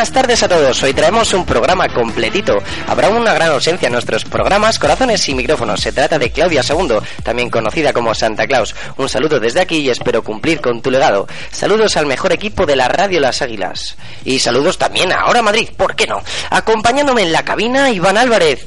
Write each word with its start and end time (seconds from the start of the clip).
Buenas 0.00 0.14
tardes 0.14 0.42
a 0.42 0.48
todos. 0.48 0.82
Hoy 0.82 0.94
traemos 0.94 1.34
un 1.34 1.44
programa 1.44 1.86
completito. 1.86 2.56
Habrá 2.88 3.10
una 3.10 3.34
gran 3.34 3.50
ausencia 3.50 3.88
en 3.88 3.92
nuestros 3.92 4.24
programas 4.24 4.78
Corazones 4.78 5.28
y 5.28 5.34
Micrófonos. 5.34 5.78
Se 5.78 5.92
trata 5.92 6.18
de 6.18 6.30
Claudia 6.30 6.62
II, 6.66 7.00
también 7.22 7.50
conocida 7.50 7.92
como 7.92 8.14
Santa 8.14 8.46
Claus. 8.46 8.74
Un 8.96 9.10
saludo 9.10 9.38
desde 9.38 9.60
aquí 9.60 9.76
y 9.76 9.90
espero 9.90 10.24
cumplir 10.24 10.62
con 10.62 10.80
tu 10.80 10.90
legado. 10.90 11.28
Saludos 11.50 11.98
al 11.98 12.06
mejor 12.06 12.32
equipo 12.32 12.64
de 12.64 12.76
la 12.76 12.88
radio 12.88 13.20
Las 13.20 13.42
Águilas. 13.42 13.98
Y 14.24 14.38
saludos 14.38 14.78
también 14.78 15.12
a 15.12 15.16
Ahora 15.16 15.42
Madrid, 15.42 15.68
¿por 15.76 15.94
qué 15.94 16.06
no? 16.06 16.22
Acompañándome 16.48 17.20
en 17.20 17.32
la 17.32 17.44
cabina, 17.44 17.90
Iván 17.90 18.16
Álvarez. 18.16 18.64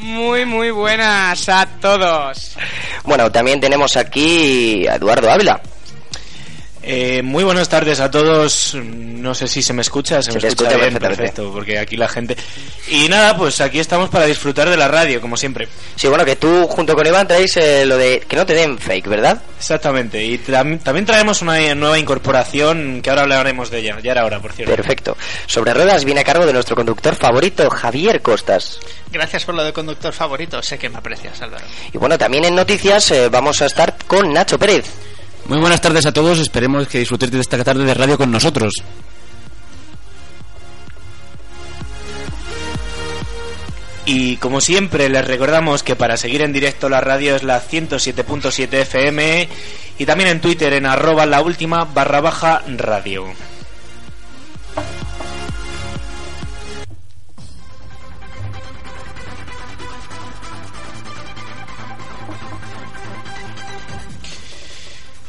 Muy, 0.00 0.44
muy 0.44 0.72
buenas 0.72 1.48
a 1.48 1.64
todos. 1.80 2.56
Bueno, 3.04 3.30
también 3.30 3.60
tenemos 3.60 3.96
aquí 3.96 4.84
a 4.88 4.96
Eduardo 4.96 5.30
Ávila. 5.30 5.60
Eh, 6.90 7.20
muy 7.20 7.44
buenas 7.44 7.68
tardes 7.68 8.00
a 8.00 8.10
todos. 8.10 8.74
No 8.74 9.34
sé 9.34 9.46
si 9.46 9.60
se 9.60 9.74
me 9.74 9.82
escucha, 9.82 10.22
se, 10.22 10.32
me 10.32 10.38
escucha, 10.38 10.74
bien, 10.74 10.94
perfecto, 10.94 11.52
porque 11.52 11.78
aquí 11.78 11.98
la 11.98 12.08
gente. 12.08 12.34
Y 12.88 13.10
nada, 13.10 13.36
pues 13.36 13.60
aquí 13.60 13.78
estamos 13.78 14.08
para 14.08 14.24
disfrutar 14.24 14.70
de 14.70 14.76
la 14.78 14.88
radio, 14.88 15.20
como 15.20 15.36
siempre. 15.36 15.68
Sí, 15.96 16.08
bueno, 16.08 16.24
que 16.24 16.36
tú 16.36 16.66
junto 16.66 16.94
con 16.96 17.06
Iván 17.06 17.28
traéis 17.28 17.58
eh, 17.58 17.84
lo 17.84 17.98
de 17.98 18.20
que 18.20 18.36
no 18.36 18.46
te 18.46 18.54
den 18.54 18.78
fake, 18.78 19.06
¿verdad? 19.06 19.38
Exactamente. 19.58 20.24
Y 20.24 20.38
también 20.38 21.04
traemos 21.04 21.42
una 21.42 21.74
nueva 21.74 21.98
incorporación 21.98 23.02
que 23.02 23.10
ahora 23.10 23.22
hablaremos 23.22 23.70
de 23.70 23.80
ella. 23.80 23.98
Ya 24.02 24.12
era 24.12 24.24
hora, 24.24 24.40
por 24.40 24.52
cierto. 24.54 24.74
Perfecto. 24.74 25.14
Sobre 25.46 25.74
ruedas 25.74 26.06
viene 26.06 26.22
a 26.22 26.24
cargo 26.24 26.46
de 26.46 26.54
nuestro 26.54 26.74
conductor 26.74 27.14
favorito, 27.14 27.68
Javier 27.68 28.22
Costas. 28.22 28.80
Gracias 29.12 29.44
por 29.44 29.54
lo 29.54 29.62
de 29.62 29.74
conductor 29.74 30.14
favorito. 30.14 30.62
Sé 30.62 30.78
que 30.78 30.88
me 30.88 30.96
aprecias, 30.96 31.42
Álvaro. 31.42 31.66
Y 31.92 31.98
bueno, 31.98 32.16
también 32.16 32.46
en 32.46 32.54
noticias 32.54 33.10
eh, 33.10 33.28
vamos 33.28 33.60
a 33.60 33.66
estar 33.66 33.94
con 34.06 34.32
Nacho 34.32 34.58
Pérez. 34.58 34.86
Muy 35.48 35.60
buenas 35.60 35.80
tardes 35.80 36.04
a 36.04 36.12
todos, 36.12 36.38
esperemos 36.40 36.86
que 36.88 36.98
disfrutéis 36.98 37.32
de 37.32 37.40
esta 37.40 37.64
tarde 37.64 37.84
de 37.84 37.94
radio 37.94 38.18
con 38.18 38.30
nosotros. 38.30 38.74
Y 44.04 44.36
como 44.36 44.60
siempre 44.60 45.08
les 45.08 45.26
recordamos 45.26 45.82
que 45.82 45.96
para 45.96 46.18
seguir 46.18 46.42
en 46.42 46.52
directo 46.52 46.90
la 46.90 47.00
radio 47.00 47.34
es 47.34 47.44
la 47.44 47.62
107.7 47.62 48.72
FM 48.74 49.48
y 49.98 50.04
también 50.04 50.28
en 50.28 50.40
Twitter 50.42 50.74
en 50.74 50.84
arroba 50.84 51.24
la 51.24 51.40
última 51.40 51.84
barra 51.84 52.20
baja 52.20 52.62
radio. 52.76 53.26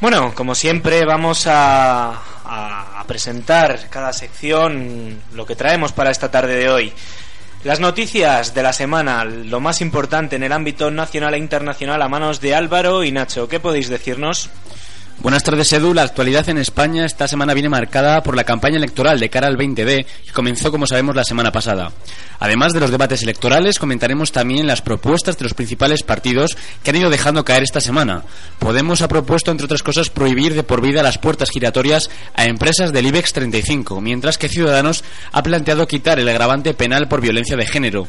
Bueno, 0.01 0.33
como 0.33 0.55
siempre 0.55 1.03
vamos 1.03 1.45
a, 1.45 2.11
a, 2.45 3.03
presentar 3.05 3.89
cada 3.89 4.13
sección 4.13 5.19
lo 5.33 5.45
que 5.45 5.57
traemos 5.57 5.91
para 5.91 6.09
esta 6.09 6.31
tarde 6.31 6.55
de 6.55 6.69
hoy. 6.69 6.93
Las 7.65 7.81
noticias 7.81 8.53
de 8.53 8.63
la 8.63 8.71
semana, 8.71 9.25
lo 9.25 9.59
más 9.59 9.81
importante 9.81 10.37
en 10.37 10.43
el 10.43 10.53
ámbito 10.53 10.89
nacional 10.89 11.33
e 11.33 11.37
internacional 11.37 12.01
a 12.01 12.07
manos 12.07 12.39
de 12.39 12.55
Álvaro 12.55 13.03
y 13.03 13.11
Nacho. 13.11 13.49
¿Qué 13.49 13.59
podéis 13.59 13.89
decirnos? 13.89 14.49
Buenas 15.19 15.43
tardes, 15.43 15.73
Edu. 15.73 15.93
La 15.93 16.03
actualidad 16.03 16.47
en 16.47 16.59
España 16.59 17.05
esta 17.05 17.27
semana 17.27 17.53
viene 17.53 17.67
marcada 17.67 18.23
por 18.23 18.37
la 18.37 18.45
campaña 18.45 18.77
electoral 18.77 19.19
de 19.19 19.29
cara 19.29 19.47
al 19.47 19.57
20D, 19.57 20.05
que 20.25 20.31
comenzó, 20.31 20.71
como 20.71 20.87
sabemos, 20.87 21.13
la 21.13 21.25
semana 21.25 21.51
pasada. 21.51 21.91
Además 22.39 22.73
de 22.73 22.79
los 22.79 22.91
debates 22.91 23.21
electorales, 23.21 23.79
comentaremos 23.79 24.31
también 24.31 24.65
las 24.65 24.81
propuestas 24.81 25.37
de 25.37 25.43
los 25.43 25.53
principales 25.53 26.03
partidos 26.03 26.57
que 26.83 26.91
han 26.91 26.95
ido 26.95 27.09
dejando 27.09 27.43
caer 27.43 27.63
esta 27.63 27.81
semana. 27.81 28.23
Podemos 28.59 29.01
ha 29.01 29.07
propuesto, 29.07 29.51
entre 29.51 29.65
otras 29.65 29.83
cosas, 29.83 30.09
prohibir 30.09 30.53
de 30.53 30.63
por 30.63 30.81
vida 30.81 31.03
las 31.03 31.17
puertas 31.17 31.49
giratorias 31.49 32.09
a 32.35 32.45
empresas 32.45 32.93
del 32.93 33.07
IBEX 33.07 33.33
35, 33.33 33.99
mientras 34.01 34.37
que 34.37 34.49
Ciudadanos 34.49 35.03
ha 35.31 35.43
planteado 35.43 35.87
quitar 35.87 36.19
el 36.19 36.29
agravante 36.29 36.73
penal 36.73 37.07
por 37.07 37.21
violencia 37.21 37.57
de 37.57 37.65
género. 37.65 38.07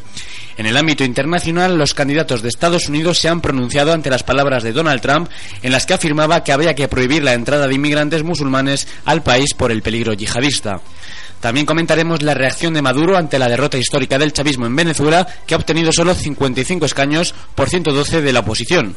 En 0.57 0.67
el 0.67 0.77
ámbito 0.77 1.05
internacional, 1.05 1.79
los 1.79 1.95
candidatos 1.95 2.43
de 2.43 2.51
Estados 2.51 2.89
Unidos 2.89 3.19
se 3.19 3.29
han 3.29 3.41
pronunciado 3.41 3.93
ante 3.93 4.11
las 4.11 4.23
palabras 4.23 4.63
de 4.63 4.73
Donald 4.73 5.01
Trump 5.01 5.31
en 5.63 5.73
las 5.73 5.87
que 5.87 5.95
afirmaba 5.95 6.45
que 6.45 6.53
había 6.53 6.75
que 6.75 6.87
prohibir 6.87 7.25
la 7.25 7.33
entrada 7.33 7.67
de 7.67 7.75
inmigrantes 7.75 8.23
musulmanes 8.23 8.87
al 9.05 9.23
país 9.23 9.55
por 9.55 9.73
el 9.73 9.83
peligro 9.83 10.13
yihadista. 10.13 10.81
También 11.41 11.65
comentaremos 11.65 12.23
la 12.23 12.35
reacción 12.35 12.75
de 12.75 12.83
Maduro 12.83 13.17
ante 13.17 13.39
la 13.39 13.49
derrota 13.49 13.79
histórica 13.79 14.19
del 14.19 14.33
chavismo 14.33 14.67
en 14.67 14.77
Venezuela, 14.77 15.27
que 15.47 15.55
ha 15.55 15.57
obtenido 15.57 15.91
solo 15.91 16.15
55 16.15 16.85
escaños 16.85 17.35
por 17.55 17.71
112 17.71 18.21
de 18.21 18.33
la 18.33 18.41
oposición. 18.41 18.95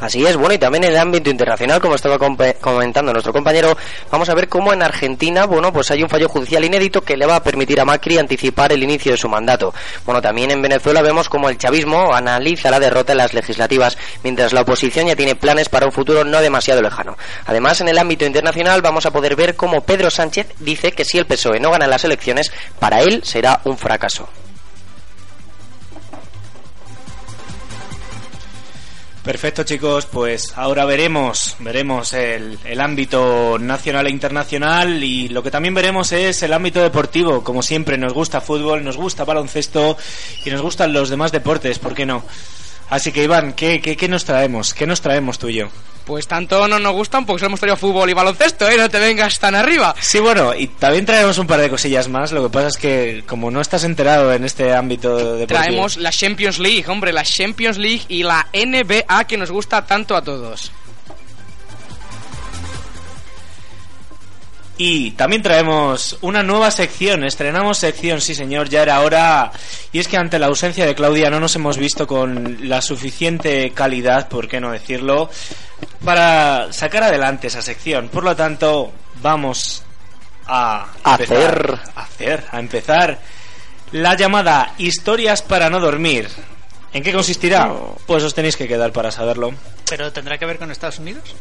Así 0.00 0.24
es, 0.24 0.36
bueno, 0.36 0.54
y 0.54 0.58
también 0.58 0.84
en 0.84 0.92
el 0.92 0.98
ámbito 0.98 1.28
internacional, 1.28 1.80
como 1.80 1.94
estaba 1.94 2.18
comentando 2.18 3.12
nuestro 3.12 3.32
compañero, 3.32 3.76
vamos 4.10 4.28
a 4.30 4.34
ver 4.34 4.48
cómo 4.48 4.72
en 4.72 4.82
Argentina, 4.82 5.44
bueno, 5.44 5.72
pues 5.72 5.90
hay 5.90 6.02
un 6.02 6.08
fallo 6.08 6.28
judicial 6.28 6.64
inédito 6.64 7.02
que 7.02 7.18
le 7.18 7.26
va 7.26 7.36
a 7.36 7.42
permitir 7.42 7.80
a 7.80 7.84
Macri 7.84 8.16
anticipar 8.16 8.72
el 8.72 8.82
inicio 8.82 9.12
de 9.12 9.18
su 9.18 9.28
mandato. 9.28 9.74
Bueno, 10.06 10.22
también 10.22 10.50
en 10.50 10.62
Venezuela 10.62 11.02
vemos 11.02 11.28
cómo 11.28 11.50
el 11.50 11.58
chavismo 11.58 12.14
analiza 12.14 12.70
la 12.70 12.80
derrota 12.80 13.12
en 13.12 13.18
las 13.18 13.34
legislativas, 13.34 13.98
mientras 14.24 14.54
la 14.54 14.62
oposición 14.62 15.06
ya 15.06 15.16
tiene 15.16 15.34
planes 15.34 15.68
para 15.68 15.86
un 15.86 15.92
futuro 15.92 16.24
no 16.24 16.40
demasiado 16.40 16.80
lejano. 16.80 17.18
Además, 17.44 17.80
en 17.82 17.88
el 17.88 17.98
ámbito 17.98 18.24
internacional 18.24 18.80
vamos 18.80 19.04
a 19.04 19.10
poder 19.10 19.36
ver 19.36 19.54
cómo 19.54 19.82
Pedro 19.82 20.10
Sánchez 20.10 20.46
dice 20.60 20.92
que 20.92 21.04
si 21.04 21.18
el 21.18 21.26
PSOE 21.26 21.60
no 21.60 21.70
gana 21.70 21.86
las 21.86 22.04
elecciones, 22.04 22.50
para 22.78 23.02
él 23.02 23.20
será 23.22 23.60
un 23.64 23.76
fracaso. 23.76 24.28
Perfecto 29.30 29.62
chicos, 29.62 30.06
pues 30.06 30.54
ahora 30.56 30.84
veremos, 30.84 31.54
veremos 31.60 32.14
el, 32.14 32.58
el, 32.64 32.80
ámbito 32.80 33.58
nacional 33.60 34.08
e 34.08 34.10
internacional 34.10 35.04
y 35.04 35.28
lo 35.28 35.40
que 35.40 35.52
también 35.52 35.72
veremos 35.72 36.10
es 36.10 36.42
el 36.42 36.52
ámbito 36.52 36.82
deportivo. 36.82 37.44
Como 37.44 37.62
siempre, 37.62 37.96
nos 37.96 38.12
gusta 38.12 38.40
fútbol, 38.40 38.82
nos 38.82 38.96
gusta 38.96 39.24
baloncesto 39.24 39.96
y 40.44 40.50
nos 40.50 40.62
gustan 40.62 40.92
los 40.92 41.10
demás 41.10 41.30
deportes, 41.30 41.78
¿por 41.78 41.94
qué 41.94 42.06
no? 42.06 42.24
Así 42.90 43.12
que 43.12 43.24
Iván, 43.24 43.52
¿qué, 43.52 43.80
qué, 43.80 43.96
qué 43.96 44.08
nos 44.08 44.24
traemos? 44.24 44.74
¿Qué 44.74 44.86
nos 44.86 45.00
traemos 45.00 45.38
tú 45.38 45.48
y 45.48 45.54
yo? 45.54 45.68
Pues 46.04 46.26
tanto 46.26 46.66
no 46.66 46.80
nos 46.80 46.92
gustan 46.92 47.24
porque 47.24 47.46
hemos 47.46 47.60
traído 47.60 47.76
fútbol 47.76 48.10
y 48.10 48.14
baloncesto, 48.14 48.68
¿eh? 48.68 48.76
No 48.76 48.90
te 48.90 48.98
vengas 48.98 49.38
tan 49.38 49.54
arriba. 49.54 49.94
Sí, 50.00 50.18
bueno, 50.18 50.52
y 50.54 50.66
también 50.66 51.06
traemos 51.06 51.38
un 51.38 51.46
par 51.46 51.60
de 51.60 51.70
cosillas 51.70 52.08
más. 52.08 52.32
Lo 52.32 52.42
que 52.42 52.50
pasa 52.50 52.66
es 52.66 52.76
que, 52.78 53.22
como 53.28 53.50
no 53.50 53.60
estás 53.60 53.84
enterado 53.84 54.32
en 54.32 54.44
este 54.44 54.74
ámbito 54.74 55.36
deportivo... 55.36 55.60
Traemos 55.60 55.98
la 55.98 56.10
Champions 56.10 56.58
League, 56.58 56.84
hombre, 56.88 57.12
la 57.12 57.22
Champions 57.22 57.78
League 57.78 58.02
y 58.08 58.24
la 58.24 58.48
NBA 58.52 59.24
que 59.24 59.36
nos 59.36 59.52
gusta 59.52 59.86
tanto 59.86 60.16
a 60.16 60.22
todos. 60.22 60.72
Y 64.82 65.10
también 65.10 65.42
traemos 65.42 66.16
una 66.22 66.42
nueva 66.42 66.70
sección, 66.70 67.22
estrenamos 67.22 67.76
sección, 67.76 68.22
sí 68.22 68.34
señor, 68.34 68.70
ya 68.70 68.80
era 68.80 69.02
hora. 69.02 69.52
Y 69.92 69.98
es 69.98 70.08
que 70.08 70.16
ante 70.16 70.38
la 70.38 70.46
ausencia 70.46 70.86
de 70.86 70.94
Claudia 70.94 71.28
no 71.28 71.38
nos 71.38 71.54
hemos 71.54 71.76
visto 71.76 72.06
con 72.06 72.66
la 72.66 72.80
suficiente 72.80 73.72
calidad, 73.72 74.30
por 74.30 74.48
qué 74.48 74.58
no 74.58 74.72
decirlo, 74.72 75.28
para 76.02 76.72
sacar 76.72 77.02
adelante 77.02 77.48
esa 77.48 77.60
sección. 77.60 78.08
Por 78.08 78.24
lo 78.24 78.34
tanto, 78.34 78.90
vamos 79.20 79.82
a 80.46 80.86
hacer, 81.04 81.78
a 81.94 82.00
hacer, 82.00 82.44
a 82.50 82.58
empezar 82.58 83.18
la 83.92 84.16
llamada 84.16 84.72
Historias 84.78 85.42
para 85.42 85.68
no 85.68 85.78
dormir. 85.78 86.26
¿En 86.94 87.02
qué 87.02 87.12
consistirá? 87.12 87.70
Pues 88.06 88.24
os 88.24 88.32
tenéis 88.32 88.56
que 88.56 88.66
quedar 88.66 88.92
para 88.92 89.12
saberlo. 89.12 89.52
¿Pero 89.90 90.10
tendrá 90.10 90.38
que 90.38 90.46
ver 90.46 90.56
con 90.56 90.70
Estados 90.70 91.00
Unidos? 91.00 91.34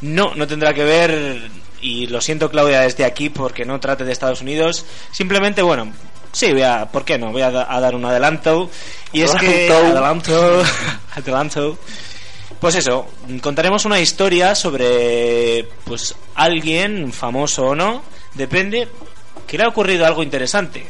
No, 0.00 0.34
no 0.34 0.46
tendrá 0.48 0.74
que 0.74 0.82
ver, 0.82 1.50
y 1.80 2.06
lo 2.06 2.20
siento 2.20 2.50
Claudia 2.50 2.80
desde 2.80 3.04
aquí 3.04 3.30
porque 3.30 3.64
no 3.64 3.80
trate 3.80 4.04
de 4.04 4.12
Estados 4.12 4.40
Unidos, 4.40 4.84
simplemente, 5.10 5.62
bueno, 5.62 5.92
sí, 6.32 6.52
voy 6.52 6.62
a, 6.62 6.86
¿por 6.86 7.04
qué 7.04 7.18
no? 7.18 7.32
Voy 7.32 7.42
a, 7.42 7.48
a 7.48 7.80
dar 7.80 7.94
un 7.94 8.04
adelanto, 8.04 8.70
y 9.12 9.22
es 9.22 9.34
que... 9.34 9.70
Adelanto, 9.70 10.62
adelanto. 11.14 11.78
Pues 12.60 12.74
eso, 12.74 13.08
contaremos 13.40 13.84
una 13.86 14.00
historia 14.00 14.54
sobre, 14.54 15.66
pues, 15.84 16.14
alguien, 16.34 17.12
famoso 17.12 17.68
o 17.68 17.74
no, 17.74 18.02
depende, 18.34 18.88
que 19.46 19.56
le 19.56 19.64
ha 19.64 19.68
ocurrido 19.68 20.04
algo 20.06 20.22
interesante. 20.22 20.86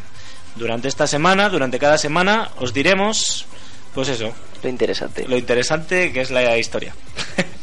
Durante 0.56 0.88
esta 0.88 1.06
semana, 1.06 1.48
durante 1.48 1.78
cada 1.78 1.96
semana, 1.96 2.50
os 2.58 2.74
diremos, 2.74 3.46
pues 3.94 4.08
eso. 4.08 4.32
Lo 4.62 4.68
interesante. 4.68 5.26
Lo 5.26 5.38
interesante 5.38 6.12
que 6.12 6.20
es 6.20 6.30
la 6.30 6.58
historia. 6.58 6.94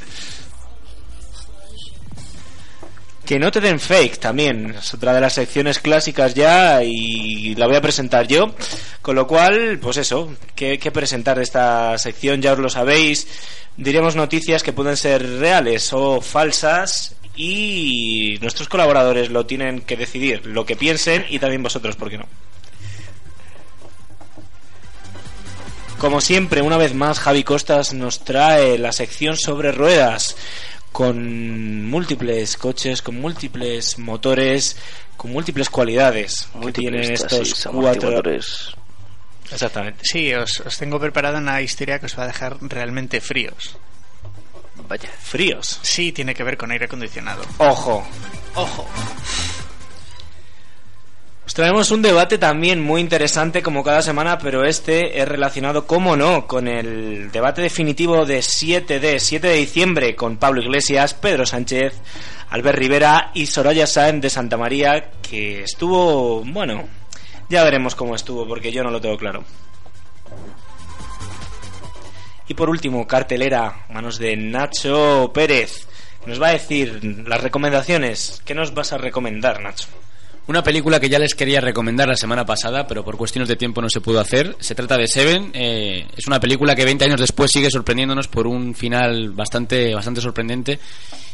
Que 3.28 3.40
no 3.40 3.52
te 3.52 3.60
den 3.60 3.78
fake 3.80 4.20
también. 4.20 4.76
Es 4.80 4.94
otra 4.94 5.14
de 5.14 5.20
las 5.20 5.34
secciones 5.34 5.80
clásicas 5.80 6.34
ya 6.34 6.82
y 6.82 7.54
la 7.56 7.68
voy 7.68 7.76
a 7.76 7.82
presentar 7.82 8.26
yo. 8.26 8.56
Con 9.02 9.16
lo 9.16 9.28
cual, 9.28 9.80
pues 9.82 9.98
eso, 9.98 10.34
¿qué, 10.56 10.80
qué 10.80 10.92
presentar 10.92 11.36
de 11.36 11.44
esta 11.44 11.98
sección? 11.98 12.42
Ya 12.42 12.54
os 12.54 12.60
lo 12.60 12.70
sabéis. 12.70 13.28
Diremos 13.76 14.16
noticias 14.16 14.64
que 14.64 14.72
pueden 14.72 14.96
ser 14.96 15.40
reales 15.40 15.92
o 15.92 16.22
falsas 16.22 17.18
y 17.36 18.38
nuestros 18.42 18.70
colaboradores 18.70 19.30
lo 19.30 19.46
tienen 19.46 19.82
que 19.82 19.98
decidir, 19.98 20.46
lo 20.48 20.66
que 20.66 20.78
piensen 20.78 21.26
y 21.30 21.38
también 21.38 21.62
vosotros, 21.62 21.98
¿por 21.98 22.10
qué 22.10 22.18
no? 22.18 22.26
Como 26.00 26.22
siempre, 26.22 26.62
una 26.62 26.78
vez 26.78 26.94
más, 26.94 27.20
Javi 27.20 27.44
Costas 27.44 27.94
nos 27.94 28.24
trae 28.24 28.78
la 28.78 28.92
sección 28.92 29.36
sobre 29.36 29.72
ruedas 29.72 30.36
con 30.98 31.86
múltiples 31.86 32.58
coches, 32.58 33.04
con 33.04 33.22
múltiples 33.22 34.00
motores, 34.00 34.76
con 35.16 35.32
múltiples 35.32 35.70
cualidades 35.70 36.50
que 36.60 36.74
tienen 36.74 37.12
estos 37.12 37.68
cuatro. 37.72 38.20
Exactamente. 39.52 40.00
Sí, 40.02 40.34
os, 40.34 40.60
os 40.62 40.76
tengo 40.76 41.00
preparada 41.00 41.38
una 41.38 41.62
historia 41.62 42.00
que 42.00 42.08
os 42.08 42.18
va 42.18 42.24
a 42.24 42.28
dejar 42.34 42.58
realmente 42.62 43.22
fríos. 43.22 43.78
Vaya, 44.90 45.12
fríos. 45.22 45.80
Sí, 45.84 46.12
tiene 46.12 46.34
que 46.34 46.44
ver 46.44 46.58
con 46.58 46.72
aire 46.72 46.86
acondicionado. 46.86 47.44
Ojo. 47.60 48.04
Ojo. 48.56 48.90
Os 51.58 51.60
traemos 51.60 51.90
un 51.90 52.04
debate 52.04 52.38
también 52.38 52.80
muy 52.80 53.02
interesante 53.02 53.64
como 53.64 53.84
cada 53.84 54.04
semana, 54.04 54.38
pero 54.38 54.64
este 54.64 55.20
es 55.20 55.28
relacionado, 55.28 55.88
como 55.88 56.16
no, 56.16 56.46
con 56.46 56.68
el 56.68 57.32
debate 57.32 57.64
definitivo 57.64 58.28
de 58.28 58.44
7 58.44 59.00
de 59.00 59.20
7 59.20 59.48
de 59.48 59.56
diciembre 59.56 60.16
con 60.16 60.38
Pablo 60.38 60.62
Iglesias, 60.62 61.16
Pedro 61.16 61.48
Sánchez, 61.48 62.00
Albert 62.52 62.78
Rivera 62.78 63.32
y 63.34 63.48
Soraya 63.48 63.88
Sáenz 63.88 64.22
de 64.22 64.30
Santa 64.30 64.56
María, 64.56 65.10
que 65.24 65.64
estuvo, 65.64 66.44
bueno, 66.46 66.88
ya 67.50 67.64
veremos 67.64 67.96
cómo 67.96 68.14
estuvo, 68.14 68.48
porque 68.48 68.72
yo 68.72 68.84
no 68.84 68.92
lo 68.92 69.02
tengo 69.02 69.18
claro. 69.18 69.44
Y 72.48 72.54
por 72.54 72.70
último, 72.70 73.08
cartelera, 73.08 73.88
manos 73.90 74.20
de 74.20 74.38
Nacho 74.38 75.32
Pérez, 75.34 75.88
nos 76.28 76.40
va 76.40 76.50
a 76.50 76.54
decir 76.54 77.04
las 77.28 77.42
recomendaciones. 77.42 78.44
¿Qué 78.46 78.54
nos 78.54 78.76
vas 78.76 78.94
a 78.94 79.00
recomendar, 79.00 79.60
Nacho? 79.60 79.88
Una 80.48 80.64
película 80.64 81.00
que 81.00 81.10
ya 81.10 81.20
les 81.20 81.36
quería 81.36 81.60
recomendar 81.60 82.08
la 82.08 82.16
semana 82.16 82.46
pasada, 82.46 82.88
pero 82.88 83.04
por 83.04 83.18
cuestiones 83.18 83.50
de 83.50 83.58
tiempo 83.58 83.82
no 83.82 83.90
se 83.90 84.00
pudo 84.00 84.22
hacer. 84.22 84.56
Se 84.60 84.76
trata 84.76 84.98
de 84.98 85.08
Seven. 85.08 85.52
Eh, 85.54 86.08
es 86.16 86.26
una 86.26 86.40
película 86.40 86.74
que 86.74 86.86
20 86.86 87.04
años 87.04 87.20
después 87.20 87.52
sigue 87.52 87.70
sorprendiéndonos 87.70 88.30
por 88.30 88.48
un 88.48 88.74
final 88.74 89.32
bastante, 89.32 89.94
bastante 89.94 90.22
sorprendente 90.22 90.80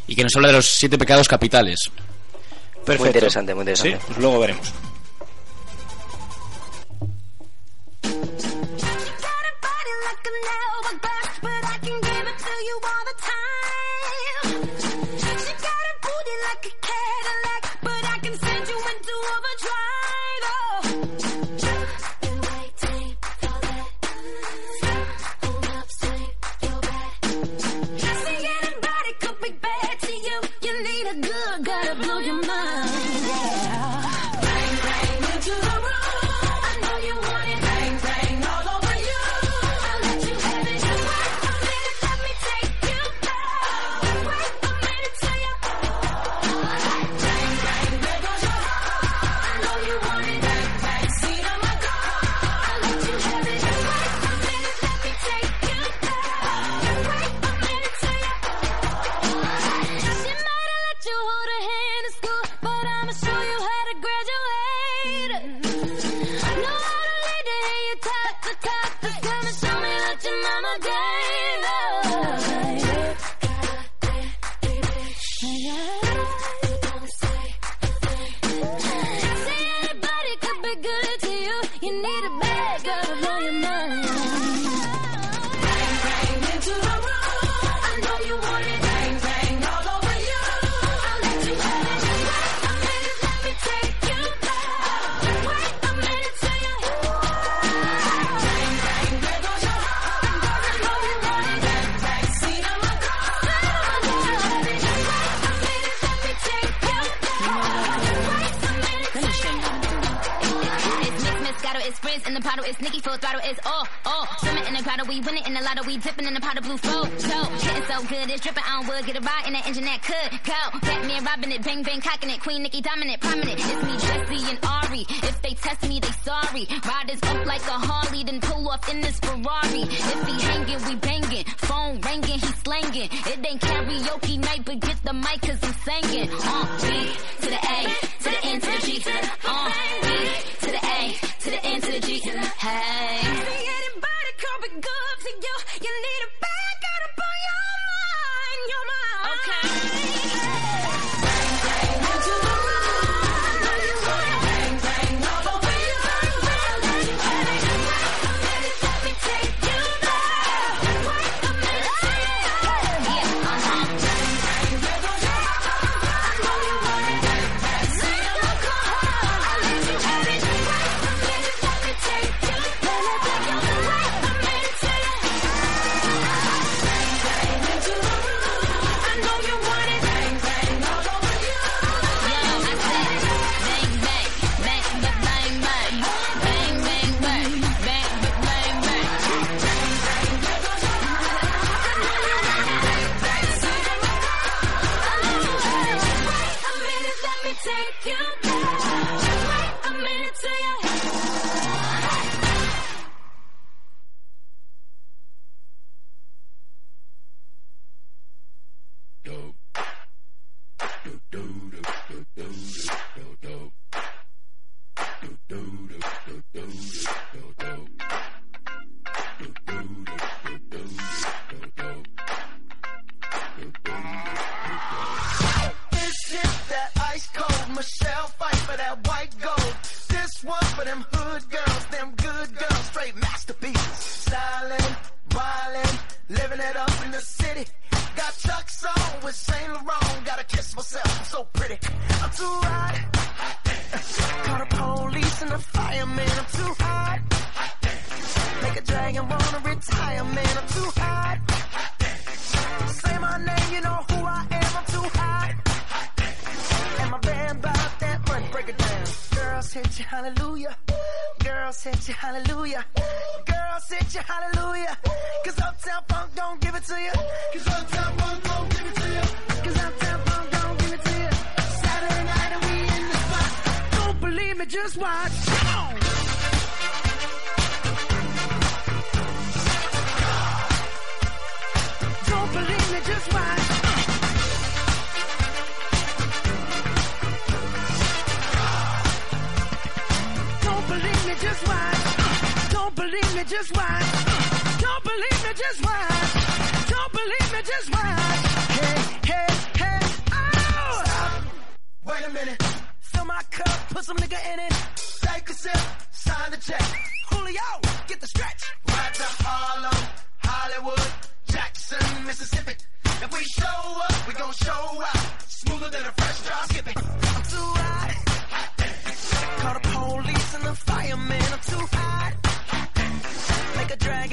y 0.07 0.15
que 0.15 0.23
nos 0.23 0.35
habla 0.35 0.47
de 0.47 0.55
los 0.55 0.65
siete 0.65 0.97
pecados 0.97 1.27
capitales. 1.27 1.91
Perfecto. 2.83 3.03
Muy 3.03 3.09
interesante, 3.09 3.53
muy 3.53 3.61
interesante. 3.61 3.97
Sí, 3.97 4.03
pues 4.07 4.17
luego 4.17 4.39
veremos. 4.39 4.73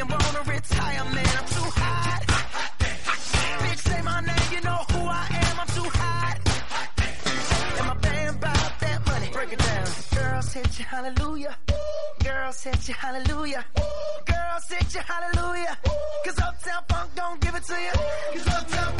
Dragon 0.01 0.19
wanna. 0.25 0.41
I'm 1.39 1.47
too 1.47 1.71
hot. 1.77 2.23
Bitch, 3.63 3.79
say 3.79 4.03
my 4.03 4.21
name, 4.21 4.49
you 4.53 4.61
know 4.63 4.81
who 4.93 5.01
I 5.01 5.27
am. 5.31 5.61
I'm 5.61 5.67
too 5.69 5.91
hot. 5.93 6.39
And 7.79 7.87
my 7.87 7.95
band 7.95 8.41
bought 8.41 8.81
that 8.81 9.07
money. 9.07 9.29
Break 9.33 9.53
it 9.53 9.59
down. 9.59 9.87
You, 10.79 10.85
hallelujah. 10.85 11.57
Girls 12.25 12.63
hit 12.63 12.89
you, 12.89 12.95
hallelujah. 12.95 13.65
Girls 14.27 14.69
hit 14.69 14.95
you, 14.95 15.01
hallelujah. 15.01 15.77
Cause 16.25 16.39
Uptown 16.39 16.83
Funk 16.89 17.11
don't 17.15 17.41
give 17.41 17.55
it 17.55 17.65
to 17.65 17.75
you. 17.75 17.93
Cause 18.33 18.49
Uptown 18.49 19.00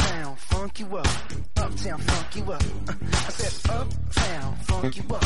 Uptown, 0.00 0.36
funk 0.36 0.80
you 0.80 0.96
up. 0.96 1.06
Uptown, 1.56 2.00
funk 2.00 2.36
you 2.36 2.52
up. 2.52 2.62
Uh, 2.88 2.92
I 3.02 3.30
said, 3.30 3.70
Uptown, 3.70 4.56
funk 4.56 4.96
you 4.96 5.02
up. 5.14 5.24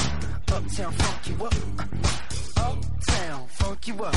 Uptown, 0.53 0.93
funk 0.93 1.29
you 1.29 1.45
up. 1.47 1.55
Uh, 1.79 2.61
Uptown, 2.61 3.47
funk 3.49 3.89
you 3.89 4.05
up. 4.05 4.17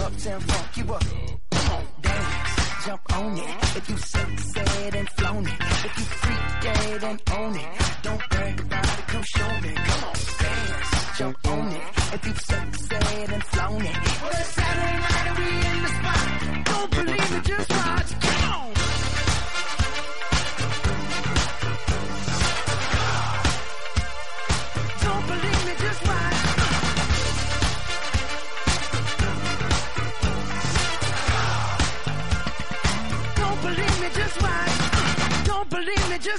Uptown, 0.00 0.40
funk 0.40 0.76
you 0.76 0.94
up. 0.94 1.04
Come 1.50 1.70
on, 1.72 1.84
dance, 2.02 2.86
jump 2.86 3.16
on 3.16 3.36
it. 3.38 3.76
If 3.76 3.88
you 3.90 3.96
succeed 3.96 4.94
and 4.94 5.08
flown 5.10 5.46
it. 5.46 5.60
If 5.60 5.98
you 5.98 6.04
freak 6.04 6.62
dead 6.62 7.04
and 7.04 7.22
own 7.36 7.56
it. 7.56 7.82
Don't 8.02 8.28
brag 8.30 8.60
about 8.60 8.98
it, 8.98 9.06
come 9.08 9.22
show 9.24 9.60
me. 9.60 9.74
Come 9.74 10.04
on, 10.04 10.14
dance, 10.38 11.18
jump 11.18 11.48
on 11.48 11.72
it. 11.72 11.82
If 12.14 12.26
you 12.26 12.34
succeed 12.34 13.30
and 13.34 13.42
flown 13.44 13.82
it. 13.84 13.96
Well, 14.22 14.30
it's 14.30 14.48
Saturday 14.54 14.98
night 15.00 15.26
and 15.26 15.38
we 15.38 15.46
in 15.66 15.82
the 15.82 15.88
spot. 15.88 16.64
Don't 16.64 16.90
believe 16.92 17.32
it, 17.32 17.44
just 17.44 17.70
watch. 17.70 18.20
Come 18.20 18.52
on. 18.52 18.75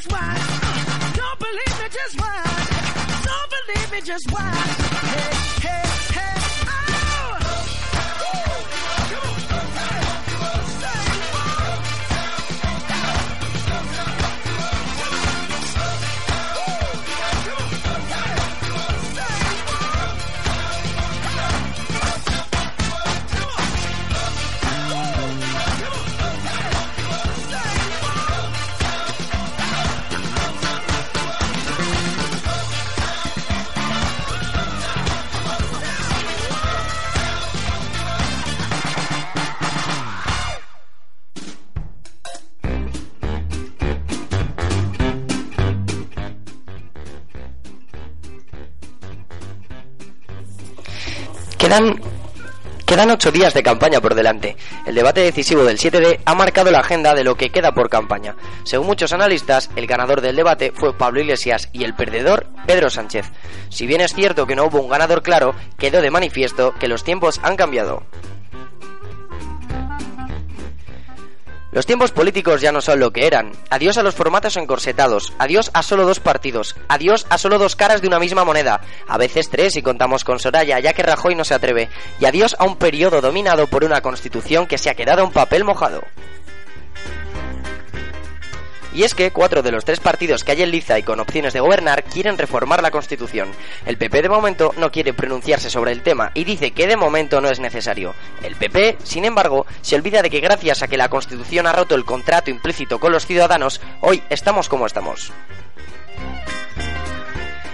Just. 0.05 0.37
Don't 1.15 1.39
believe 1.39 1.81
me, 1.81 1.87
just 1.89 2.19
watch. 2.19 3.25
Don't 3.25 3.49
believe 3.57 3.91
me, 3.91 4.01
just 4.01 4.31
watch. 4.31 4.43
Hey, 5.09 5.33
hey, 5.67 5.85
hey, 6.13 6.36
Quedan 51.67 51.99
Quedan 52.85 53.11
ocho 53.11 53.29
días 53.29 53.53
de 53.53 53.61
campaña 53.61 53.99
por 53.99 54.15
delante. 54.15 54.55
El 54.85 54.95
debate 54.95 55.19
decisivo 55.19 55.65
del 55.65 55.77
7D 55.77 56.21
ha 56.23 56.33
marcado 56.33 56.71
la 56.71 56.79
agenda 56.79 57.13
de 57.13 57.25
lo 57.25 57.35
que 57.35 57.49
queda 57.49 57.73
por 57.73 57.89
campaña. 57.89 58.37
Según 58.63 58.87
muchos 58.87 59.11
analistas, 59.11 59.69
el 59.75 59.85
ganador 59.85 60.21
del 60.21 60.37
debate 60.37 60.71
fue 60.73 60.97
Pablo 60.97 61.19
Iglesias 61.19 61.67
y 61.73 61.83
el 61.83 61.93
perdedor 61.93 62.47
Pedro 62.65 62.89
Sánchez. 62.89 63.25
Si 63.67 63.85
bien 63.85 63.99
es 63.99 64.13
cierto 64.13 64.47
que 64.47 64.55
no 64.55 64.63
hubo 64.63 64.79
un 64.79 64.87
ganador 64.87 65.23
claro, 65.23 65.55
quedó 65.77 66.01
de 66.01 66.09
manifiesto 66.09 66.73
que 66.79 66.87
los 66.87 67.03
tiempos 67.03 67.41
han 67.43 67.57
cambiado. 67.57 68.03
Los 71.71 71.85
tiempos 71.85 72.11
políticos 72.11 72.61
ya 72.61 72.71
no 72.71 72.79
son 72.79 72.99
lo 72.99 73.11
que 73.11 73.27
eran. 73.27 73.51
Adiós 73.69 73.97
a 73.97 74.03
los 74.03 74.15
formatos 74.15 74.55
encorsetados. 74.55 75.33
Adiós 75.37 75.69
a 75.73 75.83
solo 75.83 76.05
dos 76.05 76.21
partidos. 76.21 76.75
Adiós 76.87 77.25
a 77.29 77.37
solo 77.37 77.59
dos 77.59 77.75
caras 77.75 78.01
de 78.01 78.07
una 78.07 78.19
misma 78.19 78.45
moneda. 78.45 78.81
A 79.07 79.17
veces 79.17 79.49
tres 79.49 79.73
si 79.73 79.81
contamos 79.81 80.23
con 80.23 80.39
Soraya, 80.39 80.79
ya 80.79 80.93
que 80.93 81.03
Rajoy 81.03 81.35
no 81.35 81.43
se 81.43 81.53
atreve. 81.53 81.89
Y 82.19 82.25
adiós 82.25 82.55
a 82.57 82.65
un 82.65 82.77
periodo 82.77 83.19
dominado 83.19 83.67
por 83.67 83.83
una 83.83 84.01
constitución 84.01 84.65
que 84.65 84.77
se 84.77 84.89
ha 84.89 84.95
quedado 84.95 85.23
en 85.23 85.31
papel 85.31 85.65
mojado. 85.65 86.03
Y 88.97 89.03
es 89.03 89.13
que 89.13 89.29
cuatro 89.29 89.61
de 89.61 89.71
los 89.71 89.85
tres 89.85 89.99
partidos 89.99 90.43
que 90.43 90.53
hay 90.53 90.63
en 90.63 90.71
Liza 90.71 90.97
y 90.97 91.03
con 91.03 91.19
opciones 91.19 91.53
de 91.53 91.59
gobernar 91.59 92.03
quieren 92.03 92.35
reformar 92.35 92.81
la 92.81 92.89
Constitución. 92.89 93.51
El 93.85 93.95
PP 93.95 94.23
de 94.23 94.27
momento 94.27 94.73
no 94.77 94.91
quiere 94.91 95.13
pronunciarse 95.13 95.69
sobre 95.69 95.91
el 95.91 96.01
tema 96.01 96.31
y 96.33 96.45
dice 96.45 96.71
que 96.71 96.87
de 96.87 96.97
momento 96.97 97.39
no 97.39 97.51
es 97.51 97.59
necesario. 97.59 98.15
El 98.41 98.55
PP, 98.55 98.97
sin 99.03 99.23
embargo, 99.23 99.67
se 99.81 99.97
olvida 99.97 100.23
de 100.23 100.31
que 100.31 100.39
gracias 100.39 100.81
a 100.81 100.87
que 100.87 100.97
la 100.97 101.09
Constitución 101.09 101.67
ha 101.67 101.73
roto 101.73 101.93
el 101.93 102.05
contrato 102.05 102.49
implícito 102.49 102.99
con 102.99 103.11
los 103.11 103.27
ciudadanos, 103.27 103.81
hoy 104.01 104.23
estamos 104.31 104.67
como 104.67 104.87
estamos. 104.87 105.31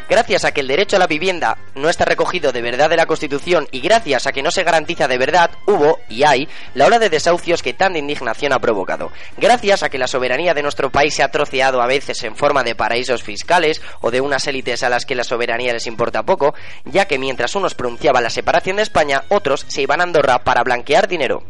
Gracias 0.09 0.43
a 0.45 0.51
que 0.51 0.61
el 0.61 0.67
derecho 0.67 0.97
a 0.97 0.99
la 0.99 1.07
vivienda 1.07 1.57
no 1.75 1.89
está 1.89 2.05
recogido 2.05 2.51
de 2.51 2.61
verdad 2.61 2.89
de 2.89 2.97
la 2.97 3.05
Constitución 3.05 3.67
y 3.71 3.79
gracias 3.79 4.27
a 4.27 4.31
que 4.31 4.43
no 4.43 4.51
se 4.51 4.63
garantiza 4.63 5.07
de 5.07 5.17
verdad, 5.17 5.51
hubo 5.65 5.99
y 6.09 6.23
hay 6.23 6.47
la 6.75 6.85
ola 6.85 6.99
de 6.99 7.09
desahucios 7.09 7.63
que 7.63 7.73
tanta 7.73 7.99
indignación 7.99 8.53
ha 8.53 8.59
provocado. 8.59 9.11
Gracias 9.37 9.81
a 9.81 9.89
que 9.89 9.97
la 9.97 10.07
soberanía 10.07 10.53
de 10.53 10.61
nuestro 10.61 10.91
país 10.91 11.13
se 11.13 11.23
ha 11.23 11.31
troceado 11.31 11.81
a 11.81 11.87
veces 11.87 12.21
en 12.23 12.35
forma 12.35 12.63
de 12.63 12.75
paraísos 12.75 13.23
fiscales 13.23 13.81
o 14.01 14.11
de 14.11 14.21
unas 14.21 14.45
élites 14.47 14.83
a 14.83 14.89
las 14.89 15.05
que 15.05 15.15
la 15.15 15.23
soberanía 15.23 15.73
les 15.73 15.87
importa 15.87 16.23
poco, 16.23 16.53
ya 16.85 17.05
que 17.05 17.17
mientras 17.17 17.55
unos 17.55 17.73
pronunciaban 17.73 18.23
la 18.23 18.29
separación 18.29 18.75
de 18.75 18.83
España, 18.83 19.23
otros 19.29 19.65
se 19.67 19.81
iban 19.81 20.01
a 20.01 20.03
Andorra 20.03 20.43
para 20.43 20.63
blanquear 20.63 21.07
dinero. 21.07 21.43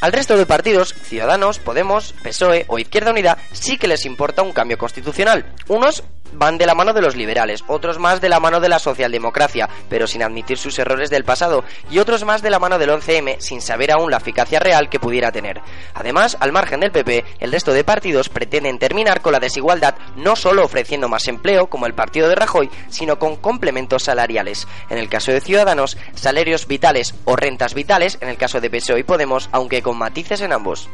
Al 0.00 0.12
resto 0.12 0.38
de 0.38 0.46
partidos, 0.46 0.94
Ciudadanos, 0.94 1.58
Podemos, 1.58 2.14
PSOE 2.22 2.64
o 2.68 2.78
Izquierda 2.78 3.10
Unida, 3.10 3.36
sí 3.52 3.76
que 3.76 3.86
les 3.86 4.06
importa 4.06 4.40
un 4.42 4.52
cambio 4.52 4.78
constitucional. 4.78 5.44
Unos 5.68 6.02
van 6.32 6.58
de 6.58 6.66
la 6.66 6.74
mano 6.74 6.92
de 6.92 7.02
los 7.02 7.16
liberales, 7.16 7.64
otros 7.66 7.98
más 7.98 8.20
de 8.20 8.28
la 8.28 8.40
mano 8.40 8.60
de 8.60 8.68
la 8.68 8.78
socialdemocracia, 8.78 9.68
pero 9.88 10.06
sin 10.06 10.22
admitir 10.22 10.58
sus 10.58 10.78
errores 10.78 11.10
del 11.10 11.24
pasado, 11.24 11.64
y 11.90 11.98
otros 11.98 12.24
más 12.24 12.42
de 12.42 12.50
la 12.50 12.58
mano 12.58 12.78
del 12.78 12.90
11M, 12.90 13.38
sin 13.40 13.60
saber 13.60 13.92
aún 13.92 14.10
la 14.10 14.18
eficacia 14.18 14.60
real 14.60 14.88
que 14.88 15.00
pudiera 15.00 15.32
tener. 15.32 15.60
Además, 15.94 16.36
al 16.40 16.52
margen 16.52 16.80
del 16.80 16.92
PP, 16.92 17.24
el 17.40 17.52
resto 17.52 17.72
de 17.72 17.84
partidos 17.84 18.28
pretenden 18.28 18.78
terminar 18.78 19.20
con 19.20 19.32
la 19.32 19.40
desigualdad 19.40 19.94
no 20.16 20.36
solo 20.36 20.64
ofreciendo 20.64 21.08
más 21.08 21.28
empleo, 21.28 21.68
como 21.68 21.86
el 21.86 21.94
partido 21.94 22.28
de 22.28 22.34
Rajoy, 22.34 22.70
sino 22.88 23.18
con 23.18 23.36
complementos 23.36 24.04
salariales. 24.04 24.66
En 24.88 24.98
el 24.98 25.08
caso 25.08 25.32
de 25.32 25.40
Ciudadanos, 25.40 25.96
salarios 26.14 26.66
vitales 26.66 27.14
o 27.24 27.36
rentas 27.36 27.74
vitales, 27.74 28.18
en 28.20 28.28
el 28.28 28.36
caso 28.36 28.60
de 28.60 28.70
PSOE 28.70 29.00
y 29.00 29.04
Podemos, 29.04 29.48
aunque 29.52 29.82
con 29.82 29.98
matices 29.98 30.40
en 30.40 30.52
ambos. 30.52 30.88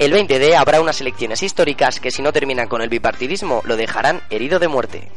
El 0.00 0.14
20D 0.14 0.54
habrá 0.54 0.80
unas 0.80 1.02
elecciones 1.02 1.42
históricas 1.42 2.00
que 2.00 2.10
si 2.10 2.22
no 2.22 2.32
terminan 2.32 2.68
con 2.68 2.80
el 2.80 2.88
bipartidismo 2.88 3.60
lo 3.66 3.76
dejarán 3.76 4.22
herido 4.30 4.58
de 4.58 4.66
muerte. 4.66 5.12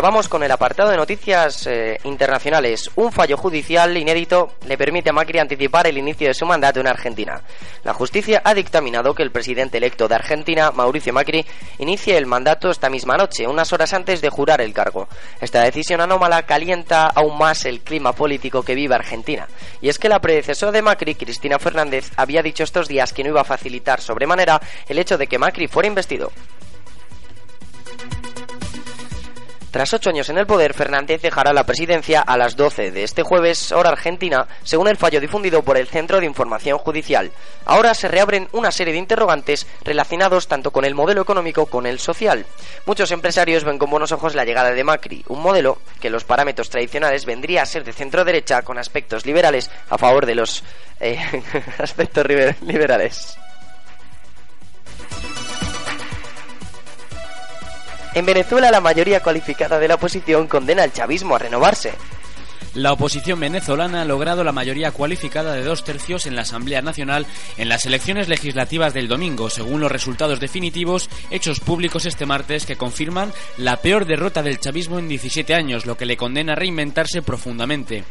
Vamos 0.00 0.28
con 0.28 0.42
el 0.42 0.50
apartado 0.50 0.90
de 0.90 0.96
noticias 0.96 1.66
eh, 1.66 1.98
internacionales. 2.04 2.90
Un 2.96 3.10
fallo 3.10 3.36
judicial 3.36 3.96
inédito 3.96 4.54
le 4.66 4.76
permite 4.76 5.10
a 5.10 5.12
Macri 5.12 5.38
anticipar 5.38 5.86
el 5.86 5.96
inicio 5.96 6.28
de 6.28 6.34
su 6.34 6.44
mandato 6.44 6.80
en 6.80 6.88
Argentina. 6.88 7.40
La 7.84 7.94
justicia 7.94 8.42
ha 8.44 8.52
dictaminado 8.54 9.14
que 9.14 9.22
el 9.22 9.30
presidente 9.30 9.78
electo 9.78 10.06
de 10.06 10.16
Argentina, 10.16 10.72
Mauricio 10.72 11.12
Macri, 11.12 11.46
inicie 11.78 12.18
el 12.18 12.26
mandato 12.26 12.70
esta 12.70 12.90
misma 12.90 13.16
noche, 13.16 13.46
unas 13.46 13.72
horas 13.72 13.94
antes 13.94 14.20
de 14.20 14.28
jurar 14.28 14.60
el 14.60 14.74
cargo. 14.74 15.08
Esta 15.40 15.62
decisión 15.62 16.00
anómala 16.02 16.42
calienta 16.42 17.06
aún 17.06 17.38
más 17.38 17.64
el 17.64 17.80
clima 17.80 18.12
político 18.12 18.62
que 18.62 18.74
vive 18.74 18.94
Argentina. 18.94 19.48
Y 19.80 19.88
es 19.88 19.98
que 19.98 20.10
la 20.10 20.20
predecesora 20.20 20.72
de 20.72 20.82
Macri, 20.82 21.14
Cristina 21.14 21.58
Fernández, 21.58 22.10
había 22.16 22.42
dicho 22.42 22.64
estos 22.64 22.88
días 22.88 23.12
que 23.12 23.22
no 23.22 23.30
iba 23.30 23.40
a 23.40 23.44
facilitar 23.44 24.00
sobremanera 24.00 24.60
el 24.86 24.98
hecho 24.98 25.16
de 25.16 25.28
que 25.28 25.38
Macri 25.38 25.66
fuera 25.66 25.88
investido. 25.88 26.30
Tras 29.74 29.92
ocho 29.92 30.10
años 30.10 30.28
en 30.28 30.38
el 30.38 30.46
poder, 30.46 30.72
Fernández 30.72 31.20
dejará 31.20 31.52
la 31.52 31.66
presidencia 31.66 32.20
a 32.20 32.36
las 32.36 32.54
12 32.54 32.92
de 32.92 33.02
este 33.02 33.24
jueves, 33.24 33.72
hora 33.72 33.88
argentina, 33.90 34.46
según 34.62 34.86
el 34.86 34.96
fallo 34.96 35.20
difundido 35.20 35.62
por 35.64 35.76
el 35.76 35.88
Centro 35.88 36.20
de 36.20 36.26
Información 36.26 36.78
Judicial. 36.78 37.32
Ahora 37.64 37.92
se 37.94 38.06
reabren 38.06 38.46
una 38.52 38.70
serie 38.70 38.92
de 38.92 39.00
interrogantes 39.00 39.66
relacionados 39.82 40.46
tanto 40.46 40.70
con 40.70 40.84
el 40.84 40.94
modelo 40.94 41.22
económico 41.22 41.66
como 41.66 41.70
con 41.82 41.86
el 41.86 41.98
social. 41.98 42.46
Muchos 42.86 43.10
empresarios 43.10 43.64
ven 43.64 43.78
con 43.78 43.90
buenos 43.90 44.12
ojos 44.12 44.36
la 44.36 44.44
llegada 44.44 44.70
de 44.70 44.84
Macri, 44.84 45.24
un 45.26 45.42
modelo 45.42 45.78
que 46.00 46.08
los 46.08 46.22
parámetros 46.22 46.70
tradicionales 46.70 47.24
vendría 47.26 47.62
a 47.62 47.66
ser 47.66 47.82
de 47.82 47.92
centro 47.92 48.24
derecha 48.24 48.62
con 48.62 48.78
aspectos 48.78 49.26
liberales 49.26 49.72
a 49.90 49.98
favor 49.98 50.24
de 50.24 50.36
los 50.36 50.62
eh, 51.00 51.18
aspectos 51.78 52.24
liber- 52.26 52.54
liberales. 52.60 53.36
En 58.14 58.24
Venezuela 58.24 58.70
la 58.70 58.80
mayoría 58.80 59.20
cualificada 59.20 59.80
de 59.80 59.88
la 59.88 59.96
oposición 59.96 60.46
condena 60.46 60.84
al 60.84 60.92
chavismo 60.92 61.34
a 61.34 61.40
renovarse. 61.40 61.92
La 62.74 62.92
oposición 62.92 63.38
venezolana 63.38 64.02
ha 64.02 64.04
logrado 64.04 64.42
la 64.42 64.52
mayoría 64.52 64.90
cualificada 64.92 65.52
de 65.52 65.62
dos 65.62 65.84
tercios 65.84 66.26
en 66.26 66.34
la 66.34 66.42
Asamblea 66.42 66.82
Nacional 66.82 67.26
en 67.56 67.68
las 67.68 67.86
elecciones 67.86 68.28
legislativas 68.28 68.94
del 68.94 69.08
domingo, 69.08 69.50
según 69.50 69.80
los 69.80 69.92
resultados 69.92 70.40
definitivos 70.40 71.08
hechos 71.30 71.60
públicos 71.60 72.04
este 72.04 72.26
martes 72.26 72.66
que 72.66 72.76
confirman 72.76 73.32
la 73.58 73.76
peor 73.76 74.06
derrota 74.06 74.42
del 74.42 74.58
chavismo 74.58 74.98
en 74.98 75.08
17 75.08 75.54
años, 75.54 75.86
lo 75.86 75.96
que 75.96 76.06
le 76.06 76.16
condena 76.16 76.52
a 76.52 76.56
reinventarse 76.56 77.22
profundamente. 77.22 78.04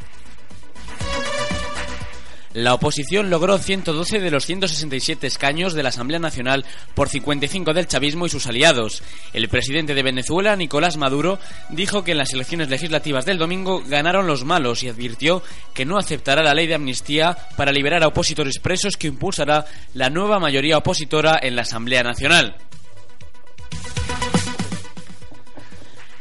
La 2.53 2.75
oposición 2.75 3.31
logró 3.31 3.57
112 3.57 4.19
de 4.19 4.29
los 4.29 4.45
167 4.45 5.25
escaños 5.25 5.73
de 5.73 5.81
la 5.81 5.89
Asamblea 5.89 6.19
Nacional 6.19 6.65
por 6.93 7.09
55 7.09 7.73
del 7.73 7.87
chavismo 7.87 8.27
y 8.27 8.29
sus 8.29 8.45
aliados. 8.45 9.01
El 9.33 9.49
presidente 9.49 9.95
de 9.95 10.03
Venezuela, 10.03 10.55
Nicolás 10.55 10.97
Maduro, 10.97 11.39
dijo 11.69 12.03
que 12.03 12.11
en 12.11 12.19
las 12.19 12.31
elecciones 12.31 12.69
legislativas 12.69 13.25
del 13.25 13.39
domingo 13.39 13.81
ganaron 13.87 14.27
los 14.27 14.45
malos 14.45 14.83
y 14.83 14.89
advirtió 14.89 15.41
que 15.73 15.85
no 15.85 15.97
aceptará 15.97 16.43
la 16.43 16.53
ley 16.53 16.67
de 16.67 16.75
amnistía 16.75 17.35
para 17.57 17.71
liberar 17.71 18.03
a 18.03 18.07
opositores 18.07 18.59
presos 18.59 18.97
que 18.97 19.07
impulsará 19.07 19.65
la 19.95 20.11
nueva 20.11 20.39
mayoría 20.39 20.77
opositora 20.77 21.39
en 21.41 21.55
la 21.55 21.63
Asamblea 21.63 22.03
Nacional. 22.03 22.55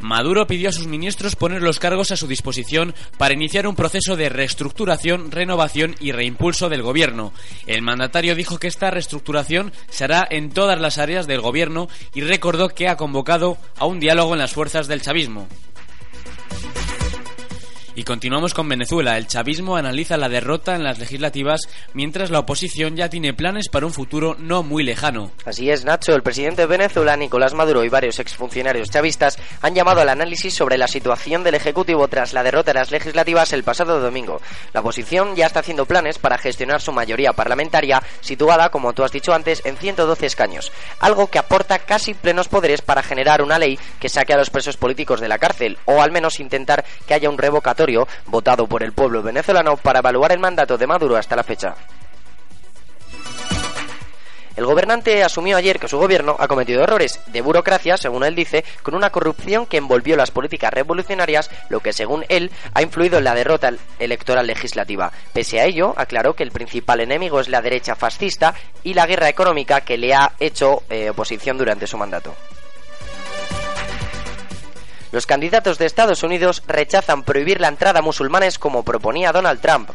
Maduro 0.02 0.46
pidió 0.48 0.68
a 0.68 0.72
sus 0.72 0.88
ministros 0.88 1.36
poner 1.36 1.62
los 1.62 1.78
cargos 1.78 2.10
a 2.10 2.16
su 2.16 2.26
disposición 2.26 2.94
para 3.18 3.34
iniciar 3.34 3.68
un 3.68 3.76
proceso 3.76 4.16
de 4.16 4.28
reestructuración, 4.28 5.30
renovación 5.30 5.94
y 6.00 6.10
reimpulso 6.10 6.68
del 6.68 6.82
gobierno. 6.82 7.32
El 7.66 7.82
mandatario 7.82 8.34
dijo 8.34 8.58
que 8.58 8.66
esta 8.66 8.90
reestructuración 8.90 9.72
se 9.88 10.04
hará 10.04 10.26
en 10.28 10.50
todas 10.50 10.80
las 10.80 10.98
áreas 10.98 11.26
del 11.26 11.40
gobierno 11.40 11.88
y 12.14 12.22
recordó 12.22 12.68
que 12.68 12.88
ha 12.88 12.96
convocado 12.96 13.58
a 13.78 13.86
un 13.86 14.00
diálogo 14.00 14.32
en 14.32 14.40
las 14.40 14.52
fuerzas 14.52 14.88
del 14.88 15.02
chavismo. 15.02 15.46
Y 17.94 18.04
continuamos 18.04 18.54
con 18.54 18.70
Venezuela. 18.70 19.18
El 19.18 19.26
chavismo 19.26 19.76
analiza 19.76 20.16
la 20.16 20.30
derrota 20.30 20.74
en 20.74 20.82
las 20.82 20.98
legislativas 20.98 21.60
mientras 21.92 22.30
la 22.30 22.38
oposición 22.38 22.96
ya 22.96 23.10
tiene 23.10 23.34
planes 23.34 23.68
para 23.68 23.84
un 23.84 23.92
futuro 23.92 24.34
no 24.38 24.62
muy 24.62 24.82
lejano. 24.82 25.30
Así 25.44 25.68
es, 25.68 25.84
Nacho. 25.84 26.14
El 26.14 26.22
presidente 26.22 26.62
de 26.62 26.68
Venezuela, 26.68 27.18
Nicolás 27.18 27.52
Maduro, 27.52 27.84
y 27.84 27.90
varios 27.90 28.18
exfuncionarios 28.18 28.88
chavistas 28.88 29.38
han 29.60 29.74
llamado 29.74 30.00
al 30.00 30.08
análisis 30.08 30.54
sobre 30.54 30.78
la 30.78 30.88
situación 30.88 31.44
del 31.44 31.54
Ejecutivo 31.54 32.08
tras 32.08 32.32
la 32.32 32.42
derrota 32.42 32.72
de 32.72 32.78
las 32.78 32.90
legislativas 32.90 33.52
el 33.52 33.62
pasado 33.62 34.00
domingo. 34.00 34.40
La 34.72 34.80
oposición 34.80 35.36
ya 35.36 35.44
está 35.44 35.60
haciendo 35.60 35.84
planes 35.84 36.18
para 36.18 36.38
gestionar 36.38 36.80
su 36.80 36.92
mayoría 36.92 37.34
parlamentaria, 37.34 38.02
situada, 38.22 38.70
como 38.70 38.94
tú 38.94 39.04
has 39.04 39.12
dicho 39.12 39.34
antes, 39.34 39.60
en 39.66 39.76
112 39.76 40.24
escaños. 40.24 40.72
Algo 40.98 41.26
que 41.26 41.38
aporta 41.38 41.80
casi 41.80 42.14
plenos 42.14 42.48
poderes 42.48 42.80
para 42.80 43.02
generar 43.02 43.42
una 43.42 43.58
ley 43.58 43.78
que 44.00 44.08
saque 44.08 44.32
a 44.32 44.38
los 44.38 44.48
presos 44.48 44.78
políticos 44.78 45.20
de 45.20 45.28
la 45.28 45.38
cárcel, 45.38 45.76
o 45.84 46.00
al 46.00 46.10
menos 46.10 46.40
intentar 46.40 46.86
que 47.06 47.12
haya 47.12 47.28
un 47.28 47.36
revocatorio 47.36 47.81
votado 48.26 48.66
por 48.66 48.82
el 48.82 48.92
pueblo 48.92 49.22
venezolano 49.22 49.76
para 49.76 49.98
evaluar 49.98 50.32
el 50.32 50.38
mandato 50.38 50.78
de 50.78 50.86
Maduro 50.86 51.16
hasta 51.16 51.36
la 51.36 51.42
fecha. 51.42 51.74
El 54.56 54.66
gobernante 54.66 55.24
asumió 55.24 55.56
ayer 55.56 55.78
que 55.78 55.88
su 55.88 55.98
gobierno 55.98 56.36
ha 56.38 56.46
cometido 56.46 56.82
errores 56.82 57.20
de 57.26 57.40
burocracia, 57.40 57.96
según 57.96 58.22
él 58.22 58.34
dice, 58.34 58.64
con 58.82 58.94
una 58.94 59.10
corrupción 59.10 59.64
que 59.64 59.78
envolvió 59.78 60.14
las 60.14 60.30
políticas 60.30 60.72
revolucionarias, 60.72 61.50
lo 61.70 61.80
que 61.80 61.94
según 61.94 62.24
él 62.28 62.50
ha 62.74 62.82
influido 62.82 63.18
en 63.18 63.24
la 63.24 63.34
derrota 63.34 63.72
electoral 63.98 64.46
legislativa. 64.46 65.10
Pese 65.32 65.60
a 65.60 65.64
ello, 65.64 65.94
aclaró 65.96 66.34
que 66.34 66.42
el 66.42 66.50
principal 66.50 67.00
enemigo 67.00 67.40
es 67.40 67.48
la 67.48 67.62
derecha 67.62 67.94
fascista 67.94 68.54
y 68.82 68.92
la 68.92 69.06
guerra 69.06 69.30
económica 69.30 69.80
que 69.80 69.96
le 69.96 70.14
ha 70.14 70.32
hecho 70.38 70.82
eh, 70.90 71.08
oposición 71.08 71.56
durante 71.56 71.86
su 71.86 71.96
mandato. 71.96 72.34
Los 75.12 75.26
candidatos 75.26 75.76
de 75.76 75.84
Estados 75.84 76.22
Unidos 76.22 76.62
rechazan 76.66 77.22
prohibir 77.22 77.60
la 77.60 77.68
entrada 77.68 77.98
a 77.98 78.02
musulmanes 78.02 78.58
como 78.58 78.82
proponía 78.82 79.30
Donald 79.30 79.60
Trump. 79.60 79.90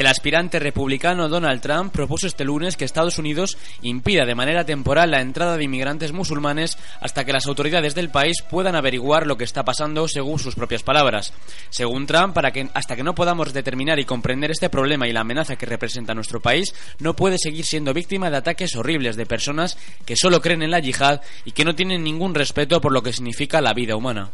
El 0.00 0.06
aspirante 0.06 0.58
republicano 0.58 1.28
Donald 1.28 1.60
Trump 1.60 1.92
propuso 1.92 2.26
este 2.26 2.42
lunes 2.42 2.78
que 2.78 2.86
Estados 2.86 3.18
Unidos 3.18 3.58
impida 3.82 4.24
de 4.24 4.34
manera 4.34 4.64
temporal 4.64 5.10
la 5.10 5.20
entrada 5.20 5.58
de 5.58 5.64
inmigrantes 5.64 6.12
musulmanes 6.14 6.78
hasta 7.02 7.26
que 7.26 7.34
las 7.34 7.46
autoridades 7.46 7.94
del 7.94 8.08
país 8.08 8.40
puedan 8.40 8.76
averiguar 8.76 9.26
lo 9.26 9.36
que 9.36 9.44
está 9.44 9.62
pasando 9.62 10.08
según 10.08 10.38
sus 10.38 10.54
propias 10.54 10.82
palabras. 10.82 11.34
Según 11.68 12.06
Trump, 12.06 12.34
hasta 12.72 12.96
que 12.96 13.02
no 13.02 13.14
podamos 13.14 13.52
determinar 13.52 13.98
y 13.98 14.06
comprender 14.06 14.50
este 14.50 14.70
problema 14.70 15.06
y 15.06 15.12
la 15.12 15.20
amenaza 15.20 15.56
que 15.56 15.66
representa 15.66 16.14
nuestro 16.14 16.40
país, 16.40 16.74
no 16.98 17.14
puede 17.14 17.36
seguir 17.36 17.66
siendo 17.66 17.92
víctima 17.92 18.30
de 18.30 18.38
ataques 18.38 18.76
horribles 18.76 19.16
de 19.16 19.26
personas 19.26 19.76
que 20.06 20.16
solo 20.16 20.40
creen 20.40 20.62
en 20.62 20.70
la 20.70 20.80
yihad 20.80 21.20
y 21.44 21.52
que 21.52 21.66
no 21.66 21.74
tienen 21.74 22.02
ningún 22.02 22.34
respeto 22.34 22.80
por 22.80 22.92
lo 22.92 23.02
que 23.02 23.12
significa 23.12 23.60
la 23.60 23.74
vida 23.74 23.96
humana. 23.96 24.30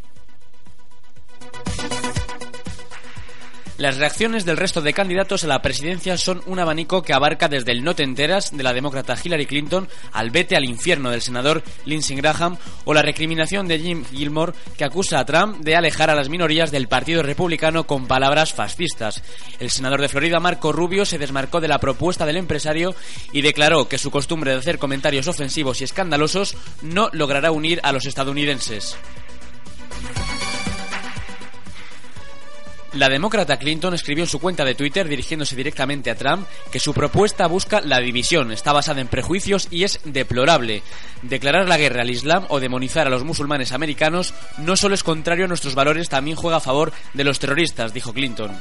Las 3.78 3.98
reacciones 3.98 4.46
del 4.46 4.56
resto 4.56 4.80
de 4.80 4.94
candidatos 4.94 5.44
a 5.44 5.48
la 5.48 5.60
presidencia 5.60 6.16
son 6.16 6.42
un 6.46 6.58
abanico 6.58 7.02
que 7.02 7.12
abarca 7.12 7.46
desde 7.46 7.72
el 7.72 7.84
no 7.84 7.94
te 7.94 8.04
enteras 8.04 8.56
de 8.56 8.62
la 8.62 8.72
demócrata 8.72 9.14
Hillary 9.22 9.44
Clinton 9.44 9.86
al 10.12 10.30
vete 10.30 10.56
al 10.56 10.64
infierno 10.64 11.10
del 11.10 11.20
senador 11.20 11.62
Lindsey 11.84 12.16
Graham 12.16 12.56
o 12.86 12.94
la 12.94 13.02
recriminación 13.02 13.68
de 13.68 13.78
Jim 13.78 14.02
Gilmore 14.10 14.54
que 14.78 14.84
acusa 14.86 15.18
a 15.18 15.26
Trump 15.26 15.58
de 15.58 15.76
alejar 15.76 16.08
a 16.08 16.14
las 16.14 16.30
minorías 16.30 16.70
del 16.70 16.88
Partido 16.88 17.22
Republicano 17.22 17.86
con 17.86 18.06
palabras 18.06 18.54
fascistas. 18.54 19.22
El 19.60 19.68
senador 19.68 20.00
de 20.00 20.08
Florida, 20.08 20.40
Marco 20.40 20.72
Rubio, 20.72 21.04
se 21.04 21.18
desmarcó 21.18 21.60
de 21.60 21.68
la 21.68 21.78
propuesta 21.78 22.24
del 22.24 22.38
empresario 22.38 22.94
y 23.30 23.42
declaró 23.42 23.88
que 23.88 23.98
su 23.98 24.10
costumbre 24.10 24.52
de 24.52 24.58
hacer 24.58 24.78
comentarios 24.78 25.28
ofensivos 25.28 25.82
y 25.82 25.84
escandalosos 25.84 26.56
no 26.80 27.10
logrará 27.12 27.50
unir 27.50 27.80
a 27.82 27.92
los 27.92 28.06
estadounidenses. 28.06 28.96
La 32.96 33.10
demócrata 33.10 33.58
Clinton 33.58 33.92
escribió 33.92 34.24
en 34.24 34.30
su 34.30 34.40
cuenta 34.40 34.64
de 34.64 34.74
Twitter, 34.74 35.06
dirigiéndose 35.06 35.54
directamente 35.54 36.10
a 36.10 36.14
Trump, 36.14 36.46
que 36.72 36.80
su 36.80 36.94
propuesta 36.94 37.46
busca 37.46 37.82
la 37.82 38.00
división, 38.00 38.52
está 38.52 38.72
basada 38.72 39.02
en 39.02 39.08
prejuicios 39.08 39.68
y 39.70 39.84
es 39.84 40.00
deplorable. 40.04 40.82
Declarar 41.20 41.68
la 41.68 41.76
guerra 41.76 42.00
al 42.00 42.10
Islam 42.10 42.46
o 42.48 42.58
demonizar 42.58 43.06
a 43.06 43.10
los 43.10 43.22
musulmanes 43.22 43.72
americanos 43.72 44.32
no 44.56 44.76
solo 44.76 44.94
es 44.94 45.02
contrario 45.02 45.44
a 45.44 45.48
nuestros 45.48 45.74
valores, 45.74 46.08
también 46.08 46.38
juega 46.38 46.56
a 46.56 46.60
favor 46.60 46.90
de 47.12 47.24
los 47.24 47.38
terroristas, 47.38 47.92
dijo 47.92 48.14
Clinton. 48.14 48.58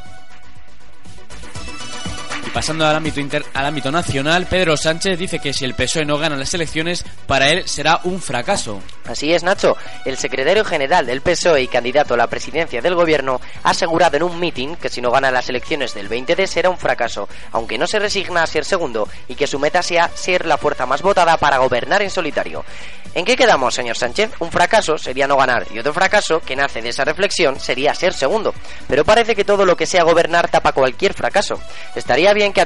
Y 2.46 2.50
pasando 2.50 2.86
al 2.86 2.96
ámbito, 2.98 3.22
al 3.54 3.66
ámbito 3.66 3.90
nacional, 3.90 4.48
Pedro 4.48 4.76
Sánchez 4.76 5.18
dice 5.18 5.40
que 5.40 5.54
si 5.54 5.64
el 5.64 5.76
PSOE 5.76 6.04
no 6.04 6.18
gana 6.18 6.36
las 6.36 6.54
elecciones, 6.54 7.06
para 7.26 7.52
él 7.52 7.64
será 7.68 8.02
un 8.04 8.22
fracaso. 8.22 8.82
Así 9.08 9.32
es, 9.34 9.44
Nacho. 9.44 9.78
El 10.04 10.18
secretario 10.18 10.66
general 10.66 11.06
del 11.06 11.22
PSOE 11.22 11.62
y 11.62 11.68
candidato 11.68 12.16
a 12.16 12.18
la 12.18 12.28
presidencia 12.28 12.82
del 12.82 12.96
gobierno 12.96 13.40
ha 13.64 13.70
asegurado 13.70 14.18
en 14.18 14.24
un 14.24 14.40
mitin 14.40 14.76
que 14.76 14.90
si 14.90 15.02
no 15.02 15.12
gana 15.12 15.30
las 15.32 15.48
elecciones 15.50 15.94
del 15.94 16.10
20D 16.10 16.48
será 16.48 16.70
un 16.70 16.78
fracaso, 16.78 17.30
aunque 17.52 17.78
no 17.78 17.86
se 17.86 18.00
resigna 18.00 18.44
a 18.44 18.48
ser 18.48 18.66
segundo 18.66 19.08
y 19.28 19.36
que 19.36 19.48
su 19.48 19.60
meta 19.60 19.84
sea 19.84 20.10
ser 20.14 20.46
la 20.46 20.58
fuerza 20.58 20.86
más 20.86 21.02
votada 21.02 21.38
para 21.38 21.60
gobernar 21.60 22.02
en 22.02 22.10
solitario. 22.10 22.66
¿En 23.14 23.24
qué 23.24 23.38
quedamos, 23.38 23.74
señor 23.74 23.96
Sánchez? 23.96 24.32
Un 24.40 24.52
fracaso 24.52 24.98
sería 24.98 25.26
no 25.26 25.38
ganar 25.38 25.66
y 25.74 25.80
otro 25.80 25.94
fracaso 25.94 26.42
que 26.42 26.56
nace 26.56 26.82
de 26.82 26.90
esa 26.90 27.06
reflexión 27.06 27.60
sería 27.62 27.96
ser 27.96 28.14
segundo. 28.14 28.54
Pero 28.90 29.06
parece 29.06 29.36
que 29.36 29.46
todo 29.46 29.66
lo 29.66 29.78
que 29.78 29.86
sea 29.86 30.04
gobernar 30.04 30.50
tapa 30.50 30.74
cualquier 30.74 31.14
fracaso. 31.14 31.58
Estaría 31.96 32.34
bien 32.34 32.52
que 32.52 32.62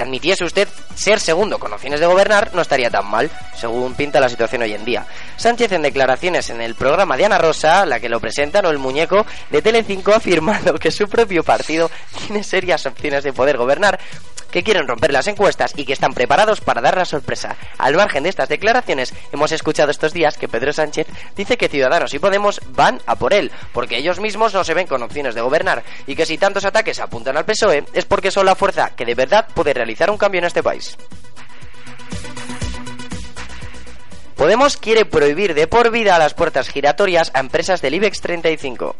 admitiese 0.00 0.44
usted 0.44 0.68
ser 0.94 1.20
segundo 1.20 1.58
con 1.58 1.72
opciones 1.72 2.00
de 2.00 2.06
gobernar, 2.06 2.54
no 2.54 2.62
estaría 2.62 2.88
tan 2.88 3.10
mal, 3.10 3.30
según 3.54 3.94
pinta 3.94 4.20
la 4.20 4.30
situación 4.30 4.62
hoy 4.62 4.72
en 4.72 4.86
día. 4.86 5.06
Sánchez 5.36 5.72
en 5.72 5.79
declaraciones 5.82 6.50
en 6.50 6.60
el 6.60 6.74
programa 6.74 7.16
de 7.16 7.24
Ana 7.24 7.38
Rosa, 7.38 7.86
la 7.86 8.00
que 8.00 8.08
lo 8.08 8.20
presentan 8.20 8.66
o 8.66 8.70
el 8.70 8.78
muñeco 8.78 9.26
de 9.50 9.62
Telecinco 9.62 10.12
ha 10.12 10.16
afirmado 10.16 10.74
que 10.74 10.90
su 10.90 11.08
propio 11.08 11.42
partido 11.42 11.90
tiene 12.18 12.42
serias 12.42 12.86
opciones 12.86 13.24
de 13.24 13.32
poder 13.32 13.56
gobernar, 13.56 13.98
que 14.50 14.62
quieren 14.62 14.86
romper 14.86 15.12
las 15.12 15.26
encuestas 15.26 15.72
y 15.76 15.84
que 15.84 15.92
están 15.92 16.12
preparados 16.12 16.60
para 16.60 16.80
dar 16.80 16.96
la 16.96 17.04
sorpresa. 17.04 17.56
Al 17.78 17.94
margen 17.94 18.24
de 18.24 18.28
estas 18.28 18.48
declaraciones, 18.48 19.14
hemos 19.32 19.52
escuchado 19.52 19.90
estos 19.90 20.12
días 20.12 20.36
que 20.36 20.48
Pedro 20.48 20.72
Sánchez 20.72 21.06
dice 21.36 21.56
que 21.56 21.68
Ciudadanos 21.68 22.14
y 22.14 22.18
Podemos 22.18 22.60
van 22.68 23.00
a 23.06 23.16
por 23.16 23.32
él, 23.32 23.50
porque 23.72 23.96
ellos 23.96 24.20
mismos 24.20 24.52
no 24.52 24.64
se 24.64 24.74
ven 24.74 24.86
con 24.86 25.02
opciones 25.02 25.34
de 25.34 25.40
gobernar, 25.40 25.82
y 26.06 26.14
que 26.14 26.26
si 26.26 26.38
tantos 26.38 26.64
ataques 26.64 27.00
apuntan 27.00 27.36
al 27.36 27.44
PSOE 27.44 27.84
es 27.92 28.04
porque 28.04 28.30
son 28.30 28.46
la 28.46 28.54
fuerza 28.54 28.90
que 28.96 29.04
de 29.04 29.14
verdad 29.14 29.46
puede 29.54 29.72
realizar 29.72 30.10
un 30.10 30.18
cambio 30.18 30.40
en 30.40 30.46
este 30.46 30.62
país. 30.62 30.96
Podemos 34.40 34.78
quiere 34.78 35.04
prohibir 35.04 35.52
de 35.52 35.66
por 35.66 35.90
vida 35.90 36.18
las 36.18 36.32
puertas 36.32 36.70
giratorias 36.70 37.30
a 37.34 37.40
empresas 37.40 37.82
del 37.82 37.92
IBEX 37.92 38.22
35. 38.22 38.96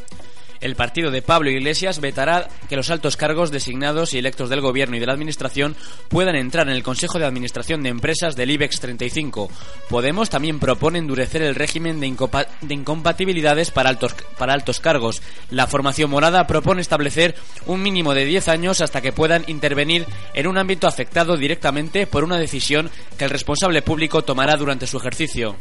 El 0.60 0.76
partido 0.76 1.10
de 1.10 1.22
Pablo 1.22 1.50
Iglesias 1.50 2.00
vetará 2.00 2.48
que 2.68 2.76
los 2.76 2.90
altos 2.90 3.16
cargos 3.16 3.50
designados 3.50 4.12
y 4.12 4.18
electos 4.18 4.50
del 4.50 4.60
gobierno 4.60 4.96
y 4.96 5.00
de 5.00 5.06
la 5.06 5.14
administración 5.14 5.74
puedan 6.08 6.36
entrar 6.36 6.68
en 6.68 6.74
el 6.74 6.82
Consejo 6.82 7.18
de 7.18 7.24
Administración 7.24 7.82
de 7.82 7.88
Empresas 7.88 8.36
del 8.36 8.50
IBEX 8.50 8.80
35. 8.80 9.50
Podemos 9.88 10.28
también 10.28 10.58
propone 10.58 10.98
endurecer 10.98 11.42
el 11.42 11.54
régimen 11.54 11.98
de, 11.98 12.06
incompatibilidades 12.68 13.70
para 13.70 13.88
altos, 13.88 14.14
para 14.38 14.52
altos 14.52 14.80
cargos. 14.80 15.22
La 15.50 15.66
formación 15.66 16.10
morada 16.10 16.46
propone 16.46 16.82
establecer 16.82 17.34
un 17.64 17.82
mínimo 17.82 18.12
de 18.12 18.26
10 18.26 18.48
años 18.48 18.82
hasta 18.82 19.00
que 19.00 19.12
puedan 19.12 19.44
intervenir 19.46 20.06
en 20.34 20.46
un 20.46 20.58
ámbito 20.58 20.86
afectado 20.86 21.38
directamente 21.38 22.06
por 22.06 22.22
una 22.22 22.38
decisión 22.38 22.90
que 23.16 23.24
el 23.24 23.30
responsable 23.30 23.80
público 23.80 24.22
tomará 24.22 24.56
durante 24.56 24.86
su 24.86 24.98
ejercicio. 24.98 25.56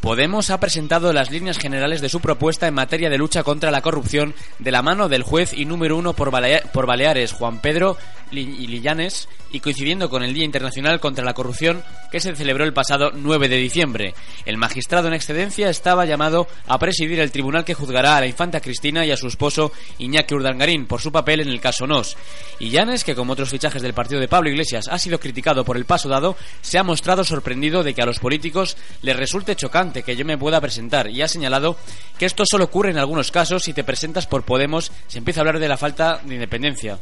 Podemos 0.00 0.50
ha 0.50 0.60
presentado 0.60 1.12
las 1.12 1.30
líneas 1.30 1.58
generales 1.58 2.00
de 2.00 2.08
su 2.08 2.20
propuesta 2.20 2.68
en 2.68 2.74
materia 2.74 3.10
de 3.10 3.18
lucha 3.18 3.42
contra 3.42 3.70
la 3.72 3.82
corrupción 3.82 4.32
de 4.60 4.70
la 4.70 4.80
mano 4.80 5.08
del 5.08 5.24
juez 5.24 5.52
y 5.52 5.64
número 5.64 5.96
uno 5.96 6.12
por, 6.14 6.30
Balea- 6.30 6.62
por 6.70 6.86
Baleares, 6.86 7.32
Juan 7.32 7.60
Pedro 7.60 7.96
Li- 8.30 8.66
Lillanes, 8.68 9.28
y 9.50 9.60
coincidiendo 9.60 10.08
con 10.10 10.22
el 10.22 10.34
Día 10.34 10.44
Internacional 10.44 11.00
contra 11.00 11.24
la 11.24 11.32
Corrupción 11.34 11.82
que 12.12 12.20
se 12.20 12.36
celebró 12.36 12.64
el 12.64 12.74
pasado 12.74 13.10
9 13.14 13.48
de 13.48 13.56
diciembre. 13.56 14.14
El 14.44 14.56
magistrado 14.58 15.08
en 15.08 15.14
excedencia 15.14 15.68
estaba 15.70 16.04
llamado 16.04 16.46
a 16.66 16.78
presidir 16.78 17.18
el 17.20 17.32
tribunal 17.32 17.64
que 17.64 17.72
juzgará 17.74 18.18
a 18.18 18.20
la 18.20 18.26
infanta 18.26 18.60
Cristina 18.60 19.04
y 19.06 19.10
a 19.10 19.16
su 19.16 19.26
esposo 19.26 19.72
Iñaki 19.98 20.34
Urdangarín 20.34 20.86
por 20.86 21.00
su 21.00 21.10
papel 21.10 21.40
en 21.40 21.48
el 21.48 21.60
caso 21.60 21.86
Nos. 21.86 22.16
Y 22.60 22.68
Llanes, 22.70 23.02
que 23.04 23.14
como 23.14 23.32
otros 23.32 23.48
fichajes 23.50 23.80
del 23.82 23.94
partido 23.94 24.20
de 24.20 24.28
Pablo 24.28 24.50
Iglesias 24.50 24.86
ha 24.90 24.98
sido 24.98 25.18
criticado 25.18 25.64
por 25.64 25.76
el 25.78 25.86
paso 25.86 26.08
dado, 26.10 26.36
se 26.60 26.78
ha 26.78 26.82
mostrado 26.82 27.24
sorprendido 27.24 27.82
de 27.82 27.94
que 27.94 28.02
a 28.02 28.06
los 28.06 28.18
políticos 28.20 28.76
les 29.02 29.16
resulte 29.16 29.56
chocante 29.56 29.87
que 29.92 30.16
yo 30.16 30.24
me 30.24 30.38
pueda 30.38 30.60
presentar 30.60 31.08
y 31.10 31.22
ha 31.22 31.28
señalado 31.28 31.76
que 32.18 32.26
esto 32.26 32.44
solo 32.48 32.64
ocurre 32.64 32.90
en 32.90 32.98
algunos 32.98 33.30
casos 33.30 33.64
si 33.64 33.72
te 33.72 33.84
presentas 33.84 34.26
por 34.26 34.44
Podemos 34.44 34.92
se 35.06 35.18
empieza 35.18 35.40
a 35.40 35.42
hablar 35.42 35.58
de 35.58 35.68
la 35.68 35.76
falta 35.76 36.20
de 36.24 36.34
independencia. 36.34 36.98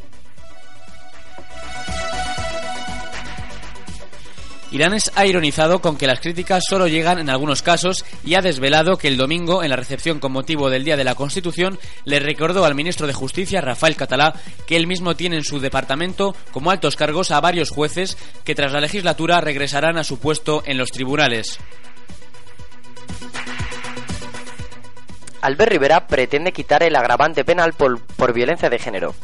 Iranes 4.72 5.12
ha 5.14 5.24
ironizado 5.24 5.80
con 5.80 5.96
que 5.96 6.08
las 6.08 6.20
críticas 6.20 6.64
solo 6.68 6.88
llegan 6.88 7.18
en 7.18 7.30
algunos 7.30 7.62
casos 7.62 8.04
y 8.24 8.34
ha 8.34 8.42
desvelado 8.42 8.98
que 8.98 9.06
el 9.06 9.16
domingo, 9.16 9.62
en 9.62 9.70
la 9.70 9.76
recepción 9.76 10.18
con 10.18 10.32
motivo 10.32 10.68
del 10.68 10.84
Día 10.84 10.96
de 10.96 11.04
la 11.04 11.14
Constitución, 11.14 11.78
le 12.04 12.18
recordó 12.18 12.64
al 12.64 12.74
ministro 12.74 13.06
de 13.06 13.12
Justicia, 13.12 13.60
Rafael 13.60 13.96
Catalá, 13.96 14.34
que 14.66 14.76
él 14.76 14.88
mismo 14.88 15.14
tiene 15.14 15.36
en 15.36 15.44
su 15.44 15.60
departamento 15.60 16.34
como 16.50 16.70
altos 16.70 16.96
cargos 16.96 17.30
a 17.30 17.40
varios 17.40 17.70
jueces 17.70 18.18
que 18.44 18.56
tras 18.56 18.72
la 18.72 18.80
legislatura 18.80 19.40
regresarán 19.40 19.98
a 19.98 20.04
su 20.04 20.18
puesto 20.18 20.62
en 20.66 20.78
los 20.78 20.90
tribunales. 20.90 21.60
Albert 25.46 25.70
Rivera 25.70 26.08
pretende 26.08 26.50
quitar 26.50 26.82
el 26.82 26.96
agravante 26.96 27.44
penal 27.44 27.72
por, 27.72 28.00
por 28.00 28.32
violencia 28.32 28.68
de 28.68 28.80
género. 28.80 29.14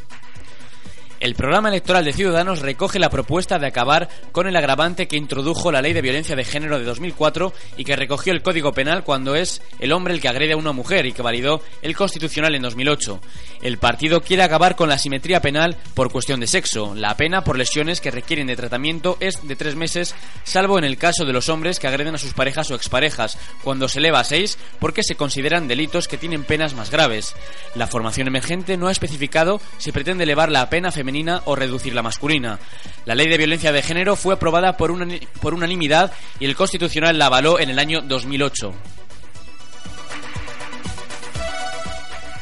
El 1.23 1.37
programa 1.37 1.69
electoral 1.69 2.05
de 2.05 2.13
Ciudadanos 2.13 2.63
recoge 2.63 2.99
la 2.99 3.09
propuesta 3.09 3.61
de 3.61 3.69
acabar 3.69 4.09
con 4.33 4.49
el 4.49 4.57
agravante 4.57 5.07
que 5.07 5.17
introdujo 5.17 5.71
la 5.71 5.81
Ley 5.81 5.93
de 5.93 6.03
Violencia 6.03 6.35
de 6.35 6.45
Género 6.45 6.81
de 6.81 6.85
2004 6.85 7.53
y 7.77 7.85
que 7.85 7.95
recogió 7.95 8.33
el 8.33 8.43
Código 8.43 8.73
Penal 8.73 9.05
cuando 9.05 9.37
es 9.37 9.63
el 9.79 9.93
hombre 9.93 10.15
el 10.15 10.21
que 10.21 10.27
agrede 10.27 10.55
a 10.55 10.57
una 10.57 10.73
mujer 10.73 11.07
y 11.07 11.13
que 11.13 11.23
validó 11.23 11.63
el 11.81 11.95
Constitucional 11.95 12.57
en 12.57 12.63
2008. 12.63 13.21
El 13.63 13.79
partido 13.79 14.21
quiere 14.21 14.43
acabar 14.43 14.75
con 14.75 14.89
la 14.89 14.99
simetría 14.99 15.41
penal 15.41 15.77
por 15.95 16.11
cuestión 16.11 16.41
de 16.41 16.49
sexo. 16.49 16.97
La 16.97 17.17
pena 17.17 17.45
por 17.45 17.57
lesiones 17.57 18.01
que 18.01 18.11
requieren 18.11 18.49
de 18.49 18.57
tratamiento 18.57 19.17
es 19.21 19.47
de 19.47 19.55
tres 19.55 19.77
meses, 19.77 20.17
salvo 20.43 20.77
en 20.77 20.83
el 20.83 20.99
caso 20.99 21.25
de 21.25 21.33
los 21.33 21.49
hombres 21.49 21.79
que 21.79 21.87
agreden 21.87 22.17
a 22.17 22.19
sus 22.19 22.35
parejas 22.35 22.69
o 22.73 22.75
exparejas, 22.75 23.39
cuando 23.63 23.87
se 23.87 24.01
eleva 24.01 24.19
a 24.19 24.25
seis 24.25 24.59
porque 24.81 25.05
se 25.05 25.15
consideran 25.15 25.69
delitos 25.69 26.09
que 26.09 26.19
tienen 26.19 26.43
penas 26.43 26.75
más 26.75 26.91
graves. 26.91 27.37
La 27.77 27.87
formación 27.87 28.27
emergente 28.27 28.77
no 28.77 28.89
ha 28.89 28.93
especificado 28.93 29.61
si 29.79 29.93
pretende 29.93 30.25
elevar 30.25 30.51
la 30.51 30.69
pena 30.69 30.91
femenina 30.91 31.12
o 31.45 31.55
reducir 31.57 31.95
la 31.95 32.03
masculina. 32.03 32.59
La 33.05 33.15
ley 33.15 33.29
de 33.29 33.37
violencia 33.39 33.73
de 33.73 33.83
género 33.83 34.17
fue 34.17 34.35
aprobada 34.35 34.77
por, 34.77 34.91
unani- 34.91 35.27
por 35.41 35.55
unanimidad 35.55 36.13
y 36.41 36.47
el 36.47 36.57
Constitucional 36.57 37.19
la 37.19 37.27
avaló 37.27 37.59
en 37.61 37.71
el 37.71 37.79
año 37.79 38.01
2008. 38.03 38.73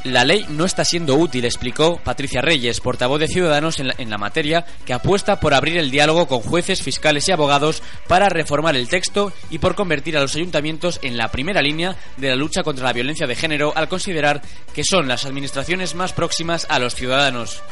La 0.05 0.25
ley 0.25 0.47
no 0.49 0.65
está 0.65 0.83
siendo 0.83 1.15
útil, 1.15 1.45
explicó 1.45 1.99
Patricia 2.03 2.41
Reyes, 2.41 2.81
portavoz 2.81 3.21
de 3.21 3.29
Ciudadanos 3.29 3.79
en 3.81 4.09
la 4.11 4.17
materia, 4.17 4.65
que 4.87 4.95
apuesta 4.95 5.39
por 5.41 5.53
abrir 5.53 5.77
el 5.77 5.91
diálogo 5.91 6.27
con 6.27 6.41
jueces, 6.41 6.83
fiscales 6.83 7.29
y 7.29 7.33
abogados 7.33 7.83
para 8.09 8.31
reformar 8.31 8.77
el 8.77 8.89
texto 8.89 9.31
y 9.51 9.59
por 9.59 9.75
convertir 9.75 10.17
a 10.17 10.23
los 10.23 10.35
ayuntamientos 10.37 11.01
en 11.03 11.19
la 11.19 11.29
primera 11.29 11.61
línea 11.61 11.97
de 12.17 12.31
la 12.31 12.35
lucha 12.37 12.63
contra 12.63 12.87
la 12.87 12.95
violencia 12.95 13.27
de 13.27 13.37
género 13.37 13.75
al 13.77 13.89
considerar 13.91 14.41
que 14.75 14.85
son 14.85 15.07
las 15.07 15.27
administraciones 15.27 15.95
más 15.95 16.15
próximas 16.15 16.67
a 16.71 16.79
los 16.79 16.95
ciudadanos. 16.95 17.63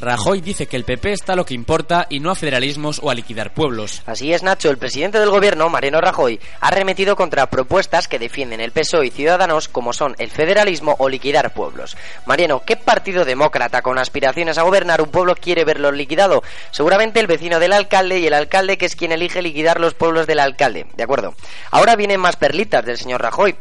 Rajoy 0.00 0.40
dice 0.40 0.66
que 0.66 0.78
el 0.78 0.84
PP 0.84 1.12
está 1.12 1.36
lo 1.36 1.44
que 1.44 1.52
importa 1.52 2.06
y 2.08 2.20
no 2.20 2.30
a 2.30 2.34
federalismos 2.34 3.00
o 3.02 3.10
a 3.10 3.14
liquidar 3.14 3.52
pueblos. 3.52 4.02
Así 4.06 4.32
es, 4.32 4.42
Nacho, 4.42 4.70
el 4.70 4.78
presidente 4.78 5.20
del 5.20 5.28
gobierno, 5.28 5.68
Mariano 5.68 6.00
Rajoy, 6.00 6.40
ha 6.60 6.68
arremetido 6.68 7.16
contra 7.16 7.50
propuestas 7.50 8.08
que 8.08 8.18
defienden 8.18 8.62
el 8.62 8.72
PSOE 8.72 9.08
y 9.08 9.10
Ciudadanos 9.10 9.68
como 9.68 9.92
son 9.92 10.14
el 10.18 10.30
federalismo 10.30 10.96
o 10.98 11.10
liquidar 11.10 11.52
pueblos. 11.52 11.98
Mariano, 12.24 12.62
¿qué 12.64 12.76
partido 12.76 13.26
demócrata 13.26 13.82
con 13.82 13.98
aspiraciones 13.98 14.56
a 14.56 14.62
gobernar 14.62 15.02
un 15.02 15.10
pueblo 15.10 15.34
quiere 15.34 15.64
verlo 15.64 15.92
liquidado? 15.92 16.42
Seguramente 16.70 17.20
el 17.20 17.26
vecino 17.26 17.60
del 17.60 17.74
alcalde 17.74 18.20
y 18.20 18.26
el 18.26 18.32
alcalde 18.32 18.78
que 18.78 18.86
es 18.86 18.96
quien 18.96 19.12
elige 19.12 19.42
liquidar 19.42 19.80
los 19.80 19.92
pueblos 19.92 20.26
del 20.26 20.40
alcalde, 20.40 20.86
¿de 20.96 21.02
acuerdo? 21.02 21.34
Ahora 21.70 21.94
vienen 21.94 22.20
más 22.20 22.36
perlitas 22.36 22.86
del 22.86 22.96
señor 22.96 23.20
Rajoy. 23.20 23.54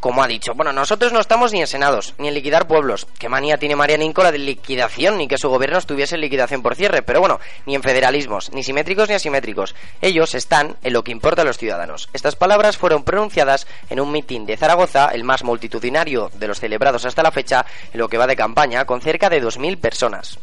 Como 0.00 0.22
ha 0.22 0.28
dicho, 0.28 0.54
bueno, 0.54 0.72
nosotros 0.72 1.12
no 1.12 1.20
estamos 1.20 1.52
ni 1.52 1.60
en 1.60 1.66
senados, 1.66 2.14
ni 2.18 2.28
en 2.28 2.34
liquidar 2.34 2.66
pueblos. 2.66 3.06
¿Qué 3.18 3.28
manía 3.28 3.58
tiene 3.58 3.76
Marianín 3.76 4.12
la 4.16 4.32
de 4.32 4.38
liquidación, 4.38 5.18
ni 5.18 5.28
que 5.28 5.38
su 5.38 5.48
gobierno 5.48 5.78
estuviese 5.78 6.14
en 6.14 6.20
liquidación 6.20 6.62
por 6.62 6.74
cierre? 6.74 7.02
Pero 7.02 7.20
bueno, 7.20 7.40
ni 7.66 7.74
en 7.74 7.82
federalismos, 7.82 8.52
ni 8.52 8.62
simétricos 8.62 9.08
ni 9.08 9.14
asimétricos. 9.14 9.74
Ellos 10.00 10.34
están 10.34 10.76
en 10.82 10.92
lo 10.92 11.04
que 11.04 11.12
importa 11.12 11.42
a 11.42 11.44
los 11.44 11.58
ciudadanos. 11.58 12.08
Estas 12.12 12.36
palabras 12.36 12.76
fueron 12.76 13.04
pronunciadas 13.04 13.66
en 13.90 14.00
un 14.00 14.12
mitin 14.12 14.46
de 14.46 14.56
Zaragoza, 14.56 15.08
el 15.12 15.24
más 15.24 15.44
multitudinario 15.44 16.30
de 16.34 16.48
los 16.48 16.60
celebrados 16.60 17.04
hasta 17.04 17.22
la 17.22 17.30
fecha, 17.30 17.64
en 17.92 18.00
lo 18.00 18.08
que 18.08 18.18
va 18.18 18.26
de 18.26 18.36
campaña, 18.36 18.84
con 18.84 19.00
cerca 19.00 19.30
de 19.30 19.42
2.000 19.42 19.78
personas. 19.78 20.38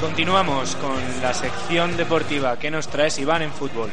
Continuamos 0.00 0.76
con 0.76 0.96
la 1.22 1.34
sección 1.34 1.96
deportiva 1.96 2.56
que 2.56 2.70
nos 2.70 2.86
traes 2.86 3.18
Iván 3.18 3.42
en 3.42 3.50
fútbol. 3.50 3.90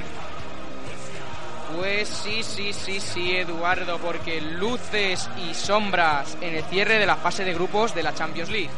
Pues 1.75 2.07
sí, 2.07 2.43
sí, 2.43 2.73
sí, 2.73 2.99
sí, 2.99 3.35
Eduardo, 3.35 3.97
porque 3.97 4.39
luces 4.39 5.27
y 5.49 5.55
sombras 5.55 6.37
en 6.41 6.53
el 6.53 6.63
cierre 6.65 6.99
de 6.99 7.07
la 7.07 7.15
fase 7.15 7.43
de 7.43 7.55
grupos 7.55 7.95
de 7.95 8.03
la 8.03 8.13
Champions 8.13 8.49
League. 8.51 8.69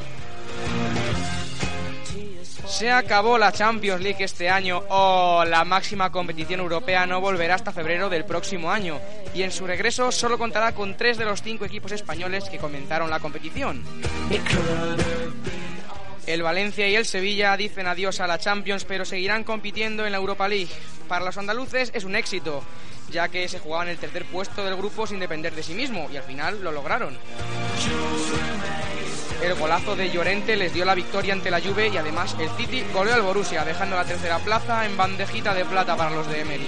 Se 2.66 2.92
acabó 2.92 3.38
la 3.38 3.52
Champions 3.52 4.02
League 4.02 4.24
este 4.24 4.50
año. 4.50 4.84
Oh, 4.90 5.44
la 5.46 5.66
máxima 5.66 6.12
competición 6.12 6.62
europea 6.62 7.06
no 7.06 7.20
volverá 7.20 7.56
hasta 7.56 7.72
febrero 7.72 8.10
del 8.10 8.24
próximo 8.24 8.72
año. 8.72 9.00
Y 9.34 9.44
en 9.44 9.52
su 9.52 9.68
regreso 9.68 10.12
solo 10.12 10.38
contará 10.38 10.74
con 10.74 10.96
tres 10.96 11.18
de 11.18 11.26
los 11.26 11.42
cinco 11.42 11.66
equipos 11.66 11.92
españoles 11.92 12.50
que 12.50 12.58
comenzaron 12.58 13.10
la 13.10 13.20
competición. 13.20 13.84
El 16.28 16.44
Valencia 16.44 16.86
y 16.90 16.96
el 16.96 17.06
Sevilla 17.06 17.56
dicen 17.56 17.88
adiós 17.88 18.20
a 18.20 18.28
la 18.28 18.38
Champions, 18.38 18.84
pero 18.84 19.06
seguirán 19.06 19.46
compitiendo 19.46 20.06
en 20.06 20.12
la 20.12 20.18
Europa 20.18 20.50
League. 20.50 20.68
Para 21.08 21.24
los 21.24 21.38
andaluces 21.38 21.90
es 21.94 22.04
un 22.04 22.18
éxito, 22.18 22.62
ya 23.10 23.30
que 23.30 23.48
se 23.48 23.60
jugaban 23.60 23.88
el 23.88 23.98
tercer 23.98 24.26
puesto 24.26 24.66
del 24.66 24.76
grupo 24.76 25.08
sin 25.08 25.20
depender 25.20 25.56
de 25.56 25.64
sí 25.64 25.74
mismo, 25.74 26.10
y 26.12 26.18
al 26.18 26.24
final 26.24 26.62
lo 26.62 26.74
lograron. 26.74 27.18
El 29.42 29.54
golazo 29.54 29.96
de 29.96 30.12
Llorente 30.12 30.58
les 30.58 30.74
dio 30.74 30.84
la 30.84 30.96
victoria 30.96 31.32
ante 31.32 31.50
la 31.50 31.62
Juve 31.62 31.88
y 31.88 31.96
además 31.96 32.36
el 32.40 32.50
City 32.58 32.84
goleó 32.94 33.14
al 33.14 33.22
Borussia, 33.22 33.64
dejando 33.64 33.96
la 33.96 34.04
tercera 34.04 34.40
plaza 34.40 34.86
en 34.86 34.98
bandejita 34.98 35.54
de 35.54 35.64
plata 35.64 35.96
para 35.96 36.12
los 36.12 36.28
de 36.28 36.42
Emery. 36.42 36.68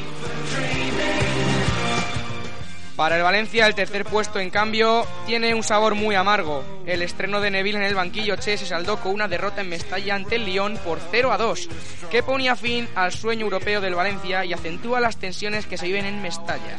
Para 3.00 3.16
el 3.16 3.24
Valencia, 3.24 3.66
el 3.66 3.76
tercer 3.76 4.04
puesto, 4.04 4.40
en 4.40 4.50
cambio, 4.50 5.08
tiene 5.26 5.54
un 5.54 5.64
sabor 5.64 5.96
muy 5.96 6.16
amargo. 6.16 6.66
El 6.86 7.02
estreno 7.02 7.40
de 7.40 7.50
Neville 7.50 7.78
en 7.78 7.86
el 7.86 7.96
banquillo 7.96 8.36
Che 8.36 8.58
se 8.58 8.66
saldó 8.66 8.98
con 8.98 9.14
una 9.14 9.30
derrota 9.30 9.62
en 9.62 9.70
Mestalla 9.70 10.16
ante 10.16 10.36
el 10.36 10.44
Lyon 10.44 10.78
por 10.84 11.00
0 11.10 11.32
a 11.32 11.38
2, 11.38 11.70
que 12.12 12.24
ponía 12.24 12.58
fin 12.58 12.90
al 12.96 13.14
sueño 13.14 13.46
europeo 13.46 13.80
del 13.80 13.96
Valencia 13.96 14.44
y 14.44 14.52
acentúa 14.52 15.00
las 15.00 15.16
tensiones 15.16 15.66
que 15.66 15.78
se 15.78 15.86
viven 15.86 16.08
en 16.08 16.22
Mestalla. 16.22 16.76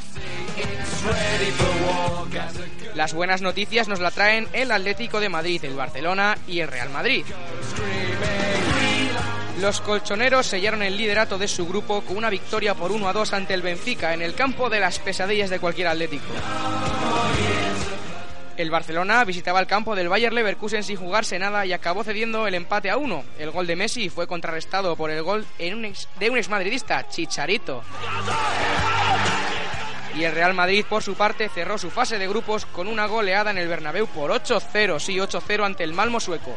Las 2.94 3.14
buenas 3.14 3.40
noticias 3.40 3.88
nos 3.88 4.00
la 4.00 4.10
traen 4.10 4.46
el 4.52 4.72
Atlético 4.72 5.20
de 5.20 5.30
Madrid, 5.30 5.64
el 5.64 5.74
Barcelona 5.74 6.36
y 6.46 6.60
el 6.60 6.68
Real 6.68 6.90
Madrid. 6.90 7.24
Los 9.60 9.80
colchoneros 9.82 10.46
sellaron 10.46 10.82
el 10.82 10.96
liderato 10.96 11.36
de 11.36 11.46
su 11.46 11.66
grupo 11.66 12.00
con 12.02 12.16
una 12.16 12.30
victoria 12.30 12.74
por 12.74 12.92
1 12.92 13.08
a 13.08 13.12
2 13.12 13.32
ante 13.34 13.52
el 13.54 13.62
Benfica 13.62 14.14
en 14.14 14.22
el 14.22 14.34
campo 14.34 14.70
de 14.70 14.80
las 14.80 14.98
pesadillas 14.98 15.50
de 15.50 15.58
cualquier 15.58 15.88
Atlético. 15.88 16.24
El 18.56 18.70
Barcelona 18.70 19.24
visitaba 19.24 19.60
el 19.60 19.66
campo 19.66 19.94
del 19.94 20.08
Bayer 20.08 20.32
Leverkusen 20.32 20.82
sin 20.82 20.96
jugarse 20.96 21.38
nada 21.38 21.64
y 21.66 21.72
acabó 21.72 22.04
cediendo 22.04 22.46
el 22.46 22.54
empate 22.54 22.90
a 22.90 22.96
1. 22.96 23.24
El 23.38 23.50
gol 23.50 23.66
de 23.66 23.76
Messi 23.76 24.08
fue 24.08 24.26
contrarrestado 24.26 24.96
por 24.96 25.10
el 25.10 25.22
gol 25.22 25.44
un 25.58 25.84
ex- 25.84 26.08
de 26.18 26.30
un 26.30 26.38
exmadridista, 26.38 27.06
Chicharito. 27.08 27.82
Y 30.14 30.24
el 30.24 30.32
Real 30.32 30.54
Madrid, 30.54 30.84
por 30.88 31.02
su 31.02 31.14
parte, 31.14 31.48
cerró 31.48 31.78
su 31.78 31.90
fase 31.90 32.18
de 32.18 32.28
grupos 32.28 32.66
con 32.66 32.88
una 32.88 33.06
goleada 33.06 33.50
en 33.50 33.58
el 33.58 33.68
Bernabéu 33.68 34.06
por 34.08 34.30
8-0, 34.30 34.98
sí, 34.98 35.16
8-0 35.18 35.64
ante 35.64 35.84
el 35.84 35.92
Malmo 35.94 36.18
sueco. 36.18 36.54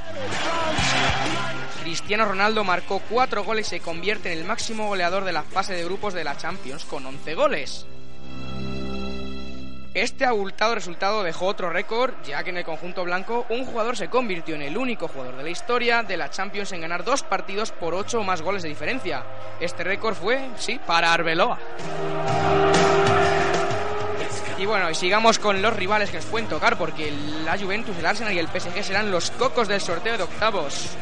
Cristiano 1.84 2.24
Ronaldo 2.24 2.64
marcó 2.64 3.02
cuatro 3.10 3.44
goles 3.44 3.68
y 3.68 3.70
se 3.72 3.80
convierte 3.82 4.32
en 4.32 4.40
el 4.40 4.46
máximo 4.46 4.88
goleador 4.88 5.26
de 5.26 5.34
la 5.34 5.44
fase 5.44 5.74
de 5.74 5.84
grupos 5.84 6.14
de 6.14 6.24
la 6.24 6.38
Champions 6.38 6.86
con 6.86 7.06
11 7.06 7.36
goles. 7.36 7.86
Este 9.94 10.26
abultado 10.26 10.76
resultado 10.76 11.24
dejó 11.24 11.46
otro 11.46 11.70
récord, 11.70 12.14
ya 12.26 12.42
que 12.42 12.52
en 12.52 12.58
el 12.58 12.64
conjunto 12.64 13.04
blanco 13.04 13.46
un 13.50 13.66
jugador 13.66 13.98
se 13.98 14.08
convirtió 14.08 14.56
en 14.56 14.62
el 14.62 14.78
único 14.78 15.10
jugador 15.10 15.36
de 15.36 15.44
la 15.44 15.50
historia 15.50 16.04
de 16.04 16.16
la 16.16 16.30
Champions 16.30 16.72
en 16.72 16.80
ganar 16.80 17.04
dos 17.04 17.22
partidos 17.22 17.74
por 17.74 17.94
ocho 17.94 18.22
o 18.22 18.24
más 18.24 18.42
goles 18.42 18.64
de 18.64 18.70
diferencia. 18.70 19.26
Este 19.60 19.84
récord 19.84 20.16
fue, 20.16 20.40
sí, 20.56 20.80
para 20.88 21.12
Arbeloa. 21.12 21.60
Y 24.58 24.66
bueno, 24.66 24.90
y 24.90 24.96
sigamos 24.96 25.38
con 25.38 25.62
los 25.62 25.76
rivales 25.76 26.10
que 26.10 26.18
nos 26.18 26.26
pueden 26.28 26.48
tocar, 26.48 26.78
porque 26.78 27.12
la 27.44 27.58
Juventus, 27.58 27.98
el 27.98 28.06
Arsenal 28.06 28.34
y 28.34 28.40
el 28.40 28.48
PSG 28.48 28.82
serán 28.82 29.12
los 29.12 29.32
cocos 29.32 29.68
del 29.68 29.82
sorteo 29.82 30.18
de 30.18 30.24
octavos. 30.24 30.96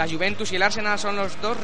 La 0.00 0.08
Juventus 0.08 0.50
y 0.50 0.56
el 0.56 0.62
Arsenal 0.62 0.98
son 0.98 1.14
los 1.14 1.38
dos, 1.42 1.58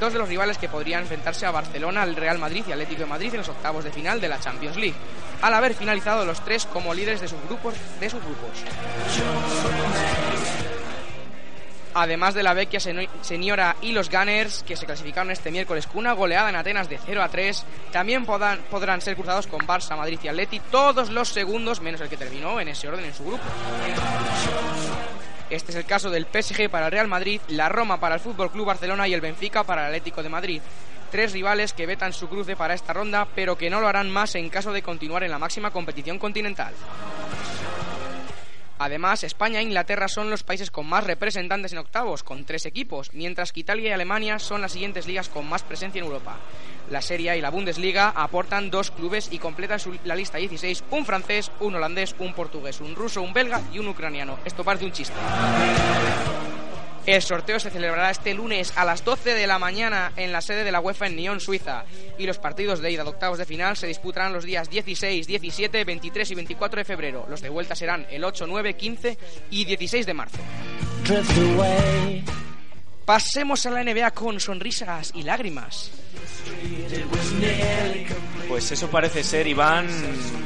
dos 0.00 0.12
de 0.14 0.18
los 0.18 0.26
rivales 0.26 0.56
que 0.56 0.66
podrían 0.66 1.02
enfrentarse 1.02 1.44
a 1.44 1.50
Barcelona, 1.50 2.04
el 2.04 2.16
Real 2.16 2.38
Madrid 2.38 2.64
y 2.66 2.72
Atlético 2.72 3.02
de 3.02 3.06
Madrid 3.06 3.28
en 3.32 3.36
los 3.40 3.50
octavos 3.50 3.84
de 3.84 3.92
final 3.92 4.18
de 4.18 4.30
la 4.30 4.40
Champions 4.40 4.78
League, 4.78 4.94
al 5.42 5.52
haber 5.52 5.74
finalizado 5.74 6.24
los 6.24 6.42
tres 6.42 6.64
como 6.64 6.94
líderes 6.94 7.20
de 7.20 7.28
sus 7.28 7.38
grupos. 7.42 7.74
Además 11.92 12.32
de 12.32 12.42
la 12.42 12.54
Vecchia 12.54 12.80
Señora 12.80 13.76
y 13.82 13.92
los 13.92 14.08
Gunners, 14.08 14.62
que 14.62 14.74
se 14.74 14.86
clasificaron 14.86 15.30
este 15.30 15.50
miércoles 15.50 15.86
con 15.86 15.98
una 15.98 16.14
goleada 16.14 16.48
en 16.48 16.56
Atenas 16.56 16.88
de 16.88 16.98
0 17.04 17.22
a 17.22 17.28
3, 17.28 17.62
también 17.92 18.24
podrán, 18.24 18.60
podrán 18.70 19.02
ser 19.02 19.16
cruzados 19.16 19.46
con 19.46 19.66
Barça, 19.66 19.98
Madrid 19.98 20.18
y 20.22 20.28
Atleti 20.28 20.60
todos 20.70 21.10
los 21.10 21.28
segundos, 21.28 21.82
menos 21.82 22.00
el 22.00 22.08
que 22.08 22.16
terminó 22.16 22.58
en 22.58 22.68
ese 22.68 22.88
orden 22.88 23.04
en 23.04 23.12
su 23.12 23.22
grupo. 23.22 23.42
Este 25.52 25.70
es 25.70 25.76
el 25.76 25.84
caso 25.84 26.08
del 26.08 26.24
PSG 26.24 26.70
para 26.70 26.86
el 26.86 26.92
Real 26.92 27.08
Madrid, 27.08 27.38
la 27.48 27.68
Roma 27.68 28.00
para 28.00 28.14
el 28.14 28.22
Fútbol 28.22 28.50
Club 28.50 28.68
Barcelona 28.68 29.06
y 29.06 29.12
el 29.12 29.20
Benfica 29.20 29.64
para 29.64 29.82
el 29.82 29.86
Atlético 29.88 30.22
de 30.22 30.30
Madrid. 30.30 30.62
Tres 31.10 31.34
rivales 31.34 31.74
que 31.74 31.84
vetan 31.84 32.14
su 32.14 32.26
cruce 32.26 32.56
para 32.56 32.72
esta 32.72 32.94
ronda, 32.94 33.28
pero 33.34 33.58
que 33.58 33.68
no 33.68 33.78
lo 33.78 33.86
harán 33.86 34.08
más 34.08 34.34
en 34.34 34.48
caso 34.48 34.72
de 34.72 34.80
continuar 34.80 35.24
en 35.24 35.30
la 35.30 35.38
máxima 35.38 35.70
competición 35.70 36.18
continental. 36.18 36.72
Además, 38.78 39.24
España 39.24 39.60
e 39.60 39.62
Inglaterra 39.62 40.08
son 40.08 40.30
los 40.30 40.42
países 40.42 40.70
con 40.70 40.86
más 40.86 41.04
representantes 41.04 41.72
en 41.72 41.78
octavos, 41.78 42.22
con 42.22 42.44
tres 42.44 42.66
equipos, 42.66 43.10
mientras 43.12 43.52
que 43.52 43.60
Italia 43.60 43.90
y 43.90 43.92
Alemania 43.92 44.38
son 44.38 44.60
las 44.60 44.72
siguientes 44.72 45.06
ligas 45.06 45.28
con 45.28 45.48
más 45.48 45.62
presencia 45.62 46.00
en 46.00 46.06
Europa. 46.06 46.36
La 46.90 47.00
Serie 47.00 47.30
A 47.30 47.36
y 47.36 47.40
la 47.40 47.50
Bundesliga 47.50 48.10
aportan 48.10 48.70
dos 48.70 48.90
clubes 48.90 49.28
y 49.30 49.38
completan 49.38 49.78
la 50.04 50.16
lista 50.16 50.38
16, 50.38 50.84
un 50.90 51.06
francés, 51.06 51.50
un 51.60 51.74
holandés, 51.74 52.14
un 52.18 52.34
portugués, 52.34 52.80
un 52.80 52.94
ruso, 52.94 53.22
un 53.22 53.32
belga 53.32 53.60
y 53.72 53.78
un 53.78 53.88
ucraniano. 53.88 54.38
Esto 54.44 54.64
parece 54.64 54.84
un 54.84 54.92
chiste. 54.92 55.14
El 57.04 57.20
sorteo 57.20 57.58
se 57.58 57.70
celebrará 57.70 58.10
este 58.10 58.32
lunes 58.32 58.72
a 58.76 58.84
las 58.84 59.04
12 59.04 59.34
de 59.34 59.46
la 59.48 59.58
mañana 59.58 60.12
en 60.16 60.30
la 60.30 60.40
sede 60.40 60.62
de 60.62 60.70
la 60.70 60.78
UEFA 60.78 61.08
en 61.08 61.16
Nyon, 61.16 61.40
Suiza. 61.40 61.84
Y 62.16 62.26
los 62.26 62.38
partidos 62.38 62.80
de 62.80 62.92
ida 62.92 63.02
de 63.02 63.10
octavos 63.10 63.38
de 63.38 63.44
final 63.44 63.76
se 63.76 63.88
disputarán 63.88 64.32
los 64.32 64.44
días 64.44 64.70
16, 64.70 65.26
17, 65.26 65.84
23 65.84 66.30
y 66.30 66.34
24 66.36 66.78
de 66.78 66.84
febrero. 66.84 67.26
Los 67.28 67.40
de 67.40 67.48
vuelta 67.48 67.74
serán 67.74 68.06
el 68.08 68.22
8, 68.22 68.46
9, 68.46 68.74
15 68.74 69.18
y 69.50 69.64
16 69.64 70.06
de 70.06 70.14
marzo. 70.14 70.38
Pasemos 73.04 73.66
a 73.66 73.70
la 73.70 73.82
NBA 73.82 74.12
con 74.12 74.38
sonrisas 74.38 75.10
y 75.12 75.24
lágrimas. 75.24 75.90
Pues 78.52 78.70
eso 78.70 78.90
parece 78.90 79.24
ser, 79.24 79.46
Iván. 79.46 79.88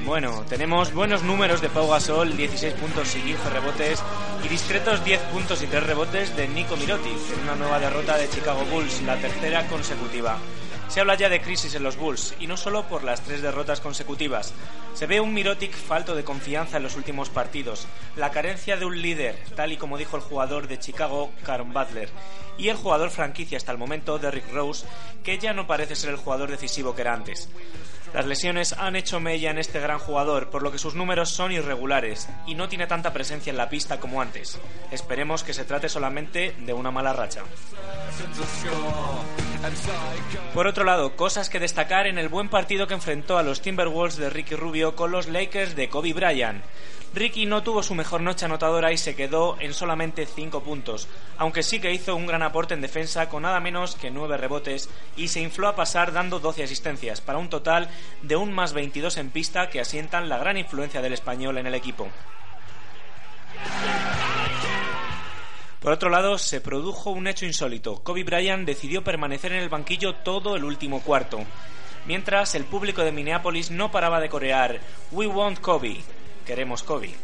Bueno, 0.05 0.45
tenemos 0.49 0.95
buenos 0.95 1.25
números 1.25 1.61
de 1.61 1.69
Pau 1.69 1.89
Gasol, 1.89 2.37
16 2.37 2.75
puntos 2.75 3.17
y 3.17 3.21
15 3.21 3.51
rebotes, 3.51 4.01
y 4.45 4.49
discretos 4.49 5.05
10 5.05 5.21
puntos 5.23 5.61
y 5.61 5.67
3 5.67 5.83
rebotes 5.83 6.37
de 6.37 6.47
Nico 6.47 6.77
Mirotic, 6.77 7.19
en 7.35 7.41
una 7.43 7.57
nueva 7.57 7.81
derrota 7.81 8.17
de 8.17 8.31
Chicago 8.31 8.65
Bulls, 8.67 9.03
la 9.03 9.17
tercera 9.17 9.67
consecutiva. 9.67 10.39
Se 10.87 11.01
habla 11.01 11.17
ya 11.17 11.29
de 11.29 11.41
crisis 11.41 11.75
en 11.75 11.83
los 11.83 11.97
Bulls, 11.97 12.37
y 12.39 12.47
no 12.47 12.57
solo 12.57 12.85
por 12.85 13.03
las 13.03 13.23
tres 13.23 13.43
derrotas 13.43 13.81
consecutivas. 13.81 14.55
Se 14.95 15.07
ve 15.07 15.21
un 15.21 15.35
Mirotic 15.35 15.75
falto 15.75 16.15
de 16.15 16.23
confianza 16.23 16.77
en 16.77 16.85
los 16.85 16.95
últimos 16.95 17.29
partidos, 17.29 17.89
la 18.15 18.31
carencia 18.31 18.77
de 18.77 18.85
un 18.85 19.03
líder, 19.03 19.37
tal 19.57 19.73
y 19.73 19.77
como 19.77 19.99
dijo 19.99 20.17
el 20.17 20.23
jugador 20.23 20.69
de 20.69 20.79
Chicago, 20.79 21.33
Caron 21.45 21.73
Butler, 21.73 22.09
y 22.57 22.69
el 22.69 22.77
jugador 22.77 23.11
franquicia 23.11 23.59
hasta 23.59 23.73
el 23.73 23.79
momento, 23.79 24.21
Derrick 24.21 24.53
Rose, 24.53 24.87
que 25.25 25.39
ya 25.39 25.53
no 25.53 25.67
parece 25.67 25.97
ser 25.97 26.11
el 26.11 26.17
jugador 26.17 26.53
decisivo 26.53 26.95
que 26.95 27.01
era 27.01 27.13
antes. 27.15 27.49
Las 28.15 28.27
lesiones 28.27 28.73
han 28.73 28.97
hecho 28.97 29.21
mella 29.21 29.51
en 29.51 29.59
este 29.59 29.81
gran 29.81 29.99
jugador, 29.99 30.51
por 30.51 30.63
lo 30.63 30.73
que 30.73 30.79
sus 30.79 30.95
números 30.95 31.31
son 31.31 31.53
irregulares 31.53 32.29
y 32.47 32.55
no 32.55 32.69
tiene 32.69 32.87
tanta 32.87 33.13
presencia 33.13 33.51
en 33.51 33.57
la 33.57 33.69
pista 33.69 34.01
como 34.01 34.21
antes. 34.21 34.59
Esperemos 34.91 35.43
que 35.43 35.55
se 35.55 35.65
trate 35.65 35.89
solamente 35.89 36.55
de 36.59 36.73
una 36.73 36.91
mala 36.91 37.13
racha. 37.13 37.43
Por 40.55 40.67
otro 40.67 40.85
lado, 40.85 41.17
cosas 41.17 41.51
que 41.51 41.61
destacar 41.61 42.07
en 42.07 42.19
el 42.19 42.29
buen 42.29 42.49
partido 42.49 42.87
que 42.87 42.95
enfrentó 42.95 43.37
a 43.39 43.43
los 43.43 43.61
Timberwolves 43.61 44.17
de 44.17 44.31
Ricky 44.31 44.55
Rubio 44.55 44.97
con 44.97 45.11
los 45.11 45.29
Lakers 45.29 45.77
de 45.77 45.89
Kobe 45.89 46.13
Bryant. 46.13 46.65
Ricky 47.15 47.47
no 47.47 47.63
tuvo 47.63 47.83
su 47.83 47.95
mejor 47.95 48.21
noche 48.21 48.45
anotadora 48.45 48.93
y 48.93 48.99
se 48.99 49.17
quedó 49.17 49.57
en 49.59 49.73
solamente 49.73 50.27
5 50.27 50.63
puntos, 50.63 51.09
aunque 51.39 51.63
sí 51.63 51.81
que 51.81 51.93
hizo 51.93 52.15
un 52.15 52.27
gran 52.27 52.43
aporte 52.43 52.75
en 52.75 52.83
defensa 52.83 53.29
con 53.29 53.43
nada 53.43 53.59
menos 53.61 53.95
que 53.95 54.11
9 54.11 54.37
rebotes 54.37 54.91
y 55.17 55.29
se 55.29 55.41
infló 55.41 55.69
a 55.69 55.77
pasar 55.77 56.13
dando 56.13 56.41
12 56.41 56.65
asistencias, 56.65 57.21
para 57.23 57.39
un 57.39 57.49
total 57.49 57.89
de 58.23 58.37
un 58.37 58.53
más 58.53 58.75
22 58.75 59.17
en 59.17 59.31
pista 59.31 59.71
que 59.71 59.81
asientan 59.81 60.29
la 60.29 60.39
gran 60.39 60.59
influencia 60.59 61.01
del 61.01 61.15
español 61.15 61.57
en 61.57 61.67
el 61.67 61.75
equipo. 61.75 62.09
Por 65.81 65.93
otro 65.93 66.11
lado, 66.11 66.37
se 66.37 66.61
produjo 66.61 67.11
un 67.11 67.29
hecho 67.29 67.47
insólito. 67.47 68.03
Kobe 68.03 68.25
Bryant 68.25 68.67
decidió 68.67 69.05
permanecer 69.05 69.53
en 69.53 69.63
el 69.63 69.69
banquillo 69.69 70.17
todo 70.17 70.57
el 70.57 70.65
último 70.65 71.01
cuarto, 71.01 71.45
mientras 72.07 72.55
el 72.57 72.65
público 72.65 73.03
de 73.03 73.13
Minneapolis 73.13 73.71
no 73.71 73.91
paraba 73.91 74.21
de 74.21 74.29
corear 74.29 74.81
We 75.13 75.29
want 75.29 75.61
Kobe, 75.61 76.03
queremos 76.47 76.83
Kobe. 76.83 77.15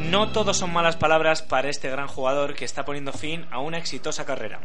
No 0.00 0.28
todo 0.32 0.52
son 0.52 0.72
malas 0.72 0.96
palabras 0.96 1.40
para 1.40 1.70
este 1.70 1.88
gran 1.88 2.08
jugador 2.08 2.54
que 2.54 2.66
está 2.66 2.84
poniendo 2.84 3.12
fin 3.12 3.46
a 3.50 3.60
una 3.60 3.78
exitosa 3.78 4.26
carrera. 4.26 4.60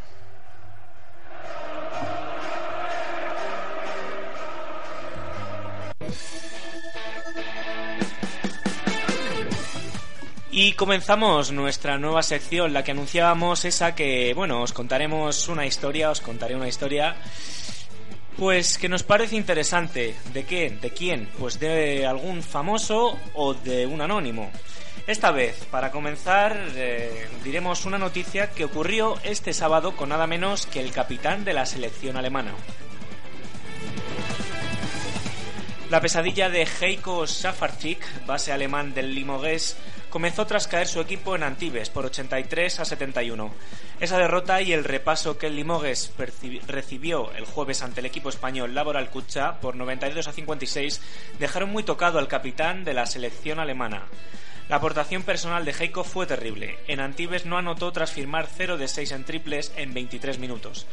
Y 10.60 10.74
comenzamos 10.74 11.52
nuestra 11.52 12.00
nueva 12.00 12.24
sección, 12.24 12.74
la 12.74 12.84
que 12.84 12.90
anunciábamos, 12.90 13.64
esa 13.64 13.94
que, 13.94 14.34
bueno, 14.34 14.64
os 14.64 14.74
contaremos 14.74 15.48
una 15.50 15.68
historia, 15.68 16.10
os 16.10 16.20
contaré 16.20 16.56
una 16.56 16.68
historia, 16.68 17.16
pues 18.38 18.78
que 18.78 18.88
nos 18.88 19.04
parece 19.04 19.36
interesante. 19.36 20.16
¿De 20.34 20.46
qué? 20.46 20.70
¿De 20.70 20.92
quién? 20.92 21.30
Pues 21.40 21.60
de 21.60 22.06
algún 22.06 22.44
famoso 22.44 23.20
o 23.34 23.54
de 23.54 23.86
un 23.86 24.02
anónimo. 24.02 24.52
Esta 25.08 25.32
vez, 25.32 25.66
para 25.72 25.92
comenzar, 25.92 26.58
eh, 26.76 27.28
diremos 27.44 27.86
una 27.86 27.98
noticia 27.98 28.52
que 28.52 28.66
ocurrió 28.66 29.16
este 29.24 29.54
sábado 29.54 29.96
con 29.96 30.10
nada 30.10 30.28
menos 30.28 30.66
que 30.66 30.82
el 30.82 30.92
capitán 30.92 31.46
de 31.46 31.54
la 31.54 31.66
selección 31.66 32.18
alemana. 32.18 32.54
La 35.90 36.02
pesadilla 36.02 36.50
de 36.50 36.68
Heiko 36.68 37.26
Safarczyk, 37.26 38.26
base 38.26 38.52
alemán 38.52 38.94
del 38.94 39.16
Limoges, 39.16 39.78
comenzó 40.10 40.46
tras 40.48 40.68
caer 40.68 40.88
su 40.88 41.00
equipo 41.00 41.36
en 41.36 41.44
Antibes 41.44 41.90
por 41.90 42.06
83 42.06 42.80
a 42.80 42.86
71. 42.86 43.52
Esa 44.00 44.18
derrota 44.18 44.62
y 44.62 44.74
el 44.74 44.84
repaso 44.84 45.38
que 45.38 45.48
el 45.48 45.56
Limoges 45.56 46.12
recibió 46.68 47.32
el 47.34 47.46
jueves 47.46 47.82
ante 47.82 48.00
el 48.00 48.06
equipo 48.06 48.30
español 48.30 48.76
Laboral 48.76 49.10
Kucha 49.10 49.60
por 49.60 49.76
92 49.76 50.28
a 50.28 50.32
56 50.32 51.02
dejaron 51.40 51.72
muy 51.72 51.84
tocado 51.84 52.20
al 52.20 52.28
capitán 52.28 52.84
de 52.84 52.94
la 52.94 53.06
selección 53.06 53.60
alemana. 53.60 54.04
La 54.70 54.78
aportación 54.78 55.24
personal 55.24 55.64
de 55.64 55.72
Heiko 55.72 56.04
fue 56.04 56.26
terrible. 56.26 56.78
En 56.88 57.00
Antibes 57.00 57.46
no 57.46 57.58
anotó 57.58 57.94
tras 57.94 58.12
firmar 58.12 58.48
0 58.54 58.78
de 58.78 58.90
6 58.90 59.12
en 59.14 59.24
triples 59.24 59.72
en 59.78 59.94
23 59.94 60.40
minutos. 60.40 60.86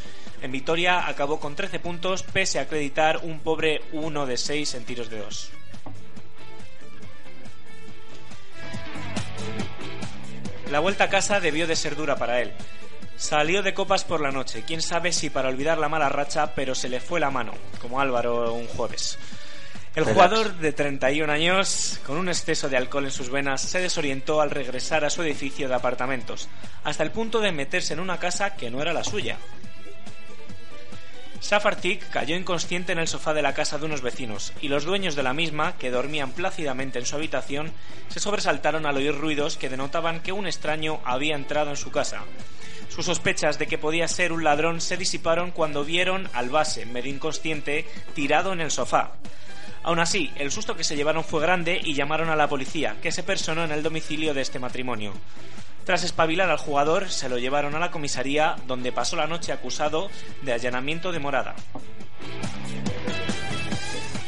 En 0.42 0.52
Vitoria 0.52 1.08
acabó 1.08 1.40
con 1.40 1.56
13 1.56 1.80
puntos 1.80 2.22
pese 2.22 2.60
a 2.60 2.62
acreditar 2.62 3.18
un 3.24 3.40
pobre 3.40 3.82
1 3.92 4.26
de 4.26 4.36
6 4.36 4.74
en 4.74 4.84
tiros 4.84 5.10
de 5.10 5.18
2. 5.18 5.63
La 10.70 10.80
vuelta 10.80 11.04
a 11.04 11.10
casa 11.10 11.40
debió 11.40 11.66
de 11.66 11.76
ser 11.76 11.96
dura 11.96 12.16
para 12.16 12.40
él. 12.40 12.52
Salió 13.16 13.62
de 13.62 13.74
copas 13.74 14.04
por 14.04 14.20
la 14.20 14.32
noche, 14.32 14.64
quién 14.66 14.82
sabe 14.82 15.12
si 15.12 15.30
para 15.30 15.48
olvidar 15.48 15.78
la 15.78 15.88
mala 15.88 16.08
racha, 16.08 16.54
pero 16.54 16.74
se 16.74 16.88
le 16.88 17.00
fue 17.00 17.20
la 17.20 17.30
mano, 17.30 17.52
como 17.80 18.00
Álvaro 18.00 18.52
un 18.54 18.66
jueves. 18.66 19.18
El 19.94 20.04
jugador 20.04 20.56
de 20.56 20.72
31 20.72 21.32
años, 21.32 22.00
con 22.04 22.16
un 22.16 22.28
exceso 22.28 22.68
de 22.68 22.76
alcohol 22.76 23.04
en 23.04 23.12
sus 23.12 23.30
venas, 23.30 23.62
se 23.62 23.78
desorientó 23.78 24.40
al 24.40 24.50
regresar 24.50 25.04
a 25.04 25.10
su 25.10 25.22
edificio 25.22 25.68
de 25.68 25.74
apartamentos, 25.74 26.48
hasta 26.82 27.04
el 27.04 27.12
punto 27.12 27.40
de 27.40 27.52
meterse 27.52 27.92
en 27.92 28.00
una 28.00 28.18
casa 28.18 28.56
que 28.56 28.72
no 28.72 28.82
era 28.82 28.92
la 28.92 29.04
suya. 29.04 29.38
Safartik 31.44 32.08
cayó 32.08 32.36
inconsciente 32.36 32.92
en 32.92 32.98
el 32.98 33.06
sofá 33.06 33.34
de 33.34 33.42
la 33.42 33.52
casa 33.52 33.76
de 33.76 33.84
unos 33.84 34.00
vecinos 34.00 34.54
y 34.62 34.68
los 34.68 34.84
dueños 34.84 35.14
de 35.14 35.22
la 35.22 35.34
misma, 35.34 35.76
que 35.76 35.90
dormían 35.90 36.32
plácidamente 36.32 36.98
en 36.98 37.04
su 37.04 37.16
habitación, 37.16 37.70
se 38.08 38.18
sobresaltaron 38.18 38.86
al 38.86 38.96
oír 38.96 39.14
ruidos 39.14 39.58
que 39.58 39.68
denotaban 39.68 40.20
que 40.20 40.32
un 40.32 40.46
extraño 40.46 41.02
había 41.04 41.34
entrado 41.34 41.68
en 41.68 41.76
su 41.76 41.90
casa. 41.90 42.22
Sus 42.88 43.04
sospechas 43.04 43.58
de 43.58 43.66
que 43.66 43.76
podía 43.76 44.08
ser 44.08 44.32
un 44.32 44.42
ladrón 44.42 44.80
se 44.80 44.96
disiparon 44.96 45.50
cuando 45.50 45.84
vieron 45.84 46.30
al 46.32 46.48
base, 46.48 46.86
medio 46.86 47.12
inconsciente, 47.12 47.86
tirado 48.14 48.54
en 48.54 48.62
el 48.62 48.70
sofá. 48.70 49.12
Aún 49.82 49.98
así, 49.98 50.32
el 50.36 50.50
susto 50.50 50.74
que 50.74 50.82
se 50.82 50.96
llevaron 50.96 51.24
fue 51.24 51.42
grande 51.42 51.78
y 51.84 51.92
llamaron 51.92 52.30
a 52.30 52.36
la 52.36 52.48
policía, 52.48 52.96
que 53.02 53.12
se 53.12 53.22
personó 53.22 53.64
en 53.64 53.72
el 53.72 53.82
domicilio 53.82 54.32
de 54.32 54.40
este 54.40 54.58
matrimonio. 54.58 55.12
Tras 55.84 56.02
espabilar 56.02 56.50
al 56.50 56.56
jugador, 56.56 57.10
se 57.10 57.28
lo 57.28 57.38
llevaron 57.38 57.74
a 57.74 57.78
la 57.78 57.90
comisaría, 57.90 58.56
donde 58.66 58.90
pasó 58.90 59.16
la 59.16 59.26
noche 59.26 59.52
acusado 59.52 60.10
de 60.42 60.54
allanamiento 60.54 61.12
de 61.12 61.18
morada. 61.18 61.54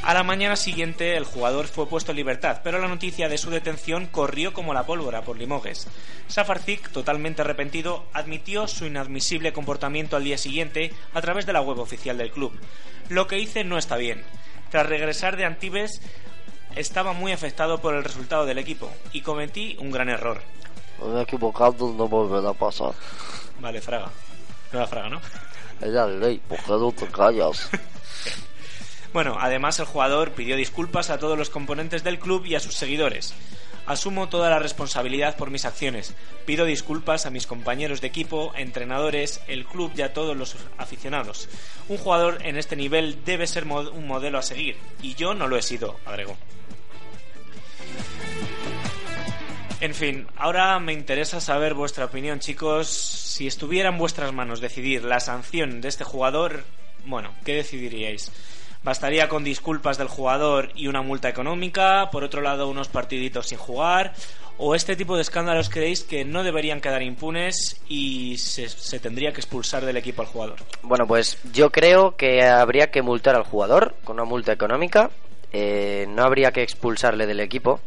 A 0.03 0.15
la 0.15 0.23
mañana 0.23 0.55
siguiente 0.55 1.17
el 1.17 1.25
jugador 1.25 1.67
fue 1.67 1.89
puesto 1.89 2.13
en 2.13 2.19
libertad, 2.19 2.61
pero 2.63 2.79
la 2.79 2.87
noticia 2.87 3.29
de 3.29 3.39
su 3.39 3.51
detención 3.51 4.07
corrió 4.07 4.53
como 4.53 4.73
la 4.73 4.87
pólvora 4.87 5.23
por 5.23 5.37
Limoges. 5.37 5.89
Safarzik, 6.29 6.91
totalmente 6.91 7.43
arrepentido, 7.43 8.05
admitió 8.13 8.69
su 8.69 8.87
inadmisible 8.87 9.53
comportamiento 9.53 10.15
al 10.15 10.23
día 10.23 10.39
siguiente 10.39 10.93
a 11.13 11.23
través 11.23 11.45
de 11.45 11.55
la 11.55 11.61
web 11.61 11.81
oficial 11.81 12.19
del 12.19 12.31
club. 12.31 12.53
Lo 13.09 13.27
que 13.27 13.41
hice 13.41 13.65
no 13.65 13.79
está 13.79 13.97
bien. 13.97 14.23
Tras 14.71 14.87
regresar 14.87 15.37
de 15.37 15.45
Antibes, 15.45 16.01
estaba 16.77 17.13
muy 17.13 17.33
afectado 17.33 17.81
por 17.81 17.95
el 17.95 18.05
resultado 18.05 18.47
del 18.47 18.59
equipo 18.59 18.93
y 19.13 19.23
cometí 19.23 19.77
un 19.81 19.91
gran 19.91 20.09
error. 20.09 20.41
Me 21.03 21.21
he 21.21 21.23
equivocado, 21.23 21.93
no 21.93 22.09
volverá 22.09 22.51
a 22.51 22.55
pasar. 22.55 22.93
Vale, 23.61 23.81
Fraga. 23.81 24.11
No 24.73 24.79
era 24.79 24.87
Fraga, 24.87 25.09
¿no? 25.09 25.21
Era 25.81 26.07
ley, 26.07 26.41
¿por 26.49 26.59
qué 26.59 26.73
no 26.73 26.93
te 26.93 27.07
callas? 27.09 27.71
Bueno, 29.13 29.39
además 29.41 29.79
el 29.79 29.87
jugador 29.87 30.33
pidió 30.33 30.57
disculpas 30.57 31.09
a 31.09 31.17
todos 31.17 31.39
los 31.39 31.49
componentes 31.49 32.05
del 32.05 32.19
club 32.19 32.45
y 32.45 32.55
a 32.55 32.61
sus 32.61 32.75
seguidores. 32.75 33.33
Asumo 33.87 34.29
toda 34.29 34.51
la 34.51 34.59
responsabilidad 34.59 35.39
por 35.39 35.51
mis 35.51 35.65
acciones. 35.65 36.13
Pido 36.45 36.67
disculpas 36.67 37.25
a 37.25 37.31
mis 37.31 37.47
compañeros 37.47 38.03
de 38.03 38.09
equipo, 38.09 38.53
entrenadores, 38.57 39.41
el 39.47 39.65
club 39.65 39.91
y 39.97 40.03
a 40.03 40.13
todos 40.13 40.37
los 40.37 40.57
aficionados. 40.77 41.49
Un 41.89 41.97
jugador 41.97 42.45
en 42.45 42.59
este 42.59 42.77
nivel 42.77 43.25
debe 43.25 43.47
ser 43.47 43.65
un 43.65 44.07
modelo 44.07 44.37
a 44.37 44.43
seguir, 44.43 44.77
y 45.01 45.15
yo 45.15 45.33
no 45.33 45.49
lo 45.49 45.57
he 45.57 45.63
sido, 45.63 45.97
agregó. 46.05 46.37
En 49.81 49.95
fin, 49.95 50.27
ahora 50.37 50.79
me 50.79 50.93
interesa 50.95 51.41
saber 51.41 51.75
vuestra 51.75 52.07
opinión, 52.07 52.41
chicos. 52.41 52.89
Si 52.89 53.47
estuviera 53.47 53.91
en 53.91 53.99
vuestras 53.99 54.33
manos 54.33 54.61
decidir 54.61 55.05
la 55.05 55.21
sanción 55.21 55.81
de 55.83 55.89
este 55.89 56.03
jugador, 56.03 56.65
bueno, 57.05 57.35
¿qué 57.45 57.55
decidiríais? 57.57 58.33
¿Bastaría 58.83 59.29
con 59.29 59.45
disculpas 59.45 59.99
del 59.99 60.09
jugador 60.09 60.71
y 60.75 60.87
una 60.87 61.03
multa 61.03 61.29
económica? 61.29 62.09
Por 62.11 62.25
otro 62.25 62.41
lado, 62.41 62.69
unos 62.69 62.89
partiditos 62.89 63.49
sin 63.49 63.59
jugar. 63.59 64.15
¿O 64.59 64.75
este 64.75 64.97
tipo 64.97 65.17
de 65.17 65.23
escándalos 65.23 65.69
creéis 65.69 66.03
que 66.05 66.25
no 66.25 66.43
deberían 66.43 66.81
quedar 66.81 67.03
impunes 67.03 67.79
y 67.89 68.39
se, 68.39 68.71
se 68.71 68.99
tendría 68.99 69.33
que 69.33 69.41
expulsar 69.41 69.85
del 69.85 69.99
equipo 69.99 70.23
al 70.23 70.29
jugador? 70.29 70.57
Bueno, 70.83 71.07
pues 71.07 71.37
yo 71.53 71.71
creo 71.71 72.17
que 72.17 72.43
habría 72.43 72.91
que 72.91 73.03
multar 73.03 73.35
al 73.37 73.45
jugador 73.45 73.95
con 74.05 74.15
una 74.15 74.25
multa 74.25 74.53
económica. 74.53 75.11
eh, 75.53 76.07
no 76.09 76.23
habría 76.25 76.53
que 76.53 76.63
expulsarle 76.63 77.27
del 77.27 77.41
equipo. 77.41 77.81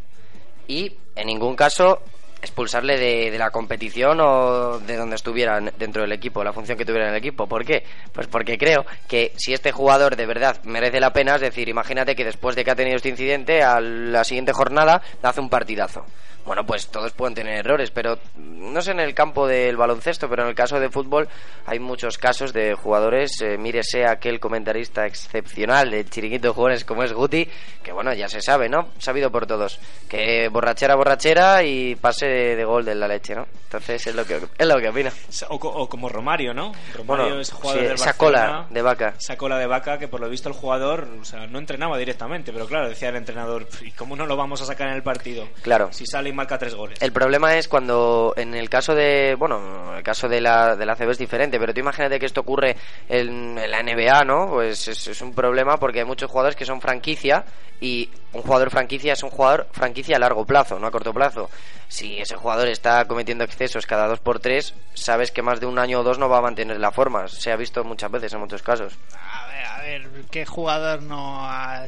Y 0.69 0.95
en 1.15 1.25
ningún 1.25 1.55
caso 1.55 2.03
expulsarle 2.41 2.97
de, 2.97 3.31
de 3.31 3.37
la 3.37 3.49
competición 3.51 4.19
o 4.21 4.79
de 4.79 4.95
donde 4.95 5.15
estuviera 5.15 5.57
en- 5.57 5.71
dentro 5.77 6.01
del 6.01 6.11
equipo, 6.11 6.43
la 6.43 6.53
función 6.53 6.77
que 6.77 6.85
tuviera 6.85 7.05
en 7.07 7.13
el 7.13 7.17
equipo. 7.19 7.47
¿Por 7.47 7.65
qué? 7.65 7.83
Pues 8.13 8.27
porque 8.27 8.57
creo 8.57 8.85
que 9.07 9.33
si 9.37 9.53
este 9.53 9.71
jugador 9.71 10.15
de 10.15 10.25
verdad 10.25 10.61
merece 10.63 10.99
la 10.99 11.11
pena, 11.13 11.35
es 11.35 11.41
decir, 11.41 11.67
imagínate 11.69 12.15
que 12.15 12.25
después 12.25 12.55
de 12.55 12.63
que 12.63 12.71
ha 12.71 12.75
tenido 12.75 12.95
este 12.97 13.09
incidente, 13.09 13.63
a 13.63 13.79
la 13.81 14.23
siguiente 14.23 14.53
jornada 14.53 15.01
hace 15.21 15.41
un 15.41 15.49
partidazo. 15.49 16.05
Bueno, 16.45 16.65
pues 16.65 16.87
todos 16.87 17.11
pueden 17.11 17.35
tener 17.35 17.59
errores, 17.59 17.91
pero 17.91 18.17
no 18.37 18.81
sé 18.81 18.91
en 18.91 19.01
el 19.01 19.13
campo 19.13 19.45
del 19.45 19.77
baloncesto, 19.77 20.27
pero 20.29 20.43
en 20.43 20.49
el 20.49 20.55
caso 20.55 20.79
de 20.79 20.89
fútbol 20.89 21.27
hay 21.67 21.77
muchos 21.79 22.17
casos 22.17 22.53
de 22.53 22.73
jugadores, 22.73 23.39
eh, 23.41 23.57
mírese 23.57 24.05
aquel 24.07 24.39
comentarista 24.39 25.05
excepcional 25.05 25.91
del 25.91 26.09
chiringuito 26.09 26.47
de 26.47 26.53
jugadores 26.53 26.85
como 26.85 27.03
es 27.03 27.13
Guti, 27.13 27.47
que 27.83 27.91
bueno, 27.91 28.13
ya 28.13 28.27
se 28.29 28.41
sabe, 28.41 28.67
¿no? 28.67 28.87
Sabido 28.97 29.29
por 29.31 29.45
todos, 29.45 29.79
que 30.09 30.47
borrachera, 30.47 30.95
borrachera 30.95 31.61
y 31.63 31.95
pase 31.95 32.25
de, 32.29 32.55
de 32.55 32.65
gol 32.65 32.85
de 32.85 32.95
la 32.95 33.07
leche, 33.07 33.35
¿no? 33.35 33.45
Entonces 33.65 34.05
es 34.07 34.15
lo 34.15 34.25
que 34.25 34.39
es 34.57 34.67
lo 34.67 34.77
que 34.79 34.89
opina. 34.89 35.11
O, 35.49 35.59
co- 35.59 35.69
o 35.69 35.87
como 35.89 36.09
Romario, 36.09 36.53
¿no? 36.53 36.71
Romario 36.95 37.25
Bueno, 37.25 37.39
es 37.41 37.51
jugador 37.51 37.81
sí, 37.81 37.85
del 37.87 37.95
esa 37.95 38.13
cola 38.13 38.67
de 38.69 38.81
vaca. 38.81 39.13
Esa 39.17 39.37
cola 39.37 39.57
de 39.57 39.67
vaca 39.67 39.97
que 39.99 40.07
por 40.07 40.19
lo 40.19 40.29
visto 40.29 40.49
el 40.49 40.55
jugador, 40.55 41.07
o 41.21 41.25
sea, 41.25 41.45
no 41.47 41.59
entrenaba 41.59 41.97
directamente, 41.97 42.51
pero 42.53 42.65
claro, 42.67 42.89
decía 42.89 43.09
el 43.09 43.15
entrenador, 43.17 43.67
¿y 43.81 43.91
cómo 43.91 44.15
no 44.15 44.25
lo 44.25 44.35
vamos 44.35 44.61
a 44.61 44.65
sacar 44.65 44.87
en 44.89 44.95
el 44.95 45.03
partido? 45.03 45.47
Claro. 45.61 45.89
Si 45.91 46.05
sale 46.05 46.29
y 46.29 46.33
marca 46.33 46.57
tres 46.57 46.73
goles. 46.75 47.01
El 47.01 47.11
problema 47.11 47.57
es 47.57 47.67
cuando, 47.67 48.33
en 48.37 48.53
el 48.55 48.69
caso 48.69 48.95
de, 48.95 49.35
bueno, 49.37 49.95
el 49.95 50.03
caso 50.03 50.27
de 50.27 50.41
la, 50.41 50.75
de 50.75 50.85
la 50.85 50.95
CB 50.95 51.11
es 51.11 51.17
diferente, 51.17 51.59
pero 51.59 51.73
tú 51.73 51.79
imagínate 51.79 52.19
que 52.19 52.25
esto 52.25 52.41
ocurre 52.41 52.75
en, 53.07 53.57
en 53.57 53.71
la 53.71 53.83
NBA, 53.83 54.23
¿no? 54.25 54.47
Pues 54.49 54.87
es, 54.87 55.07
es 55.07 55.21
un 55.21 55.33
problema 55.33 55.77
porque 55.77 55.99
hay 55.99 56.05
muchos 56.05 56.29
jugadores 56.29 56.55
que 56.55 56.65
son 56.65 56.81
franquicia 56.81 57.43
y 57.81 58.09
un 58.33 58.41
jugador 58.41 58.69
franquicia 58.69 59.13
es 59.13 59.23
un 59.23 59.29
jugador 59.29 59.67
franquicia 59.71 60.17
a 60.17 60.19
largo 60.19 60.45
plazo, 60.45 60.79
no 60.79 60.87
a 60.87 60.91
corto 60.91 61.13
plazo. 61.13 61.49
Si 61.87 62.19
ese 62.19 62.35
jugador 62.35 62.67
está 62.67 63.05
cometiendo 63.05 63.43
excesos 63.43 63.87
cada 63.87 64.07
dos 64.07 64.19
por 64.19 64.39
tres, 64.39 64.75
sabes 64.93 65.31
que 65.31 65.41
más 65.41 65.59
de 65.59 65.65
un 65.65 65.79
año 65.79 65.99
o 65.99 66.03
dos 66.03 66.19
no 66.19 66.29
va 66.29 66.37
a 66.37 66.41
mantener 66.41 66.79
la 66.79 66.91
forma. 66.91 67.27
Se 67.27 67.51
ha 67.51 67.55
visto 67.55 67.83
muchas 67.83 68.11
veces 68.11 68.33
en 68.33 68.39
muchos 68.39 68.61
casos. 68.61 68.93
A 69.15 69.47
ver, 69.47 69.65
a 69.65 69.81
ver, 69.81 70.09
¿qué 70.29 70.45
jugador 70.45 71.01
no 71.01 71.49
ha 71.49 71.87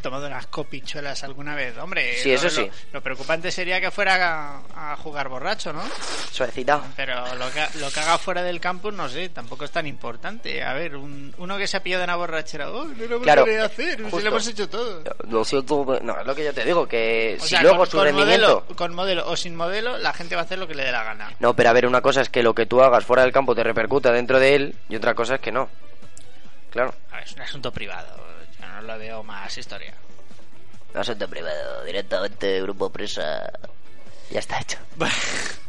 tomado 0.00 0.26
unas 0.26 0.46
copichuelas 0.46 1.22
alguna 1.24 1.54
vez? 1.54 1.76
Hombre, 1.78 2.16
Sí, 2.18 2.30
lo- 2.30 2.34
eso 2.36 2.50
sí. 2.50 2.68
Lo, 2.92 3.00
preocupante 3.02 3.50
sería 3.50 3.80
que 3.80 3.90
fuera 3.90 4.60
a, 4.74 4.92
a 4.92 4.96
jugar 4.96 5.28
borracho, 5.28 5.72
¿no? 5.72 5.82
Suavecita. 6.32 6.82
Pero 6.96 7.34
lo 7.36 7.50
que, 7.50 7.64
lo 7.78 7.90
que 7.90 8.00
haga 8.00 8.18
fuera 8.18 8.42
del 8.42 8.60
campus, 8.60 8.92
no 8.94 9.08
sé, 9.08 9.28
tampoco 9.28 9.64
es 9.64 9.70
tan 9.70 9.86
importante. 9.86 10.62
A 10.62 10.72
ver, 10.74 10.96
un- 10.96 11.34
uno 11.38 11.56
que 11.58 11.66
se 11.66 11.76
ha 11.76 11.82
pillado 11.82 12.00
de 12.00 12.04
una 12.04 12.16
borrachera, 12.16 12.70
oh, 12.70 12.84
no 12.84 13.06
lo 13.06 13.20
Claro, 13.20 13.44
a 13.60 13.64
hacer, 13.66 13.96
si 14.10 14.22
lo 14.22 14.28
hemos 14.28 14.46
hecho 14.48 14.68
todo. 14.68 15.02
Lo 15.28 15.44
siento, 15.44 15.98
no, 16.02 16.18
es 16.20 16.26
lo 16.26 16.34
que 16.34 16.44
yo 16.44 16.52
te 16.54 16.64
digo, 16.64 16.86
que 16.88 17.36
O 17.38 17.42
si 17.42 17.50
sea, 17.50 17.62
luego 17.62 17.78
con, 17.78 17.86
su 17.86 17.96
con 17.96 18.06
rendimiento... 18.06 18.46
modelo, 18.60 18.76
con 18.76 18.94
modelo 18.94 19.28
o 19.28 19.36
sin 19.36 19.54
modelo, 19.56 19.98
la 19.98 20.12
gente 20.12 20.34
va 20.34 20.42
a 20.42 20.44
hacer 20.44 20.58
lo 20.58 20.66
que 20.68 20.74
le 20.74 20.84
dé 20.84 20.92
la 20.92 21.04
gana. 21.04 21.32
No, 21.40 21.54
pero 21.54 21.70
a 21.70 21.72
ver, 21.72 21.86
una 21.86 22.00
cosa 22.00 22.20
es 22.20 22.28
que 22.28 22.42
lo 22.42 22.54
que 22.54 22.66
tú 22.66 22.82
hagas 22.82 23.04
fuera 23.04 23.22
del 23.22 23.32
campo 23.32 23.54
te 23.54 23.62
repercuta 23.62 24.12
dentro 24.12 24.38
de 24.38 24.54
él 24.54 24.74
y 24.88 24.96
otra 24.96 25.14
cosa 25.14 25.36
es 25.36 25.40
que 25.40 25.52
no. 25.52 25.68
Claro. 26.70 26.94
A 27.10 27.16
ver, 27.16 27.24
es 27.24 27.32
un 27.34 27.42
asunto 27.42 27.72
privado, 27.72 28.06
no 28.80 28.86
lo 28.86 28.98
veo 28.98 29.22
más 29.22 29.56
historia. 29.56 29.94
Asunto 30.94 31.28
privado, 31.28 31.84
directamente, 31.84 32.60
grupo 32.62 32.90
presa. 32.90 33.50
Ya 34.30 34.40
está 34.40 34.60
hecho. 34.60 34.78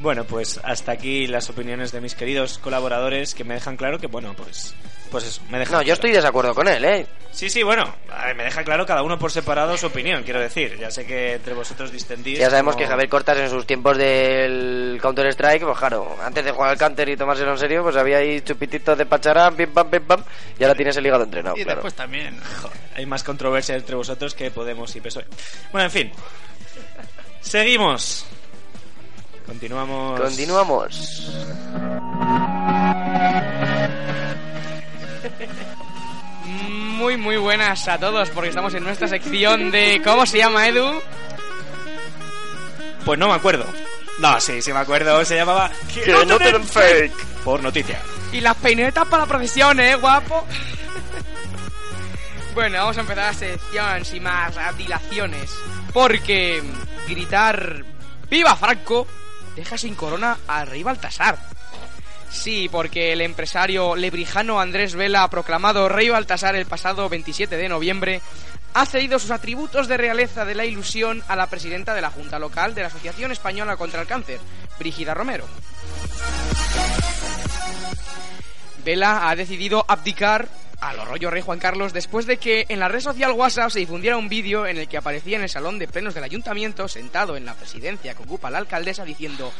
Bueno, 0.00 0.24
pues 0.24 0.58
hasta 0.64 0.92
aquí 0.92 1.26
las 1.26 1.50
opiniones 1.50 1.92
de 1.92 2.00
mis 2.00 2.14
queridos 2.14 2.58
colaboradores 2.58 3.34
que 3.34 3.44
me 3.44 3.52
dejan 3.54 3.76
claro 3.76 3.98
que, 3.98 4.06
bueno, 4.06 4.32
pues, 4.34 4.74
pues 5.10 5.24
eso, 5.24 5.42
me 5.50 5.58
dejan 5.58 5.74
No, 5.74 5.80
yo 5.82 5.84
claro. 5.84 5.92
estoy 5.94 6.10
de 6.10 6.16
desacuerdo 6.16 6.54
con 6.54 6.66
él, 6.68 6.82
¿eh? 6.86 7.06
Sí, 7.32 7.50
sí, 7.50 7.62
bueno, 7.62 7.94
ver, 8.24 8.34
me 8.34 8.44
deja 8.44 8.64
claro 8.64 8.86
cada 8.86 9.02
uno 9.02 9.18
por 9.18 9.30
separado 9.30 9.76
su 9.76 9.86
opinión, 9.86 10.22
quiero 10.22 10.40
decir. 10.40 10.78
Ya 10.78 10.90
sé 10.90 11.04
que 11.04 11.34
entre 11.34 11.52
vosotros 11.52 11.92
distendís. 11.92 12.38
Ya 12.38 12.48
sabemos 12.48 12.74
como- 12.74 12.84
que 12.84 12.90
Javier 12.90 13.08
Cortas 13.10 13.38
en 13.38 13.50
sus 13.50 13.66
tiempos 13.66 13.98
del 13.98 14.98
Counter-Strike, 15.02 15.64
pues 15.64 15.78
claro, 15.78 16.16
antes 16.22 16.46
de 16.46 16.50
jugar 16.50 16.70
al 16.70 16.78
Counter 16.78 17.06
y 17.08 17.16
tomárselo 17.18 17.52
en 17.52 17.58
serio, 17.58 17.82
pues 17.82 17.96
había 17.96 18.16
ahí 18.18 18.40
chupititos 18.40 18.96
de 18.96 19.04
pacharán, 19.04 19.54
pim 19.54 19.70
pam, 19.70 19.90
pim 19.90 20.02
pam, 20.02 20.24
y 20.58 20.62
ahora 20.64 20.74
tienes 20.74 20.96
el 20.96 21.04
hígado 21.06 21.24
entrenado, 21.24 21.56
y 21.58 21.62
claro. 21.62 21.76
después 21.76 21.92
también. 21.94 22.40
Hay 22.96 23.04
más 23.04 23.22
controversia 23.22 23.76
entre 23.76 23.96
vosotros 23.96 24.34
que 24.34 24.50
Podemos 24.50 24.96
y 24.96 25.00
PSOE. 25.02 25.26
Bueno, 25.72 25.84
en 25.84 25.90
fin. 25.92 26.12
Seguimos. 27.42 28.24
Continuamos. 29.50 30.20
Continuamos. 30.20 31.32
Muy, 36.70 37.16
muy 37.16 37.36
buenas 37.36 37.88
a 37.88 37.98
todos, 37.98 38.30
porque 38.30 38.50
estamos 38.50 38.72
en 38.74 38.84
nuestra 38.84 39.08
sección 39.08 39.72
de. 39.72 40.00
¿Cómo 40.04 40.24
se 40.24 40.38
llama, 40.38 40.68
Edu? 40.68 41.02
Pues 43.04 43.18
no 43.18 43.26
me 43.26 43.34
acuerdo. 43.34 43.66
No, 44.20 44.40
sí, 44.40 44.62
sí 44.62 44.72
me 44.72 44.78
acuerdo. 44.78 45.24
Se 45.24 45.34
llamaba. 45.34 45.68
Que 45.92 46.24
no 46.24 46.38
te 46.38 46.52
den 46.52 46.64
fake. 46.64 47.42
Por 47.42 47.60
noticia. 47.60 48.00
Y 48.30 48.40
las 48.40 48.54
peinetas 48.54 49.08
para 49.08 49.24
la 49.24 49.28
procesión, 49.28 49.80
¿eh, 49.80 49.96
guapo? 49.96 50.46
bueno, 52.54 52.78
vamos 52.78 52.98
a 52.98 53.00
empezar 53.00 53.32
la 53.32 53.34
sección 53.34 54.04
sin 54.04 54.22
más 54.22 54.54
dilaciones. 54.78 55.50
Porque 55.92 56.62
gritar 57.08 57.84
¡Viva 58.30 58.54
Franco! 58.54 59.08
Deja 59.56 59.78
sin 59.78 59.94
corona 59.94 60.38
al 60.46 60.66
rey 60.66 60.82
Baltasar. 60.82 61.38
Sí, 62.30 62.68
porque 62.70 63.12
el 63.12 63.20
empresario 63.20 63.96
lebrijano 63.96 64.60
Andrés 64.60 64.94
Vela, 64.94 65.28
proclamado 65.28 65.88
rey 65.88 66.08
Baltasar 66.08 66.54
el 66.54 66.66
pasado 66.66 67.08
27 67.08 67.56
de 67.56 67.68
noviembre, 67.68 68.22
ha 68.72 68.86
cedido 68.86 69.18
sus 69.18 69.32
atributos 69.32 69.88
de 69.88 69.96
realeza 69.96 70.44
de 70.44 70.54
la 70.54 70.64
ilusión 70.64 71.22
a 71.26 71.34
la 71.34 71.48
presidenta 71.48 71.94
de 71.94 72.02
la 72.02 72.10
Junta 72.10 72.38
Local 72.38 72.74
de 72.74 72.82
la 72.82 72.86
Asociación 72.88 73.32
Española 73.32 73.76
contra 73.76 74.00
el 74.00 74.06
Cáncer, 74.06 74.38
Brígida 74.78 75.12
Romero. 75.12 75.44
Vela 78.84 79.28
ha 79.28 79.36
decidido 79.36 79.84
abdicar 79.88 80.48
a 80.80 80.94
lo 80.94 81.04
rollo 81.04 81.30
rey 81.30 81.42
Juan 81.42 81.58
Carlos 81.58 81.92
después 81.92 82.26
de 82.26 82.38
que 82.38 82.64
en 82.68 82.80
la 82.80 82.88
red 82.88 83.00
social 83.00 83.32
WhatsApp 83.32 83.70
se 83.70 83.80
difundiera 83.80 84.16
un 84.16 84.28
vídeo 84.28 84.66
en 84.66 84.78
el 84.78 84.88
que 84.88 84.96
aparecía 84.96 85.36
en 85.36 85.42
el 85.42 85.48
salón 85.48 85.78
de 85.78 85.88
plenos 85.88 86.14
del 86.14 86.24
ayuntamiento 86.24 86.88
sentado 86.88 87.36
en 87.36 87.44
la 87.44 87.54
presidencia 87.54 88.14
que 88.14 88.22
ocupa 88.22 88.50
la 88.50 88.58
alcaldesa 88.58 89.04
diciendo 89.04 89.52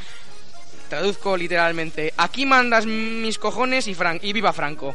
traduzco 0.88 1.36
literalmente 1.36 2.14
aquí 2.16 2.46
mandas 2.46 2.86
mis 2.86 3.38
cojones 3.38 3.86
y, 3.86 3.96
y 4.22 4.32
viva 4.32 4.52
Franco 4.52 4.94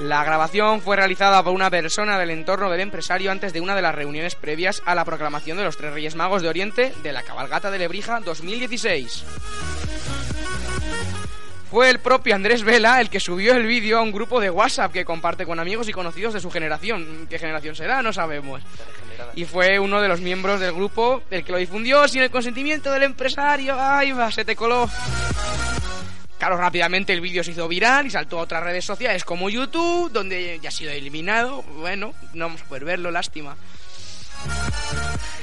la 0.00 0.24
grabación 0.24 0.80
fue 0.80 0.96
realizada 0.96 1.42
por 1.42 1.52
una 1.52 1.70
persona 1.70 2.18
del 2.18 2.30
entorno 2.30 2.70
del 2.70 2.80
empresario 2.80 3.30
antes 3.30 3.52
de 3.52 3.60
una 3.60 3.76
de 3.76 3.82
las 3.82 3.94
reuniones 3.94 4.34
previas 4.34 4.82
a 4.84 4.94
la 4.94 5.04
proclamación 5.04 5.56
de 5.56 5.64
los 5.64 5.76
tres 5.76 5.92
Reyes 5.94 6.16
Magos 6.16 6.42
de 6.42 6.48
Oriente 6.48 6.92
de 7.02 7.12
la 7.12 7.22
cabalgata 7.22 7.70
de 7.70 7.78
Lebrija 7.78 8.20
2016. 8.20 9.24
Fue 11.72 11.88
el 11.88 12.00
propio 12.00 12.34
Andrés 12.34 12.64
Vela 12.64 13.00
el 13.00 13.08
que 13.08 13.18
subió 13.18 13.54
el 13.54 13.64
vídeo 13.64 13.96
a 13.96 14.02
un 14.02 14.12
grupo 14.12 14.40
de 14.40 14.50
WhatsApp 14.50 14.92
que 14.92 15.06
comparte 15.06 15.46
con 15.46 15.58
amigos 15.58 15.88
y 15.88 15.92
conocidos 15.92 16.34
de 16.34 16.40
su 16.40 16.50
generación. 16.50 17.26
¿Qué 17.30 17.38
generación 17.38 17.74
será? 17.74 18.02
No 18.02 18.12
sabemos. 18.12 18.60
Y 19.34 19.46
fue 19.46 19.78
uno 19.78 20.02
de 20.02 20.06
los 20.06 20.20
miembros 20.20 20.60
del 20.60 20.74
grupo 20.74 21.22
el 21.30 21.42
que 21.42 21.50
lo 21.50 21.56
difundió 21.56 22.06
sin 22.08 22.20
el 22.20 22.30
consentimiento 22.30 22.92
del 22.92 23.04
empresario. 23.04 23.74
¡Ay, 23.80 24.12
va! 24.12 24.30
Se 24.30 24.44
te 24.44 24.54
coló. 24.54 24.86
Claro, 26.38 26.58
rápidamente 26.58 27.14
el 27.14 27.22
vídeo 27.22 27.42
se 27.42 27.52
hizo 27.52 27.66
viral 27.68 28.04
y 28.04 28.10
saltó 28.10 28.38
a 28.38 28.42
otras 28.42 28.62
redes 28.62 28.84
sociales 28.84 29.24
como 29.24 29.48
YouTube, 29.48 30.12
donde 30.12 30.60
ya 30.60 30.68
ha 30.68 30.72
sido 30.72 30.90
eliminado. 30.90 31.62
Bueno, 31.62 32.12
no 32.34 32.44
vamos 32.48 32.60
a 32.60 32.64
poder 32.66 32.84
verlo, 32.84 33.10
lástima. 33.10 33.56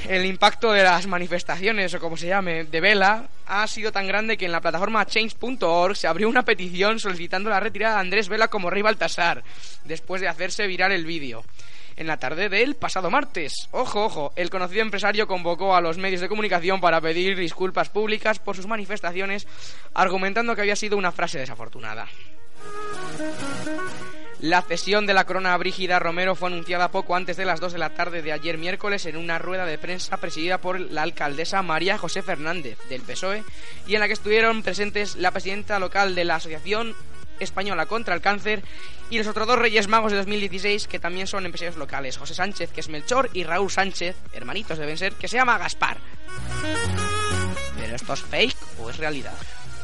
El 0.08 0.26
impacto 0.26 0.72
de 0.72 0.82
las 0.82 1.06
manifestaciones, 1.06 1.94
o 1.94 2.00
como 2.00 2.16
se 2.16 2.26
llame, 2.26 2.64
de 2.64 2.80
Vela, 2.80 3.28
ha 3.46 3.66
sido 3.68 3.92
tan 3.92 4.08
grande 4.08 4.36
que 4.36 4.46
en 4.46 4.50
la 4.50 4.60
plataforma 4.60 5.06
change.org 5.06 5.96
se 5.96 6.08
abrió 6.08 6.28
una 6.28 6.44
petición 6.44 6.98
solicitando 6.98 7.48
la 7.48 7.60
retirada 7.60 7.94
de 7.94 8.00
Andrés 8.00 8.28
Vela 8.28 8.48
como 8.48 8.70
rey 8.70 8.82
Baltasar, 8.82 9.44
después 9.84 10.20
de 10.20 10.26
hacerse 10.26 10.66
viral 10.66 10.90
el 10.90 11.06
vídeo. 11.06 11.44
En 11.96 12.06
la 12.06 12.16
tarde 12.16 12.48
del 12.48 12.76
pasado 12.76 13.10
martes, 13.10 13.68
ojo, 13.72 14.04
ojo, 14.04 14.32
el 14.34 14.50
conocido 14.50 14.82
empresario 14.82 15.26
convocó 15.26 15.76
a 15.76 15.80
los 15.80 15.98
medios 15.98 16.20
de 16.20 16.28
comunicación 16.28 16.80
para 16.80 17.00
pedir 17.00 17.36
disculpas 17.36 17.88
públicas 17.88 18.38
por 18.38 18.56
sus 18.56 18.66
manifestaciones, 18.66 19.46
argumentando 19.94 20.54
que 20.56 20.62
había 20.62 20.76
sido 20.76 20.96
una 20.96 21.12
frase 21.12 21.38
desafortunada. 21.38 22.08
La 24.42 24.62
cesión 24.62 25.04
de 25.06 25.12
la 25.12 25.26
corona 25.26 25.52
a 25.52 25.58
Brígida 25.58 25.98
Romero 25.98 26.34
fue 26.34 26.48
anunciada 26.48 26.90
poco 26.90 27.14
antes 27.14 27.36
de 27.36 27.44
las 27.44 27.60
2 27.60 27.74
de 27.74 27.78
la 27.78 27.90
tarde 27.90 28.22
de 28.22 28.32
ayer 28.32 28.56
miércoles 28.56 29.04
en 29.04 29.18
una 29.18 29.38
rueda 29.38 29.66
de 29.66 29.76
prensa 29.76 30.16
presidida 30.16 30.56
por 30.56 30.80
la 30.80 31.02
alcaldesa 31.02 31.60
María 31.62 31.98
José 31.98 32.22
Fernández 32.22 32.78
del 32.88 33.02
PSOE 33.02 33.44
y 33.86 33.94
en 33.94 34.00
la 34.00 34.06
que 34.06 34.14
estuvieron 34.14 34.62
presentes 34.62 35.16
la 35.16 35.30
presidenta 35.30 35.78
local 35.78 36.14
de 36.14 36.24
la 36.24 36.36
Asociación 36.36 36.94
Española 37.38 37.84
contra 37.84 38.14
el 38.14 38.22
Cáncer 38.22 38.62
y 39.10 39.18
los 39.18 39.26
otros 39.26 39.46
dos 39.46 39.58
Reyes 39.58 39.88
Magos 39.88 40.12
de 40.12 40.18
2016 40.18 40.88
que 40.88 40.98
también 40.98 41.26
son 41.26 41.44
empresarios 41.44 41.76
locales, 41.76 42.16
José 42.16 42.32
Sánchez 42.32 42.70
que 42.72 42.80
es 42.80 42.88
Melchor 42.88 43.28
y 43.34 43.44
Raúl 43.44 43.70
Sánchez, 43.70 44.16
hermanitos 44.32 44.78
deben 44.78 44.96
ser, 44.96 45.12
que 45.12 45.28
se 45.28 45.36
llama 45.36 45.58
Gaspar. 45.58 45.98
¿Pero 47.78 47.94
esto 47.94 48.14
es 48.14 48.20
fake 48.22 48.56
o 48.78 48.88
es 48.88 48.96
realidad? 48.96 49.34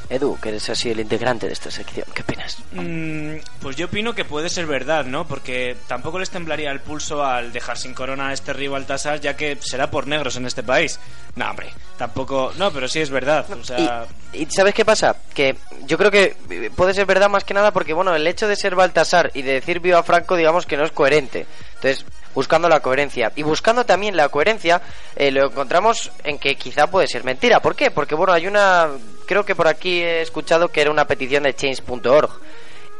Edu, 0.08 0.38
que 0.40 0.50
eres 0.50 0.68
así 0.70 0.90
el 0.90 1.00
integrante 1.00 1.46
de 1.46 1.52
esta 1.52 1.70
sección, 1.70 2.06
¿qué 2.14 2.22
opinas? 2.22 2.58
Mm, 2.72 3.36
pues 3.60 3.76
yo 3.76 3.86
opino 3.86 4.14
que 4.14 4.24
puede 4.24 4.48
ser 4.48 4.66
verdad, 4.66 5.04
¿no? 5.04 5.26
Porque 5.26 5.76
tampoco 5.88 6.18
les 6.18 6.30
temblaría 6.30 6.70
el 6.70 6.80
pulso 6.80 7.24
al 7.24 7.52
dejar 7.52 7.76
sin 7.76 7.94
corona 7.94 8.28
a 8.28 8.32
este 8.32 8.52
rey 8.52 8.68
Baltasar, 8.68 9.20
ya 9.20 9.36
que 9.36 9.58
será 9.60 9.90
por 9.90 10.06
negros 10.06 10.36
en 10.36 10.46
este 10.46 10.62
país. 10.62 11.00
No, 11.34 11.50
hombre, 11.50 11.70
tampoco. 11.98 12.52
No, 12.56 12.70
pero 12.72 12.88
sí 12.88 13.00
es 13.00 13.10
verdad. 13.10 13.46
O 13.52 13.64
sea, 13.64 14.06
Y, 14.32 14.42
y 14.42 14.46
¿sabes 14.50 14.74
qué 14.74 14.84
pasa? 14.84 15.16
Que 15.34 15.56
yo 15.86 15.98
creo 15.98 16.10
que 16.10 16.36
puede 16.76 16.94
ser 16.94 17.06
verdad 17.06 17.28
más 17.28 17.44
que 17.44 17.54
nada 17.54 17.72
porque, 17.72 17.92
bueno, 17.92 18.14
el 18.14 18.26
hecho 18.26 18.46
de 18.48 18.56
ser 18.56 18.74
Baltasar 18.74 19.30
y 19.34 19.42
de 19.42 19.54
decir 19.54 19.80
viva 19.80 20.02
Franco, 20.02 20.36
digamos 20.36 20.66
que 20.66 20.76
no 20.76 20.84
es 20.84 20.92
coherente. 20.92 21.46
Entonces, 21.74 22.06
buscando 22.34 22.68
la 22.68 22.80
coherencia. 22.80 23.32
Y 23.34 23.42
buscando 23.42 23.84
también 23.84 24.16
la 24.16 24.28
coherencia, 24.28 24.80
eh, 25.16 25.30
lo 25.30 25.46
encontramos 25.46 26.10
en 26.24 26.38
que 26.38 26.54
quizá 26.56 26.86
puede 26.86 27.08
ser 27.08 27.24
mentira. 27.24 27.60
¿Por 27.60 27.74
qué? 27.74 27.90
Porque, 27.90 28.14
bueno, 28.14 28.32
hay 28.32 28.46
una... 28.46 28.88
Creo 29.26 29.44
que 29.44 29.54
por 29.54 29.68
aquí 29.68 30.02
he 30.02 30.22
escuchado 30.22 30.68
que 30.68 30.80
era 30.80 30.90
una 30.90 31.06
petición 31.06 31.42
de 31.42 31.54
change.org. 31.54 32.30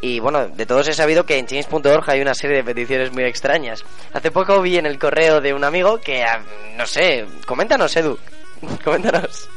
Y 0.01 0.20
bueno, 0.20 0.49
de 0.49 0.66
todos 0.66 0.89
he 0.89 0.93
sabido 0.93 1.24
que 1.24 1.39
en 1.39 1.47
change.org 1.47 2.05
hay 2.11 2.20
una 2.20 2.35
serie 2.35 2.59
de 2.59 2.64
peticiones 2.64 3.12
muy 3.12 3.24
extrañas. 3.24 3.85
Hace 4.12 4.31
poco 4.31 4.61
vi 4.61 4.77
en 4.77 4.87
el 4.87 4.99
correo 4.99 5.41
de 5.41 5.55
un 5.55 5.64
amigo 5.64 6.01
que, 6.01 6.22
ah, 6.22 6.43
no 6.77 6.87
sé, 6.87 7.24
coméntanos, 7.47 7.97
Edu. 7.97 8.18
Coméntanos. 8.85 9.49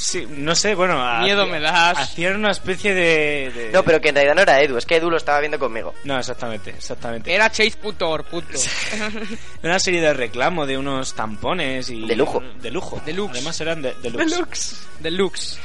Sí, 0.00 0.26
no 0.30 0.54
sé, 0.54 0.74
bueno. 0.74 0.98
Miedo 1.20 1.46
me 1.46 1.60
das. 1.60 1.98
Hacían 1.98 2.36
una 2.36 2.50
especie 2.52 2.94
de, 2.94 3.52
de- 3.54 3.70
No, 3.70 3.82
pero 3.82 4.00
que 4.00 4.08
en 4.08 4.14
realidad 4.14 4.34
no 4.34 4.40
era 4.40 4.60
Edu, 4.62 4.78
es 4.78 4.86
que 4.86 4.96
Edu 4.96 5.10
lo 5.10 5.18
estaba 5.18 5.40
viendo 5.40 5.58
conmigo. 5.58 5.94
No, 6.04 6.18
exactamente, 6.18 6.70
exactamente. 6.70 7.32
Era 7.34 7.50
chase.org, 7.50 8.24
punto. 8.24 8.58
Una 9.62 9.78
serie 9.78 10.00
de 10.00 10.14
reclamo 10.14 10.64
de 10.66 10.78
unos 10.78 11.12
tampones 11.14 11.90
y... 11.90 12.06
De 12.06 12.16
lujo. 12.16 12.42
De 12.62 12.70
lujo. 12.70 13.00
Deluxe. 13.04 13.32
Además 13.36 13.60
eran 13.60 13.82
de, 13.82 13.94
deluxe. 14.02 14.30
Deluxe. 14.30 14.76
Deluxe. 15.00 15.58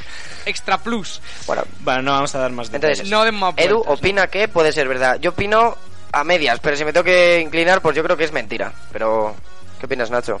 Extra 0.44 0.78
plus. 0.78 1.20
Bueno, 1.46 1.62
Bueno, 1.80 2.02
no 2.02 2.12
vamos 2.12 2.34
a 2.34 2.38
dar 2.38 2.50
más 2.52 2.70
detalles. 2.70 2.98
entonces, 3.00 3.10
No 3.10 3.24
den 3.24 3.34
más 3.36 3.54
Edu 3.56 3.76
vueltas, 3.78 3.98
opina 3.98 4.26
que 4.26 4.48
puede 4.48 4.70
ser 4.72 4.86
verdad. 4.86 5.18
Yo 5.18 5.30
opino 5.30 5.76
a 6.12 6.24
medias, 6.24 6.60
pero 6.60 6.76
si 6.76 6.84
me 6.84 6.92
tengo 6.92 7.04
que 7.04 7.40
inclinar, 7.40 7.80
pues 7.80 7.96
yo 7.96 8.02
creo 8.04 8.16
que 8.18 8.24
es 8.24 8.32
mentira. 8.32 8.70
Pero, 8.92 9.34
¿qué 9.80 9.86
opinas, 9.86 10.10
Nacho? 10.10 10.40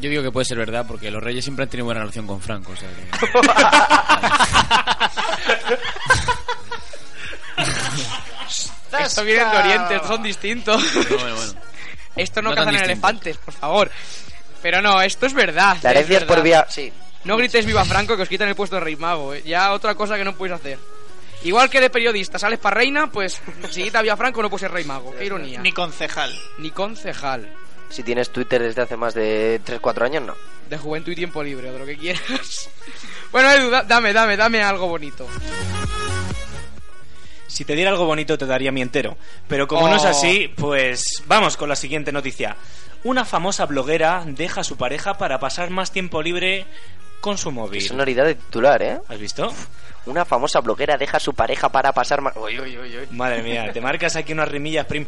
Yo 0.00 0.08
digo 0.10 0.22
que 0.22 0.30
puede 0.32 0.44
ser 0.46 0.58
verdad 0.58 0.84
porque 0.86 1.10
los 1.10 1.22
reyes 1.22 1.44
siempre 1.44 1.64
han 1.64 1.68
tenido 1.68 1.84
buena 1.86 2.00
relación 2.00 2.26
con 2.26 2.40
Franco. 2.40 2.72
O 2.72 2.76
sea 2.76 2.88
que- 2.88 3.02
Esto 9.00 9.24
viene 9.24 9.44
de 9.44 9.56
Oriente, 9.56 9.94
estos 9.94 10.08
son 10.08 10.22
distintos. 10.22 10.82
bueno, 11.08 11.34
bueno. 11.36 11.52
Esto 12.14 12.42
no, 12.42 12.50
No 12.50 12.56
cazan 12.56 12.74
elefantes, 12.76 13.38
por 13.38 13.54
favor. 13.54 13.90
Pero 14.60 14.82
no, 14.82 15.00
esto 15.00 15.26
es 15.26 15.32
verdad. 15.34 15.76
La 15.82 15.90
herencia 15.92 16.18
es 16.18 16.24
por 16.24 16.42
vía... 16.42 16.66
Sí. 16.68 16.92
No 17.24 17.36
grites 17.36 17.64
viva 17.64 17.84
Franco 17.84 18.16
que 18.16 18.22
os 18.22 18.28
quitan 18.28 18.48
el 18.48 18.54
puesto 18.54 18.76
de 18.76 18.80
rey 18.80 18.96
mago. 18.96 19.32
eh. 19.32 19.42
Ya 19.46 19.72
otra 19.72 19.94
cosa 19.94 20.16
que 20.16 20.24
no 20.24 20.34
puedes 20.34 20.54
hacer. 20.54 20.78
Igual 21.44 21.70
que 21.70 21.80
de 21.80 21.88
periodista 21.90 22.38
sales 22.38 22.58
para 22.58 22.74
reina, 22.76 23.10
pues 23.10 23.40
si 23.70 23.84
quita 23.84 24.02
viva 24.02 24.16
Franco 24.16 24.42
no 24.42 24.50
puedes 24.50 24.60
ser 24.62 24.72
rey 24.72 24.84
mago. 24.84 25.14
Qué 25.16 25.24
ironía. 25.24 25.60
Ni 25.60 25.72
concejal. 25.72 26.32
Ni 26.58 26.70
concejal. 26.70 27.48
Si 27.92 28.02
tienes 28.02 28.30
Twitter 28.30 28.60
desde 28.62 28.82
hace 28.82 28.96
más 28.96 29.14
de 29.14 29.60
3-4 29.64 30.02
años, 30.04 30.22
no. 30.24 30.34
De 30.68 30.78
juventud 30.78 31.12
y 31.12 31.16
tiempo 31.16 31.42
libre, 31.42 31.68
o 31.70 31.72
de 31.74 31.78
lo 31.78 31.86
que 31.86 31.96
quieras. 31.96 32.70
Bueno, 33.30 33.50
Edu, 33.50 33.70
da- 33.70 33.82
dame, 33.84 34.12
dame, 34.12 34.36
dame 34.36 34.62
algo 34.62 34.88
bonito. 34.88 35.26
Si 37.46 37.64
te 37.64 37.74
diera 37.74 37.90
algo 37.90 38.06
bonito 38.06 38.36
te 38.38 38.46
daría 38.46 38.72
mi 38.72 38.82
entero. 38.82 39.16
Pero 39.48 39.66
como 39.68 39.88
no 39.88 39.96
es 39.96 40.04
Oh. 40.04 40.08
así, 40.08 40.52
pues 40.56 41.22
vamos 41.26 41.56
con 41.56 41.68
la 41.68 41.76
siguiente 41.76 42.12
noticia. 42.12 42.56
Una 43.04 43.24
famosa 43.24 43.66
bloguera 43.66 44.22
deja 44.26 44.60
a 44.62 44.64
su 44.64 44.76
pareja 44.76 45.18
para 45.18 45.38
pasar 45.38 45.70
más 45.70 45.90
tiempo 45.92 46.22
libre 46.22 46.66
con 47.20 47.38
su 47.38 47.50
Qué 47.50 47.54
móvil. 47.54 47.80
sonoridad 47.82 48.24
de 48.24 48.34
titular, 48.34 48.82
¿eh? 48.82 48.98
¿Has 49.08 49.18
visto? 49.18 49.52
Una 50.06 50.24
famosa 50.24 50.60
bloguera 50.60 50.96
deja 50.96 51.16
a 51.18 51.20
su 51.20 51.34
pareja 51.34 51.68
para 51.70 51.92
pasar 51.92 52.20
más... 52.20 52.34
Uy, 52.36 52.58
uy, 52.58 52.76
uy, 52.78 52.98
uy. 52.98 53.06
Madre 53.12 53.42
mía, 53.42 53.72
te 53.72 53.80
marcas 53.80 54.16
aquí 54.16 54.32
unas 54.32 54.48
rimillas 54.48 54.86
prim. 54.86 55.06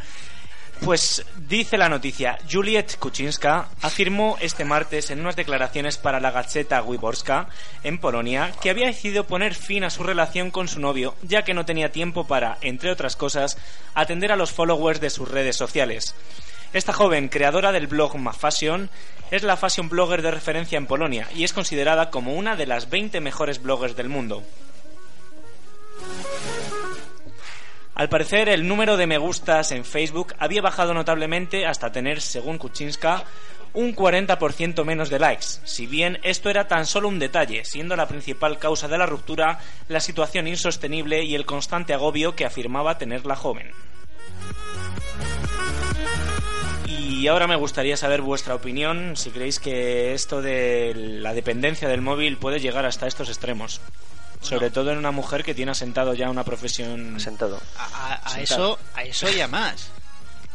Pues 0.84 1.24
dice 1.48 1.78
la 1.78 1.88
noticia, 1.88 2.38
Juliet 2.50 2.98
Kuczynska 2.98 3.68
afirmó 3.80 4.36
este 4.42 4.66
martes 4.66 5.10
en 5.10 5.20
unas 5.20 5.34
declaraciones 5.34 5.96
para 5.96 6.20
la 6.20 6.30
Gazeta 6.30 6.82
Wyborska 6.82 7.48
en 7.84 7.96
Polonia 7.98 8.52
que 8.60 8.68
había 8.68 8.88
decidido 8.88 9.24
poner 9.24 9.54
fin 9.54 9.84
a 9.84 9.88
su 9.88 10.02
relación 10.02 10.50
con 10.50 10.68
su 10.68 10.80
novio 10.80 11.14
ya 11.22 11.42
que 11.42 11.54
no 11.54 11.64
tenía 11.64 11.90
tiempo 11.90 12.26
para, 12.26 12.58
entre 12.60 12.90
otras 12.90 13.16
cosas, 13.16 13.56
atender 13.94 14.30
a 14.30 14.36
los 14.36 14.52
followers 14.52 15.00
de 15.00 15.08
sus 15.08 15.30
redes 15.30 15.56
sociales. 15.56 16.14
Esta 16.74 16.92
joven, 16.92 17.30
creadora 17.30 17.72
del 17.72 17.86
blog 17.86 18.18
MaFashion, 18.18 18.90
es 19.30 19.42
la 19.42 19.56
fashion 19.56 19.88
blogger 19.88 20.20
de 20.20 20.32
referencia 20.32 20.76
en 20.76 20.86
Polonia 20.86 21.26
y 21.34 21.44
es 21.44 21.54
considerada 21.54 22.10
como 22.10 22.34
una 22.34 22.56
de 22.56 22.66
las 22.66 22.90
20 22.90 23.22
mejores 23.22 23.62
bloggers 23.62 23.96
del 23.96 24.10
mundo. 24.10 24.42
Al 27.94 28.08
parecer, 28.08 28.48
el 28.48 28.66
número 28.66 28.96
de 28.96 29.06
me 29.06 29.18
gustas 29.18 29.70
en 29.70 29.84
Facebook 29.84 30.34
había 30.38 30.60
bajado 30.60 30.94
notablemente 30.94 31.64
hasta 31.64 31.92
tener, 31.92 32.20
según 32.20 32.58
Kuczynska, 32.58 33.24
un 33.72 33.94
40% 33.94 34.84
menos 34.84 35.10
de 35.10 35.20
likes. 35.20 35.46
Si 35.64 35.86
bien 35.86 36.18
esto 36.24 36.50
era 36.50 36.66
tan 36.66 36.86
solo 36.86 37.08
un 37.08 37.20
detalle, 37.20 37.64
siendo 37.64 37.94
la 37.94 38.08
principal 38.08 38.58
causa 38.58 38.88
de 38.88 38.98
la 38.98 39.06
ruptura 39.06 39.60
la 39.88 40.00
situación 40.00 40.48
insostenible 40.48 41.22
y 41.24 41.36
el 41.36 41.46
constante 41.46 41.94
agobio 41.94 42.34
que 42.34 42.44
afirmaba 42.44 42.98
tener 42.98 43.26
la 43.26 43.36
joven. 43.36 43.70
Y 46.86 47.28
ahora 47.28 47.46
me 47.46 47.56
gustaría 47.56 47.96
saber 47.96 48.22
vuestra 48.22 48.56
opinión, 48.56 49.16
si 49.16 49.30
creéis 49.30 49.60
que 49.60 50.14
esto 50.14 50.42
de 50.42 50.92
la 50.94 51.32
dependencia 51.32 51.88
del 51.88 52.02
móvil 52.02 52.38
puede 52.38 52.58
llegar 52.58 52.86
hasta 52.86 53.06
estos 53.06 53.28
extremos. 53.28 53.80
Sobre 54.44 54.70
todo 54.70 54.92
en 54.92 54.98
una 54.98 55.10
mujer 55.10 55.42
que 55.44 55.54
tiene 55.54 55.72
asentado 55.72 56.14
ya 56.14 56.30
una 56.30 56.44
profesión 56.44 57.18
Sentado. 57.20 57.60
A, 57.78 57.84
a- 57.84 58.14
a 58.14 58.30
Sentado. 58.30 58.74
eso, 58.74 58.78
a 58.94 59.02
eso 59.04 59.28
ya 59.30 59.48
más. 59.48 59.88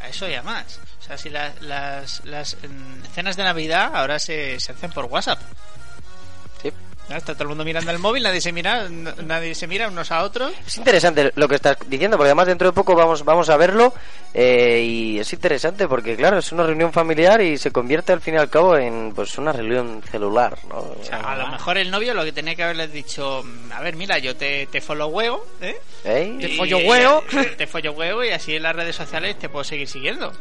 A 0.02 0.08
eso 0.10 0.28
ya 0.28 0.42
más. 0.44 0.80
O 1.00 1.04
sea, 1.06 1.18
si 1.18 1.30
la- 1.30 1.54
las, 1.62 2.24
las 2.26 2.56
mm, 2.56 3.04
cenas 3.14 3.36
de 3.36 3.44
Navidad 3.44 3.96
ahora 3.96 4.20
se, 4.20 4.60
se 4.60 4.72
hacen 4.72 4.92
por 4.92 5.06
WhatsApp. 5.06 5.40
Sí. 6.62 6.72
Ya 7.10 7.18
Está 7.18 7.34
todo 7.34 7.44
el 7.44 7.50
mundo 7.50 7.66
mirando 7.66 7.90
el 7.90 7.98
móvil, 7.98 8.22
nadie 8.22 8.40
se 8.40 8.52
mira, 8.52 8.88
nadie 8.88 9.56
se 9.56 9.66
mira 9.66 9.88
unos 9.88 10.12
a 10.12 10.24
otros. 10.24 10.54
Es 10.68 10.78
interesante 10.78 11.32
lo 11.36 11.48
que 11.48 11.56
estás 11.56 11.78
diciendo, 11.88 12.18
porque 12.18 12.28
además 12.30 12.46
dentro 12.48 12.68
de 12.68 12.74
poco 12.74 12.96
vamos, 12.96 13.26
vamos 13.26 13.50
a 13.50 13.58
verlo 13.58 13.94
eh, 14.34 14.84
y 14.86 15.20
es 15.20 15.34
interesante 15.34 15.88
porque, 15.88 16.16
claro, 16.16 16.38
es 16.38 16.52
una 16.52 16.64
reunión 16.68 16.94
familiar 16.94 17.42
y 17.42 17.58
se 17.58 17.72
convierte 17.72 18.14
al 18.14 18.22
fin 18.22 18.36
y 18.36 18.38
al 18.38 18.50
cabo 18.50 18.78
en 18.78 19.12
pues 19.16 19.36
una 19.40 19.52
reunión 19.52 20.04
celular, 20.12 20.56
¿no? 20.70 20.78
O 20.78 20.98
sea, 21.04 21.18
a 21.20 21.36
lo 21.36 21.48
mejor 21.48 21.78
el 21.80 21.90
novio 21.90 22.14
lo 22.14 22.24
que 22.24 22.32
tenía 22.32 22.54
que 22.56 22.64
haberles 22.64 22.94
dicho, 22.94 23.44
mm, 23.44 23.72
a 23.72 23.82
ver, 23.82 23.96
mira, 23.96 24.20
yo 24.20 24.36
te, 24.36 24.68
te 24.68 24.80
followeo, 24.80 25.44
¿eh? 25.62 25.78
¿Eh? 26.06 26.38
Te 26.40 26.48
Y- 26.50 26.58
follohueo. 26.58 27.24
Te 27.58 27.66
follohueo 27.66 28.24
y 28.24 28.30
así 28.30 28.56
en 28.56 28.64
las 28.64 28.76
redes 28.76 28.96
sociales 28.96 29.38
te 29.40 29.50
puedo 29.50 29.64
seguir 29.64 29.88
siguiendo. 29.88 30.32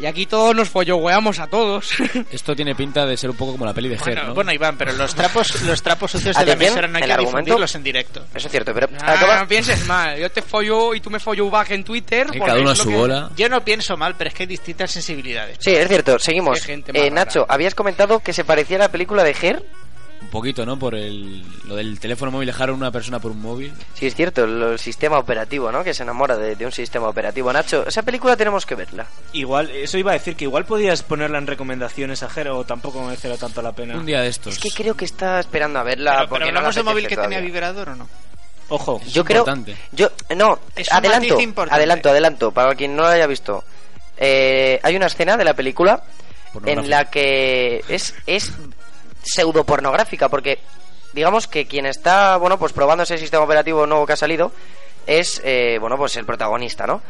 Y 0.00 0.04
aquí 0.06 0.26
todos 0.26 0.54
nos 0.54 0.68
follogueamos 0.68 1.38
a 1.38 1.46
todos. 1.46 1.88
Esto 2.30 2.54
tiene 2.54 2.74
pinta 2.74 3.06
de 3.06 3.16
ser 3.16 3.30
un 3.30 3.36
poco 3.36 3.52
como 3.52 3.64
la 3.64 3.72
peli 3.72 3.88
de 3.88 3.94
Her, 3.94 4.02
Bueno, 4.04 4.22
¿no? 4.24 4.34
bueno, 4.34 4.52
Iván, 4.52 4.76
pero 4.76 4.92
los 4.92 5.14
trapos, 5.14 5.62
los 5.66 5.82
trapos 5.82 6.10
sucios 6.10 6.36
de 6.36 6.44
la 6.46 6.52
emisora 6.52 6.86
no 6.86 6.98
hay 6.98 7.04
que 7.04 7.12
argumento- 7.12 7.26
difundirlos 7.30 7.74
en 7.74 7.82
directo. 7.82 8.24
Eso 8.34 8.46
es 8.48 8.50
cierto, 8.50 8.74
pero 8.74 8.88
Ah, 9.00 9.12
acaba... 9.12 9.40
no 9.40 9.48
pienses 9.48 9.86
mal. 9.86 10.18
Yo 10.18 10.30
te 10.30 10.42
follo 10.42 10.94
y 10.94 11.00
tú 11.00 11.08
me 11.10 11.18
follo 11.18 11.48
back 11.48 11.70
en 11.70 11.82
Twitter. 11.84 12.26
Que 12.26 12.38
porque 12.38 12.50
cada 12.50 12.60
uno 12.60 12.70
a 12.70 12.76
su 12.76 12.88
que- 12.88 12.94
bola. 12.94 13.30
Yo 13.36 13.48
no 13.48 13.62
pienso 13.64 13.96
mal, 13.96 14.14
pero 14.18 14.28
es 14.28 14.34
que 14.34 14.42
hay 14.42 14.46
distintas 14.48 14.90
sensibilidades. 14.90 15.56
Sí, 15.60 15.70
es 15.74 15.88
cierto, 15.88 16.18
seguimos. 16.18 16.58
Eh. 16.68 17.10
Nacho, 17.10 17.46
habías 17.48 17.74
comentado 17.74 18.20
que 18.20 18.32
se 18.34 18.44
parecía 18.44 18.76
a 18.76 18.80
la 18.80 18.88
película 18.90 19.24
de 19.24 19.34
Her. 19.40 19.64
Poquito, 20.36 20.66
¿no? 20.66 20.78
Por 20.78 20.94
el, 20.94 21.42
lo 21.64 21.76
del 21.76 21.98
teléfono 21.98 22.30
móvil, 22.30 22.46
dejar 22.46 22.68
a 22.68 22.74
una 22.74 22.90
persona 22.90 23.18
por 23.20 23.30
un 23.30 23.40
móvil. 23.40 23.72
Sí, 23.94 24.06
es 24.06 24.14
cierto, 24.14 24.44
el, 24.44 24.62
el 24.62 24.78
sistema 24.78 25.18
operativo, 25.18 25.72
¿no? 25.72 25.82
Que 25.82 25.94
se 25.94 26.02
enamora 26.02 26.36
de, 26.36 26.56
de 26.56 26.66
un 26.66 26.72
sistema 26.72 27.08
operativo. 27.08 27.50
Nacho, 27.54 27.86
esa 27.86 28.02
película 28.02 28.36
tenemos 28.36 28.66
que 28.66 28.74
verla. 28.74 29.06
Igual, 29.32 29.70
eso 29.70 29.96
iba 29.96 30.10
a 30.10 30.14
decir 30.14 30.36
que 30.36 30.44
igual 30.44 30.66
podías 30.66 31.02
ponerla 31.02 31.38
en 31.38 31.46
recomendaciones 31.46 32.22
a 32.22 32.28
Jero 32.28 32.58
o 32.58 32.64
tampoco 32.64 33.02
merecerá 33.02 33.38
tanto 33.38 33.62
la 33.62 33.72
pena. 33.72 33.96
Un 33.96 34.04
día 34.04 34.20
de 34.20 34.28
estos. 34.28 34.52
Es 34.52 34.60
que 34.60 34.68
creo 34.68 34.94
que 34.94 35.06
está 35.06 35.40
esperando 35.40 35.78
a 35.78 35.84
verla 35.84 36.16
Pero, 36.16 36.28
porque 36.28 36.44
pero 36.44 36.46
no 36.48 36.52
la 36.52 36.58
hablamos 36.68 36.74
de 36.74 36.82
móvil 36.82 37.06
que 37.08 37.16
tenía 37.16 37.40
vibrador 37.40 37.88
o 37.88 37.96
no. 37.96 38.06
Ojo, 38.68 39.00
Yo 39.10 39.24
creo. 39.24 39.38
importante. 39.40 39.74
Yo, 39.92 40.10
no, 40.36 40.58
Es 40.74 40.92
adelanto, 40.92 41.38
adelanto, 41.70 42.10
adelanto, 42.10 42.52
para 42.52 42.74
quien 42.74 42.94
no 42.94 43.04
lo 43.04 43.08
haya 43.08 43.26
visto. 43.26 43.64
Eh, 44.18 44.80
hay 44.82 44.96
una 44.96 45.06
escena 45.06 45.38
de 45.38 45.44
la 45.44 45.54
película 45.54 46.02
en 46.66 46.90
la 46.90 47.06
que 47.06 47.82
es, 47.88 48.14
es 48.26 48.52
pseudo 49.26 49.64
pornográfica, 49.64 50.28
porque 50.28 50.58
digamos 51.12 51.46
que 51.46 51.66
quien 51.66 51.86
está, 51.86 52.36
bueno, 52.36 52.58
pues 52.58 52.72
probando 52.72 53.02
ese 53.04 53.18
sistema 53.18 53.44
operativo 53.44 53.86
nuevo 53.86 54.06
que 54.06 54.12
ha 54.14 54.16
salido 54.16 54.52
es, 55.06 55.40
eh, 55.44 55.78
bueno, 55.80 55.96
pues 55.96 56.16
el 56.16 56.24
protagonista, 56.26 56.86
¿no? 56.86 57.00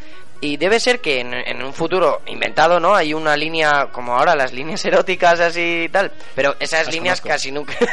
Y 0.40 0.58
debe 0.58 0.78
ser 0.80 1.00
que 1.00 1.20
en, 1.20 1.32
en 1.32 1.62
un 1.62 1.72
futuro 1.72 2.20
inventado, 2.26 2.78
¿no? 2.78 2.94
Hay 2.94 3.14
una 3.14 3.34
línea, 3.38 3.88
como 3.90 4.14
ahora, 4.16 4.36
las 4.36 4.52
líneas 4.52 4.84
eróticas 4.84 5.40
así 5.40 5.84
y 5.84 5.88
tal, 5.88 6.12
pero 6.34 6.54
esas 6.60 6.86
Las 6.86 6.94
líneas 6.94 7.20
conozco. 7.20 7.34
casi 7.34 7.50
nunca... 7.52 7.74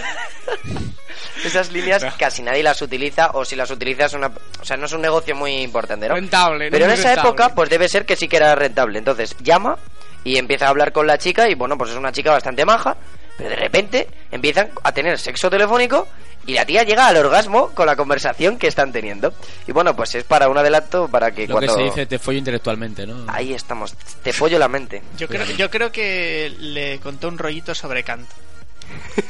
Esas 1.46 1.72
líneas 1.72 2.06
casi 2.18 2.42
nadie 2.42 2.64
las 2.64 2.82
utiliza 2.82 3.32
o 3.34 3.44
si 3.46 3.56
las 3.56 3.70
utiliza 3.70 4.06
es 4.06 4.14
una... 4.14 4.32
O 4.62 4.66
sea, 4.66 4.78
no 4.78 4.86
es 4.86 4.94
un 4.94 5.02
negocio 5.02 5.36
muy 5.36 5.62
importante, 5.62 6.08
¿no? 6.08 6.16
Rentable, 6.16 6.66
no 6.66 6.72
Pero 6.72 6.86
en 6.86 6.92
esa 6.92 7.10
rentable. 7.10 7.30
época 7.30 7.50
pues 7.56 7.70
debe 7.70 7.88
ser 7.90 8.06
que 8.06 8.16
sí 8.16 8.28
que 8.28 8.38
era 8.38 8.56
rentable. 8.56 9.00
Entonces 9.00 9.36
llama 9.40 9.78
y 10.24 10.38
empieza 10.38 10.66
a 10.68 10.70
hablar 10.70 10.92
con 10.92 11.06
la 11.08 11.18
chica 11.18 11.50
y 11.50 11.56
bueno, 11.56 11.78
pues 11.78 11.92
es 11.92 11.98
una 11.98 12.12
chica 12.12 12.32
bastante 12.32 12.66
maja, 12.66 12.96
pero 13.38 13.50
de 13.50 13.56
repente 13.56 14.08
empiezan 14.32 14.70
a 14.84 14.92
tener 14.92 15.20
sexo 15.20 15.50
telefónico 15.50 16.08
y 16.46 16.54
la 16.54 16.66
tía 16.66 16.84
llega 16.84 17.08
al 17.08 17.18
orgasmo 17.18 17.70
con 17.70 17.86
la 17.86 17.96
conversación 17.96 18.58
que 18.58 18.68
están 18.68 18.92
teniendo. 18.92 19.34
Y 19.68 19.72
bueno, 19.72 19.96
pues 19.96 20.16
es 20.16 20.24
para 20.24 20.50
un 20.50 20.58
adelanto 20.58 21.08
para 21.08 21.32
que 21.32 21.48
Lo 21.48 21.60
que 21.60 21.68
cuando... 21.68 21.76
se 21.76 21.84
dice 21.84 22.06
te 22.06 22.20
follo 22.20 22.40
intelectualmente, 22.40 23.08
¿no? 23.08 23.26
Ahí 23.28 23.54
estamos, 23.54 23.96
te 24.24 24.34
pollo 24.34 24.60
la 24.60 24.68
mente. 24.68 25.02
Yo 25.18 25.28
creo, 25.28 25.46
yo 25.46 25.70
creo 25.70 25.92
que 25.92 26.54
le 26.60 27.00
contó 27.00 27.28
un 27.28 27.38
rollito 27.38 27.74
sobre 27.74 28.04
Kant. 28.04 28.28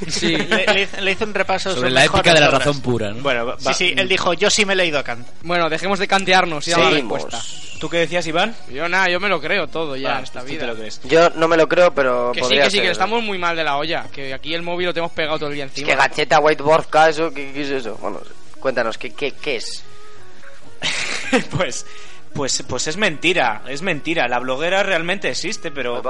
Sí. 0.08 0.36
Le, 0.38 0.66
le 0.66 0.82
hizo- 0.84 1.02
le 1.02 1.12
hizo 1.12 1.26
un 1.26 1.34
repaso 1.34 1.70
Sobre 1.74 1.90
sus 1.90 1.94
la 1.94 2.06
ética 2.06 2.34
de 2.34 2.40
la 2.40 2.48
obras. 2.48 2.60
razón 2.66 2.82
pura, 2.82 3.12
¿no? 3.12 3.22
bueno, 3.22 3.46
va- 3.46 3.58
Sí, 3.60 3.74
sí, 3.74 3.94
él 3.98 4.08
dijo, 4.08 4.34
yo 4.34 4.50
sí 4.50 4.66
me 4.66 4.74
he 4.74 4.76
leído 4.76 5.00
a 5.00 5.04
Kant. 5.04 5.28
Bueno, 5.42 5.70
dejemos 5.70 6.00
de 6.00 6.08
cantearnos 6.08 6.68
y 6.68 6.72
damos 6.72 6.92
la 6.92 7.00
respuesta. 7.00 7.42
¿tú 7.80 7.90
qué 7.90 7.98
decías, 7.98 8.26
Iván? 8.28 8.56
Yo 8.72 8.88
nada, 8.88 9.10
yo 9.10 9.20
me 9.20 9.28
lo 9.28 9.42
creo 9.42 9.68
todo 9.68 9.98
ya 9.98 10.20
en 10.20 10.24
esta 10.24 10.40
pues 10.40 10.46
tú 10.46 10.52
vida. 10.54 10.62
te 10.62 10.68
lo 10.68 10.76
crees. 10.78 11.02
Yo 11.04 11.30
no 11.32 11.50
me 11.50 11.58
lo 11.58 11.68
creo, 11.68 11.94
pero 11.94 12.32
Que 12.32 12.40
sí, 12.40 12.44
podría 12.44 12.64
que 12.64 12.70
sí, 12.72 12.80
que 12.80 12.90
estamos 12.92 13.22
muy 13.22 13.38
mal 13.38 13.58
de 13.58 13.64
la 13.66 13.76
olla. 13.76 14.06
Que 14.10 14.34
aquí 14.34 14.54
el 14.54 14.62
móvil 14.62 14.86
lo 14.88 14.94
tenemos 14.94 15.12
pegado 15.12 15.38
todo 15.38 15.50
el 15.50 15.56
día 15.56 15.66
Es 15.66 15.72
encima. 15.72 15.88
que 15.90 15.96
gacheta, 15.98 16.40
whiteboard, 16.40 16.86
eso, 17.10 17.34
¿qué, 17.34 17.52
qué 17.52 17.62
es 17.64 17.70
eso? 17.72 17.98
Bueno, 18.02 18.22
cuéntanos, 18.62 18.98
¿qué, 18.98 19.10
qué, 19.12 19.32
qué 19.34 19.58
es? 19.58 19.84
pues 21.58 21.86
Pues, 22.34 22.64
pues 22.68 22.88
es 22.88 22.98
mentira, 22.98 23.62
es 23.68 23.84
mentira. 23.84 24.28
La 24.28 24.40
bloguera 24.40 24.82
realmente 24.82 25.30
existe, 25.30 25.70
pero 25.70 26.02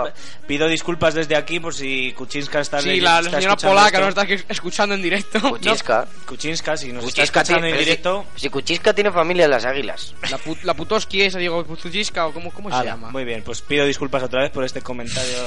pido 0.47 0.67
disculpas 0.69 1.13
desde 1.13 1.35
aquí 1.35 1.59
por 1.59 1.73
si 1.75 2.13
Kuchinska 2.13 2.61
está 2.61 2.79
Sí, 2.81 3.01
la, 3.01 3.21
la 3.21 3.29
señora 3.29 3.57
polaca 3.57 3.99
nos 3.99 4.09
está 4.09 4.21
aquí 4.21 4.35
escuchando 4.47 4.95
en 4.95 5.01
directo. 5.01 5.41
Kuchiska. 5.49 6.07
Kuchinska, 6.25 6.77
si 6.77 6.93
nos 6.93 7.03
está 7.03 7.23
escuchando 7.23 7.67
en 7.67 7.73
tiene- 7.73 7.79
directo. 7.79 8.25
Si 8.37 8.47
Kuchiska 8.49 8.93
tiene 8.93 9.11
familia 9.11 9.45
en 9.45 9.51
las 9.51 9.65
águilas. 9.65 10.15
La, 10.31 10.39
pu- 10.39 10.57
la 10.63 10.73
Putoski 10.73 11.23
esa, 11.23 11.39
digo, 11.39 11.61
Putuchiska, 11.65 12.27
o 12.27 12.31
cómo, 12.33 12.51
cómo 12.51 12.69
se 12.69 12.75
Ala, 12.75 12.85
llama. 12.91 13.11
Muy 13.11 13.25
bien, 13.25 13.43
pues 13.43 13.61
pido 13.61 13.85
disculpas 13.85 14.23
otra 14.23 14.43
vez 14.43 14.51
por 14.51 14.63
este 14.63 14.81
comentario. 14.81 15.37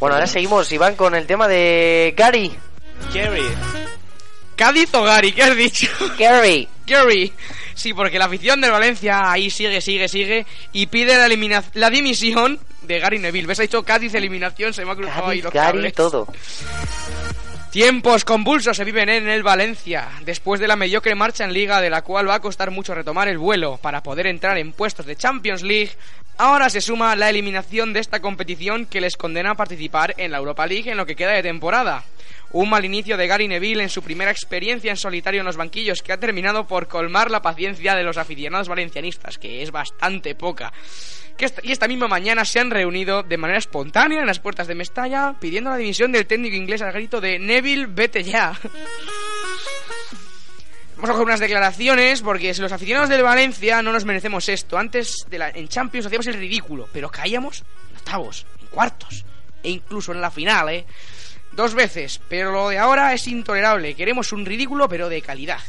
Bueno, 0.00 0.14
ahora 0.14 0.26
seguimos, 0.26 0.72
Iván, 0.72 0.96
con 0.96 1.14
el 1.14 1.26
tema 1.26 1.46
de 1.46 2.14
Gary. 2.16 2.50
Kerry. 3.12 3.42
Cádiz 4.56 4.94
o 4.94 5.02
Gary, 5.02 5.32
¿qué 5.32 5.42
has 5.42 5.56
dicho? 5.56 5.88
Gary. 6.18 6.68
Gary. 6.86 7.32
Sí, 7.74 7.94
porque 7.94 8.18
la 8.18 8.26
afición 8.26 8.60
del 8.60 8.70
Valencia 8.70 9.30
ahí 9.30 9.50
sigue, 9.50 9.80
sigue, 9.80 10.08
sigue 10.08 10.46
y 10.72 10.86
pide 10.86 11.16
la, 11.16 11.26
elimina- 11.26 11.64
la 11.74 11.90
dimisión 11.90 12.58
de 12.82 12.98
Gary 12.98 13.18
Neville. 13.18 13.46
¿Ves? 13.46 13.58
Ha 13.60 13.62
dicho 13.62 13.82
Cádiz 13.82 14.14
eliminación, 14.14 14.72
se 14.74 14.84
me 14.84 14.92
ha 14.92 14.96
cruzado 14.96 15.28
ahí 15.28 15.40
Gary, 15.40 15.42
los 15.42 15.52
Gary, 15.52 15.72
cables. 15.78 15.92
todo. 15.94 16.26
Tiempos 17.70 18.26
convulsos 18.26 18.76
se 18.76 18.84
viven 18.84 19.08
en 19.08 19.28
el 19.30 19.42
Valencia, 19.42 20.10
después 20.26 20.60
de 20.60 20.68
la 20.68 20.76
mediocre 20.76 21.14
marcha 21.14 21.44
en 21.44 21.54
liga 21.54 21.80
de 21.80 21.88
la 21.88 22.02
cual 22.02 22.28
va 22.28 22.34
a 22.34 22.40
costar 22.40 22.70
mucho 22.70 22.94
retomar 22.94 23.28
el 23.28 23.38
vuelo 23.38 23.78
para 23.80 24.02
poder 24.02 24.26
entrar 24.26 24.58
en 24.58 24.72
puestos 24.72 25.06
de 25.06 25.16
Champions 25.16 25.62
League. 25.62 25.92
Ahora 26.36 26.68
se 26.68 26.82
suma 26.82 27.16
la 27.16 27.30
eliminación 27.30 27.94
de 27.94 28.00
esta 28.00 28.20
competición 28.20 28.84
que 28.84 29.00
les 29.00 29.16
condena 29.16 29.52
a 29.52 29.54
participar 29.54 30.14
en 30.18 30.32
la 30.32 30.38
Europa 30.38 30.66
League 30.66 30.90
en 30.90 30.98
lo 30.98 31.06
que 31.06 31.16
queda 31.16 31.30
de 31.32 31.42
temporada. 31.42 32.04
Un 32.52 32.68
mal 32.68 32.84
inicio 32.84 33.16
de 33.16 33.26
Gary 33.26 33.48
Neville 33.48 33.82
en 33.82 33.88
su 33.88 34.02
primera 34.02 34.30
experiencia 34.30 34.90
en 34.90 34.96
solitario 34.96 35.40
en 35.40 35.46
los 35.46 35.56
banquillos 35.56 36.02
que 36.02 36.12
ha 36.12 36.20
terminado 36.20 36.66
por 36.66 36.86
colmar 36.86 37.30
la 37.30 37.40
paciencia 37.40 37.94
de 37.94 38.02
los 38.02 38.18
aficionados 38.18 38.68
valencianistas, 38.68 39.38
que 39.38 39.62
es 39.62 39.70
bastante 39.70 40.34
poca. 40.34 40.72
Y 41.62 41.72
esta 41.72 41.88
misma 41.88 42.08
mañana 42.08 42.44
se 42.44 42.60
han 42.60 42.70
reunido 42.70 43.22
de 43.22 43.38
manera 43.38 43.58
espontánea 43.58 44.20
en 44.20 44.26
las 44.26 44.38
puertas 44.38 44.66
de 44.66 44.74
Mestalla 44.74 45.34
pidiendo 45.40 45.70
la 45.70 45.76
dimisión 45.76 46.12
del 46.12 46.26
técnico 46.26 46.54
inglés 46.54 46.82
al 46.82 46.92
grito 46.92 47.20
de 47.20 47.38
Neville, 47.38 47.86
vete 47.86 48.22
ya. 48.22 48.52
Vamos 50.96 51.10
a 51.10 51.12
coger 51.14 51.26
unas 51.26 51.40
declaraciones 51.40 52.20
porque 52.20 52.54
si 52.54 52.60
los 52.60 52.70
aficionados 52.70 53.08
del 53.08 53.22
Valencia 53.22 53.82
no 53.82 53.92
nos 53.92 54.04
merecemos 54.04 54.48
esto. 54.48 54.78
Antes 54.78 55.26
en 55.30 55.68
Champions 55.68 56.06
hacíamos 56.06 56.26
el 56.28 56.34
ridículo, 56.34 56.88
pero 56.92 57.10
caíamos 57.10 57.64
en 57.90 57.96
octavos, 57.96 58.46
en 58.60 58.66
cuartos 58.68 59.24
e 59.64 59.70
incluso 59.70 60.12
en 60.12 60.20
la 60.20 60.30
final, 60.30 60.68
¿eh? 60.68 60.84
Dos 61.52 61.74
veces, 61.74 62.20
pero 62.28 62.50
lo 62.50 62.68
de 62.70 62.78
ahora 62.78 63.12
es 63.12 63.28
intolerable. 63.28 63.94
Queremos 63.94 64.32
un 64.32 64.46
ridículo, 64.46 64.88
pero 64.88 65.08
de 65.08 65.20
calidad. 65.20 65.60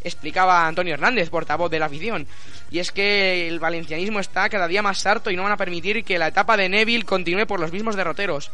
Explicaba 0.00 0.66
Antonio 0.66 0.94
Hernández, 0.94 1.30
portavoz 1.30 1.70
de 1.70 1.78
la 1.78 1.86
afición. 1.86 2.26
Y 2.70 2.78
es 2.78 2.92
que 2.92 3.48
el 3.48 3.58
valencianismo 3.58 4.20
está 4.20 4.48
cada 4.48 4.68
día 4.68 4.82
más 4.82 5.04
harto 5.06 5.30
y 5.30 5.36
no 5.36 5.42
van 5.42 5.52
a 5.52 5.56
permitir 5.56 6.04
que 6.04 6.18
la 6.18 6.28
etapa 6.28 6.56
de 6.56 6.68
Neville 6.68 7.04
continúe 7.04 7.46
por 7.46 7.58
los 7.58 7.72
mismos 7.72 7.96
derroteros. 7.96 8.50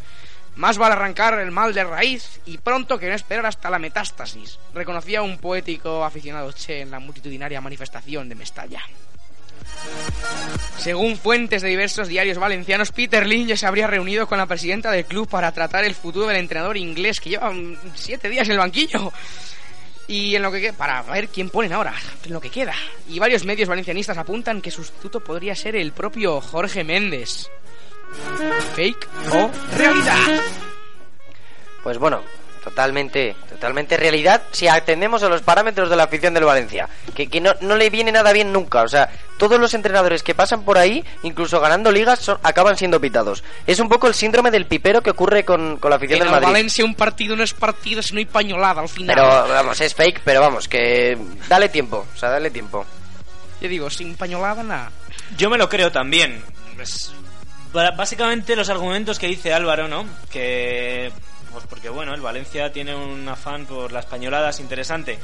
Más 0.57 0.78
vale 0.78 0.95
arrancar 0.95 1.39
el 1.39 1.51
mal 1.51 1.74
de 1.74 1.85
raíz 1.85 2.41
y 2.47 2.59
pronto 2.59 2.99
que 2.99 3.09
no 3.09 3.14
esperar 3.14 3.47
hasta 3.47 3.70
la 3.70 3.78
metástasis, 3.78 4.59
reconocía 4.74 5.22
un 5.22 5.39
poético 5.39 6.05
aficionado 6.05 6.53
Che 6.53 6.81
en 6.81 6.91
la 6.91 6.99
multitudinaria 6.99 7.61
manifestación 7.61 8.28
de 8.28 8.35
Mestalla. 8.35 8.81
Según 10.78 11.16
fuentes 11.18 11.60
de 11.62 11.68
diversos 11.68 12.08
diarios 12.08 12.38
valencianos, 12.38 12.90
Peter 12.92 13.26
Lynch 13.26 13.56
se 13.56 13.66
habría 13.66 13.86
reunido 13.86 14.26
con 14.26 14.38
la 14.38 14.46
presidenta 14.46 14.90
del 14.90 15.04
club 15.04 15.28
para 15.28 15.52
tratar 15.52 15.84
el 15.84 15.94
futuro 15.94 16.26
del 16.26 16.38
entrenador 16.38 16.76
inglés 16.78 17.20
que 17.20 17.30
lleva 17.30 17.50
mm, 17.52 17.76
siete 17.94 18.28
días 18.30 18.46
en 18.48 18.52
el 18.52 18.58
banquillo. 18.58 19.12
Y 20.08 20.34
en 20.34 20.42
lo 20.42 20.50
que 20.50 20.60
que- 20.60 20.72
para 20.72 21.02
ver 21.02 21.28
quién 21.28 21.50
ponen 21.50 21.72
ahora, 21.72 21.94
en 22.24 22.32
lo 22.32 22.40
que 22.40 22.50
queda. 22.50 22.74
Y 23.08 23.18
varios 23.18 23.44
medios 23.44 23.68
valencianistas 23.68 24.16
apuntan 24.18 24.60
que 24.62 24.70
su 24.70 24.82
sustituto 24.82 25.20
podría 25.20 25.54
ser 25.54 25.76
el 25.76 25.92
propio 25.92 26.40
Jorge 26.40 26.82
Méndez. 26.82 27.48
¿Fake 28.74 29.06
o 29.32 29.50
realidad? 29.76 30.40
Pues 31.84 31.98
bueno, 31.98 32.22
totalmente, 32.70 33.36
totalmente 33.48 33.96
realidad 33.96 34.42
si 34.52 34.66
atendemos 34.68 35.22
a 35.22 35.28
los 35.28 35.42
parámetros 35.42 35.90
de 35.90 35.96
la 35.96 36.04
afición 36.04 36.32
del 36.32 36.44
Valencia. 36.44 36.88
Que, 37.14 37.26
que 37.28 37.40
no, 37.40 37.52
no 37.60 37.76
le 37.76 37.90
viene 37.90 38.10
nada 38.12 38.32
bien 38.32 38.52
nunca. 38.52 38.82
O 38.82 38.88
sea, 38.88 39.10
todos 39.38 39.60
los 39.60 39.74
entrenadores 39.74 40.22
que 40.22 40.34
pasan 40.34 40.64
por 40.64 40.78
ahí, 40.78 41.04
incluso 41.22 41.60
ganando 41.60 41.92
ligas, 41.92 42.20
son- 42.20 42.38
acaban 42.42 42.76
siendo 42.76 43.00
pitados. 43.00 43.44
Es 43.66 43.80
un 43.80 43.88
poco 43.88 44.06
el 44.06 44.14
síndrome 44.14 44.50
del 44.50 44.66
pipero 44.66 45.02
que 45.02 45.10
ocurre 45.10 45.44
con, 45.44 45.76
con 45.76 45.90
la 45.90 45.96
afición 45.96 46.18
En 46.18 46.24
del 46.24 46.30
Madrid. 46.30 46.46
Valencia 46.46 46.84
un 46.84 46.94
partido 46.94 47.36
no 47.36 47.42
es 47.42 47.52
partido 47.52 48.02
si 48.02 48.14
no 48.14 48.18
hay 48.18 48.26
pañolada 48.26 48.80
al 48.80 48.88
final. 48.88 49.14
Pero 49.16 49.28
vamos, 49.48 49.80
es 49.80 49.94
fake, 49.94 50.22
pero 50.24 50.40
vamos, 50.40 50.68
que 50.68 51.18
dale 51.48 51.68
tiempo. 51.68 52.06
O 52.14 52.18
sea, 52.18 52.30
dale 52.30 52.50
tiempo. 52.50 52.86
Yo 53.60 53.68
digo, 53.68 53.90
sin 53.90 54.16
pañolada 54.16 54.62
nada. 54.62 54.90
Yo 55.36 55.50
me 55.50 55.58
lo 55.58 55.68
creo 55.68 55.92
también. 55.92 56.42
Es- 56.80 57.12
básicamente 57.96 58.56
los 58.56 58.68
argumentos 58.68 59.18
que 59.18 59.26
dice 59.28 59.52
Álvaro, 59.52 59.86
¿no? 59.88 60.04
Que. 60.30 61.12
Pues 61.61 61.68
porque, 61.68 61.88
bueno, 61.90 62.14
el 62.14 62.20
Valencia 62.22 62.72
tiene 62.72 62.94
un 62.94 63.28
afán 63.28 63.66
por 63.66 63.92
las 63.92 64.06
pañoladas 64.06 64.61
interesante. 64.61 65.18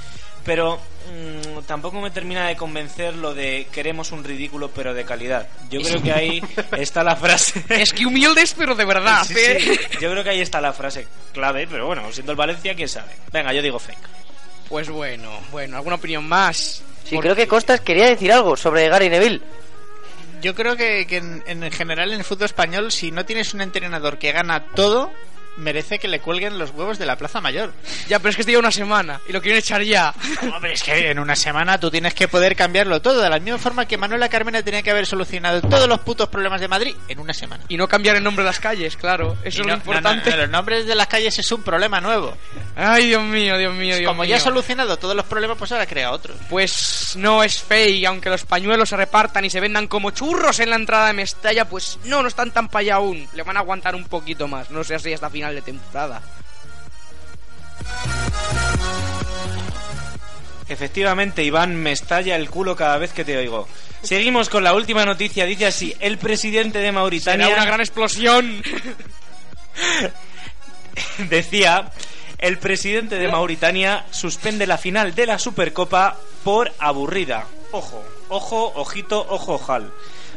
Pero 0.44 0.76
mm, 1.10 1.60
tampoco 1.66 2.00
me 2.00 2.10
termina 2.10 2.46
de 2.46 2.56
convencer 2.56 3.14
lo 3.16 3.34
de 3.34 3.66
queremos 3.72 4.12
un 4.12 4.22
ridículo 4.22 4.70
pero 4.70 4.94
de 4.94 5.04
calidad. 5.04 5.48
Yo 5.70 5.80
creo 5.80 6.02
que 6.02 6.12
ahí 6.12 6.42
está 6.78 7.02
la 7.02 7.16
frase. 7.16 7.64
Es 7.70 7.92
que 7.92 8.06
humildes, 8.06 8.54
pero 8.56 8.74
de 8.74 8.84
verdad, 8.84 9.24
Sí, 9.24 9.34
¿eh? 9.36 9.58
sí. 9.60 9.98
Yo 10.00 10.10
creo 10.10 10.22
que 10.22 10.30
ahí 10.30 10.40
está 10.40 10.60
la 10.60 10.72
frase 10.72 11.06
clave, 11.32 11.66
pero 11.66 11.86
bueno, 11.86 12.12
siendo 12.12 12.32
el 12.32 12.36
Valencia, 12.38 12.74
quién 12.76 12.88
sabe. 12.88 13.12
Venga, 13.32 13.52
yo 13.52 13.62
digo 13.62 13.78
fake. 13.78 13.98
Pues 14.68 14.88
bueno, 14.90 15.30
bueno, 15.50 15.76
¿alguna 15.78 15.96
opinión 15.96 16.28
más? 16.28 16.82
Sí, 17.04 17.14
Porque- 17.16 17.20
creo 17.28 17.36
que 17.36 17.48
Costas 17.48 17.80
quería 17.80 18.06
decir 18.06 18.30
algo 18.32 18.56
sobre 18.56 18.88
Gary 18.88 19.08
Neville. 19.08 19.40
Yo 20.42 20.54
creo 20.54 20.76
que, 20.76 21.06
que 21.08 21.16
en, 21.16 21.42
en 21.46 21.72
general 21.72 22.12
en 22.12 22.18
el 22.18 22.24
fútbol 22.24 22.44
español, 22.44 22.92
si 22.92 23.10
no 23.10 23.24
tienes 23.24 23.54
un 23.54 23.62
entrenador 23.62 24.18
que 24.18 24.30
gana 24.32 24.66
todo, 24.74 25.10
merece 25.56 25.98
que 25.98 26.08
le 26.08 26.20
cuelguen 26.20 26.58
los 26.58 26.70
huevos 26.70 26.98
de 26.98 27.06
la 27.06 27.16
Plaza 27.16 27.40
Mayor. 27.40 27.72
Ya, 28.08 28.18
pero 28.18 28.30
es 28.30 28.36
que 28.36 28.42
lleva 28.44 28.60
una 28.60 28.70
semana 28.70 29.20
y 29.28 29.32
lo 29.32 29.40
quieren 29.40 29.58
echar 29.58 29.82
ya. 29.82 30.14
Hombre, 30.54 30.72
es 30.74 30.82
que 30.82 31.10
en 31.10 31.18
una 31.18 31.36
semana 31.36 31.78
tú 31.80 31.90
tienes 31.90 32.14
que 32.14 32.28
poder 32.28 32.54
cambiarlo 32.56 33.00
todo, 33.02 33.20
de 33.20 33.30
la 33.30 33.38
misma 33.38 33.58
forma 33.58 33.86
que 33.86 33.96
Manuela 33.96 34.28
Carmena 34.28 34.62
tenía 34.62 34.82
que 34.82 34.90
haber 34.90 35.06
solucionado 35.06 35.60
todos 35.62 35.88
los 35.88 36.00
putos 36.00 36.28
problemas 36.28 36.60
de 36.60 36.68
Madrid 36.68 36.94
en 37.08 37.18
una 37.18 37.32
semana. 37.34 37.64
Y 37.68 37.76
no 37.76 37.88
cambiar 37.88 38.16
el 38.16 38.22
nombre 38.24 38.44
de 38.44 38.50
las 38.50 38.60
calles, 38.60 38.96
claro. 38.96 39.36
Eso 39.44 39.58
Y 39.58 39.60
es 39.62 39.66
no- 39.66 39.72
lo 39.72 39.74
importante. 39.74 40.30
no, 40.30 40.36
no, 40.36 40.42
los 40.42 40.50
nombres 40.50 40.86
de 40.86 40.94
las 40.94 41.06
calles 41.06 41.38
es 41.38 41.52
un 41.52 41.62
problema 41.62 42.00
nuevo. 42.00 42.36
Ay, 42.76 43.06
Dios 43.08 43.22
mío, 43.22 43.56
Dios 43.58 43.74
mío, 43.74 43.96
Dios 43.96 44.08
Como 44.08 44.22
mío. 44.22 44.30
ya 44.30 44.36
ha 44.36 44.40
solucionado 44.40 44.96
todos 44.98 45.16
los 45.16 45.24
problemas, 45.26 45.56
pues 45.58 45.72
ahora 45.72 45.86
crea 45.86 46.10
otros. 46.12 46.36
Pues 46.50 47.14
no 47.16 47.42
es 47.42 47.60
fake, 47.62 48.04
aunque 48.06 48.28
los 48.30 48.44
pañuelos 48.44 48.88
se 48.90 48.96
repartan 48.96 49.44
y 49.44 49.50
se 49.50 49.60
vendan 49.60 49.86
como 49.88 50.10
churros 50.10 50.60
en 50.60 50.70
la 50.70 50.76
entrada 50.76 51.06
de 51.08 51.12
Mestalla, 51.14 51.64
pues 51.66 51.98
no, 52.04 52.22
no 52.22 52.28
están 52.28 52.50
tan 52.50 52.68
para 52.68 52.80
allá 52.80 52.94
aún. 52.96 53.26
Le 53.34 53.42
van 53.42 53.56
a 53.56 53.60
aguantar 53.60 53.94
un 53.94 54.04
poquito 54.04 54.46
más, 54.48 54.70
no 54.70 54.84
sé 54.84 54.98
si 54.98 55.12
hasta 55.12 55.30
final 55.30 55.45
de 55.54 55.62
temporada. 55.62 56.22
Efectivamente, 60.68 61.44
Iván, 61.44 61.76
me 61.76 61.92
estalla 61.92 62.34
el 62.36 62.50
culo 62.50 62.74
cada 62.74 62.98
vez 62.98 63.12
que 63.12 63.24
te 63.24 63.36
oigo. 63.36 63.68
Seguimos 64.02 64.48
con 64.48 64.64
la 64.64 64.74
última 64.74 65.04
noticia. 65.04 65.46
Dice 65.46 65.66
así: 65.66 65.94
el 66.00 66.18
presidente 66.18 66.80
de 66.80 66.92
Mauritania 66.92 67.46
Será 67.46 67.58
una 67.58 67.66
gran 67.66 67.80
explosión. 67.80 68.62
decía. 71.28 71.92
El 72.38 72.58
presidente 72.58 73.16
de 73.16 73.28
Mauritania 73.28 74.04
suspende 74.10 74.66
la 74.66 74.76
final 74.76 75.14
de 75.14 75.24
la 75.24 75.38
Supercopa 75.38 76.18
por 76.44 76.70
aburrida. 76.78 77.46
Ojo, 77.72 78.04
ojo, 78.28 78.72
ojito, 78.74 79.26
ojo, 79.30 79.54
ojal. 79.54 79.90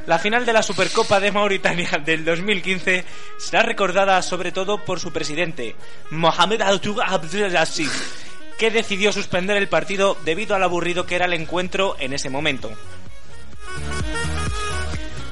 La 0.05 0.17
final 0.17 0.45
de 0.45 0.53
la 0.53 0.63
Supercopa 0.63 1.19
de 1.19 1.31
Mauritania 1.31 2.01
del 2.03 2.25
2015 2.25 3.05
será 3.37 3.63
recordada 3.63 4.21
sobre 4.21 4.51
todo 4.51 4.83
por 4.83 4.99
su 4.99 5.11
presidente, 5.11 5.75
Mohamed 6.09 6.61
Abdelaziz, 6.61 7.91
que 8.57 8.71
decidió 8.71 9.11
suspender 9.11 9.57
el 9.57 9.67
partido 9.67 10.17
debido 10.25 10.55
al 10.55 10.63
aburrido 10.63 11.05
que 11.05 11.15
era 11.15 11.25
el 11.25 11.33
encuentro 11.33 11.95
en 11.99 12.13
ese 12.13 12.29
momento. 12.29 12.71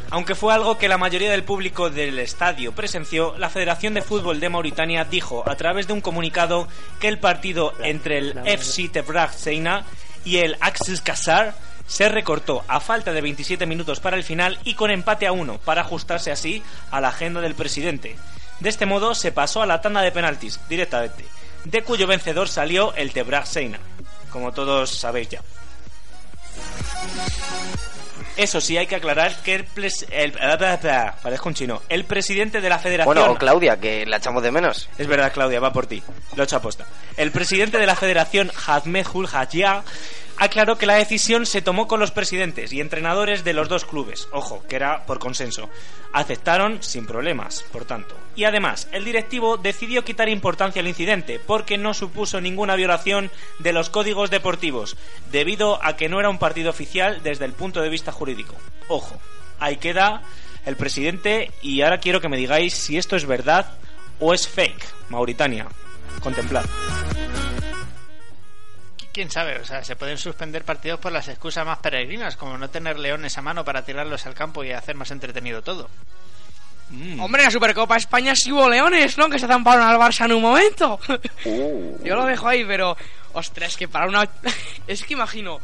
Aunque 0.09 0.35
fue 0.35 0.53
algo 0.53 0.77
que 0.77 0.87
la 0.87 0.97
mayoría 0.97 1.31
del 1.31 1.43
público 1.43 1.89
del 1.89 2.17
estadio 2.19 2.71
presenció, 2.71 3.37
la 3.37 3.49
Federación 3.49 3.93
de 3.93 4.01
Fútbol 4.01 4.39
de 4.39 4.49
Mauritania 4.49 5.03
dijo 5.03 5.43
a 5.47 5.55
través 5.55 5.87
de 5.87 5.93
un 5.93 6.01
comunicado 6.01 6.67
que 6.99 7.09
el 7.09 7.19
partido 7.19 7.73
entre 7.83 8.19
el 8.19 8.39
FC 8.45 8.87
Tebrag 8.87 9.33
Seina 9.33 9.83
y 10.23 10.37
el 10.37 10.55
Axis 10.61 11.01
Kassar 11.01 11.55
se 11.87 12.09
recortó 12.09 12.63
a 12.67 12.79
falta 12.79 13.11
de 13.13 13.21
27 13.21 13.65
minutos 13.65 13.99
para 13.99 14.17
el 14.17 14.23
final 14.23 14.59
y 14.63 14.73
con 14.75 14.91
empate 14.91 15.25
a 15.25 15.31
uno 15.31 15.57
para 15.57 15.81
ajustarse 15.81 16.31
así 16.31 16.61
a 16.91 17.01
la 17.01 17.07
agenda 17.09 17.41
del 17.41 17.55
presidente. 17.55 18.15
De 18.59 18.69
este 18.69 18.85
modo 18.85 19.15
se 19.15 19.31
pasó 19.31 19.61
a 19.61 19.65
la 19.65 19.81
tanda 19.81 20.01
de 20.01 20.11
penaltis 20.11 20.59
directamente, 20.69 21.25
de 21.63 21.83
cuyo 21.83 22.05
vencedor 22.07 22.49
salió 22.49 22.93
el 22.95 23.11
Tebrag 23.13 23.47
Seina, 23.47 23.79
como 24.31 24.51
todos 24.51 24.89
sabéis 24.91 25.29
ya. 25.29 25.41
Eso 28.35 28.61
sí, 28.61 28.77
hay 28.77 28.85
que 28.85 28.95
aclarar 28.95 29.35
que 29.41 29.55
el, 29.55 29.65
pres- 29.67 30.05
el 30.11 30.31
parezco 31.23 31.49
un 31.49 31.55
chino. 31.55 31.81
El 31.89 32.05
presidente 32.05 32.61
de 32.61 32.69
la 32.69 32.77
Federación 32.77 33.15
Bueno, 33.15 33.31
o 33.31 33.35
Claudia, 33.35 33.79
que 33.79 34.05
la 34.05 34.17
echamos 34.17 34.43
de 34.43 34.51
menos. 34.51 34.87
Es 34.99 35.07
verdad, 35.07 35.31
Claudia, 35.33 35.59
va 35.59 35.73
por 35.73 35.87
ti. 35.87 36.03
Lo 36.35 36.43
he 36.43 36.45
hecho 36.45 36.57
aposta. 36.57 36.85
El 37.15 37.31
presidente 37.31 37.79
de 37.79 37.87
la 37.87 37.95
federación, 37.95 38.51
Ahmed 38.67 39.07
Hul 39.11 39.27
Hajia, 39.31 39.83
aclaró 40.37 40.77
que 40.77 40.85
la 40.85 40.95
decisión 40.95 41.45
se 41.45 41.61
tomó 41.61 41.87
con 41.87 41.99
los 41.99 42.11
presidentes 42.11 42.71
y 42.73 42.81
entrenadores 42.81 43.43
de 43.43 43.53
los 43.53 43.69
dos 43.69 43.85
clubes. 43.85 44.27
Ojo, 44.31 44.63
que 44.67 44.75
era 44.75 45.05
por 45.05 45.19
consenso. 45.19 45.69
Aceptaron 46.13 46.81
sin 46.81 47.05
problemas, 47.05 47.63
por 47.71 47.85
tanto. 47.85 48.15
Y 48.35 48.45
además, 48.45 48.87
el 48.91 49.03
directivo 49.03 49.57
decidió 49.57 50.03
quitar 50.05 50.29
importancia 50.29 50.81
al 50.81 50.87
incidente 50.87 51.39
porque 51.39 51.77
no 51.77 51.93
supuso 51.93 52.39
ninguna 52.39 52.75
violación 52.75 53.31
de 53.59 53.73
los 53.73 53.89
códigos 53.89 54.29
deportivos, 54.29 54.95
debido 55.31 55.83
a 55.83 55.95
que 55.95 56.09
no 56.09 56.19
era 56.19 56.29
un 56.29 56.39
partido 56.39 56.69
oficial 56.69 57.21
desde 57.23 57.45
el 57.45 57.53
punto 57.53 57.81
de 57.81 57.89
vista 57.89 58.11
jurídico. 58.11 58.55
Ojo, 58.87 59.19
ahí 59.59 59.77
queda 59.77 60.21
el 60.65 60.75
presidente 60.75 61.51
y 61.61 61.81
ahora 61.81 61.99
quiero 61.99 62.21
que 62.21 62.29
me 62.29 62.37
digáis 62.37 62.73
si 62.73 62.97
esto 62.97 63.15
es 63.15 63.25
verdad 63.25 63.77
o 64.19 64.33
es 64.33 64.47
fake. 64.47 64.85
Mauritania, 65.09 65.67
contemplad. 66.21 66.65
¿Quién 69.17 69.31
sabe? 69.31 69.57
O 69.59 69.65
sea, 69.65 69.83
se 69.83 69.95
pueden 69.95 70.15
suspender 70.19 70.63
partidos 70.63 70.99
por 70.99 71.11
las 71.11 71.27
excusas 71.27 71.65
más 71.65 71.79
peregrinas, 71.79 72.37
como 72.37 72.55
no 72.55 72.69
tener 72.69 72.99
leones 72.99 73.35
a 73.35 73.41
mano 73.41 73.65
para 73.65 73.83
tirarlos 73.83 74.23
al 74.27 74.35
campo 74.35 74.63
y 74.63 74.71
hacer 74.71 74.93
más 74.95 75.09
entretenido 75.09 75.63
todo. 75.63 75.89
Mm. 76.91 77.19
Hombre, 77.19 77.41
en 77.41 77.45
la 77.47 77.51
Supercopa 77.51 77.97
España 77.97 78.35
sí 78.35 78.51
hubo 78.51 78.69
leones, 78.69 79.17
¿no? 79.17 79.27
Que 79.27 79.39
se 79.39 79.47
zamparon 79.47 79.87
al 79.87 79.97
Barça 79.97 80.25
en 80.25 80.33
un 80.33 80.43
momento. 80.43 80.99
Uh. 81.45 81.97
Yo 82.03 82.13
lo 82.15 82.25
dejo 82.25 82.47
ahí, 82.47 82.63
pero... 82.63 82.95
Ostras, 83.33 83.69
es 83.71 83.77
que 83.77 83.87
para 83.87 84.05
una... 84.05 84.29
es 84.87 85.03
que 85.03 85.13
imagino... 85.15 85.59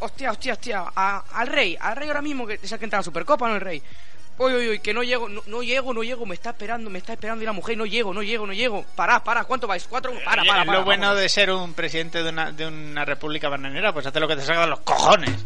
Hostia, 0.00 0.30
hostia, 0.32 0.52
hostia. 0.52 0.84
a- 0.94 1.24
al 1.32 1.46
rey, 1.46 1.78
al 1.80 1.96
rey 1.96 2.08
ahora 2.08 2.20
mismo, 2.20 2.46
que 2.46 2.60
es 2.62 2.70
el 2.70 2.78
que 2.78 2.84
entra 2.84 2.98
a 2.98 3.00
la 3.00 3.04
Supercopa, 3.04 3.48
¿no? 3.48 3.54
El 3.54 3.62
rey. 3.62 3.82
Uy, 4.42 4.54
uy, 4.54 4.68
uy, 4.70 4.78
que 4.78 4.94
no 4.94 5.02
llego, 5.02 5.28
no, 5.28 5.42
no 5.46 5.62
llego, 5.62 5.92
no 5.92 6.02
llego, 6.02 6.24
me 6.24 6.34
está 6.34 6.48
esperando, 6.48 6.88
me 6.88 6.98
está 6.98 7.12
esperando 7.12 7.42
y 7.42 7.44
la 7.44 7.52
mujer, 7.52 7.76
no 7.76 7.84
llego, 7.84 8.14
no 8.14 8.22
llego, 8.22 8.46
no 8.46 8.54
llego. 8.54 8.86
Pará, 8.96 9.22
para, 9.22 9.44
¿cuánto 9.44 9.66
vais? 9.66 9.86
¿Cuatro? 9.86 10.12
Para, 10.24 10.42
para, 10.42 10.64
para. 10.64 10.78
lo 10.78 10.82
bueno 10.82 11.14
de 11.14 11.28
ser 11.28 11.50
un 11.50 11.74
presidente 11.74 12.22
de 12.22 12.30
una, 12.30 12.50
de 12.50 12.66
una 12.66 13.04
república 13.04 13.50
bananera, 13.50 13.92
pues 13.92 14.06
hace 14.06 14.18
lo 14.18 14.26
que 14.26 14.36
te 14.36 14.42
salga 14.42 14.62
de 14.62 14.68
los 14.68 14.80
cojones. 14.80 15.44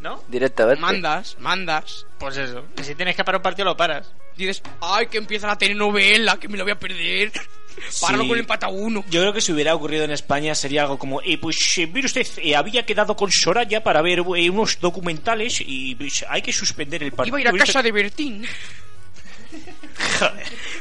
¿No? 0.00 0.24
Directamente. 0.26 0.80
Mandas, 0.80 1.36
mandas. 1.38 2.04
Pues 2.18 2.36
eso. 2.36 2.64
Y 2.76 2.82
si 2.82 2.96
tienes 2.96 3.14
que 3.14 3.22
parar 3.22 3.38
un 3.38 3.44
partido, 3.44 3.64
lo 3.66 3.76
paras. 3.76 4.12
Dices, 4.36 4.60
ay, 4.80 5.06
que 5.06 5.18
empieza 5.18 5.46
la 5.46 5.56
telenovela, 5.56 6.36
que 6.36 6.48
me 6.48 6.58
lo 6.58 6.64
voy 6.64 6.72
a 6.72 6.78
perder. 6.80 7.30
Páralo 8.00 8.22
Sí. 8.22 8.28
con 8.28 8.36
el 8.38 8.40
empate 8.40 8.66
a 8.66 8.68
uno. 8.68 9.04
Yo 9.10 9.20
creo 9.20 9.32
que 9.32 9.40
si 9.40 9.52
hubiera 9.52 9.74
ocurrido 9.74 10.04
en 10.04 10.10
España 10.10 10.54
sería 10.54 10.82
algo 10.82 10.98
como, 10.98 11.20
eh, 11.22 11.38
pues 11.38 11.56
eh, 11.78 11.86
mire 11.86 12.06
usted, 12.06 12.26
eh, 12.38 12.56
había 12.56 12.84
quedado 12.86 13.16
con 13.16 13.30
Soraya 13.30 13.82
para 13.82 14.02
ver 14.02 14.20
eh, 14.36 14.50
unos 14.50 14.80
documentales 14.80 15.62
y 15.64 15.94
pues, 15.94 16.24
hay 16.28 16.42
que 16.42 16.52
suspender 16.52 17.02
el 17.02 17.12
partido. 17.12 17.38
Iba 17.38 17.50
a 17.50 17.54
ir 17.54 17.60
a 17.62 17.64
casa 17.64 17.82
de 17.82 17.92
Bertín. 17.92 18.46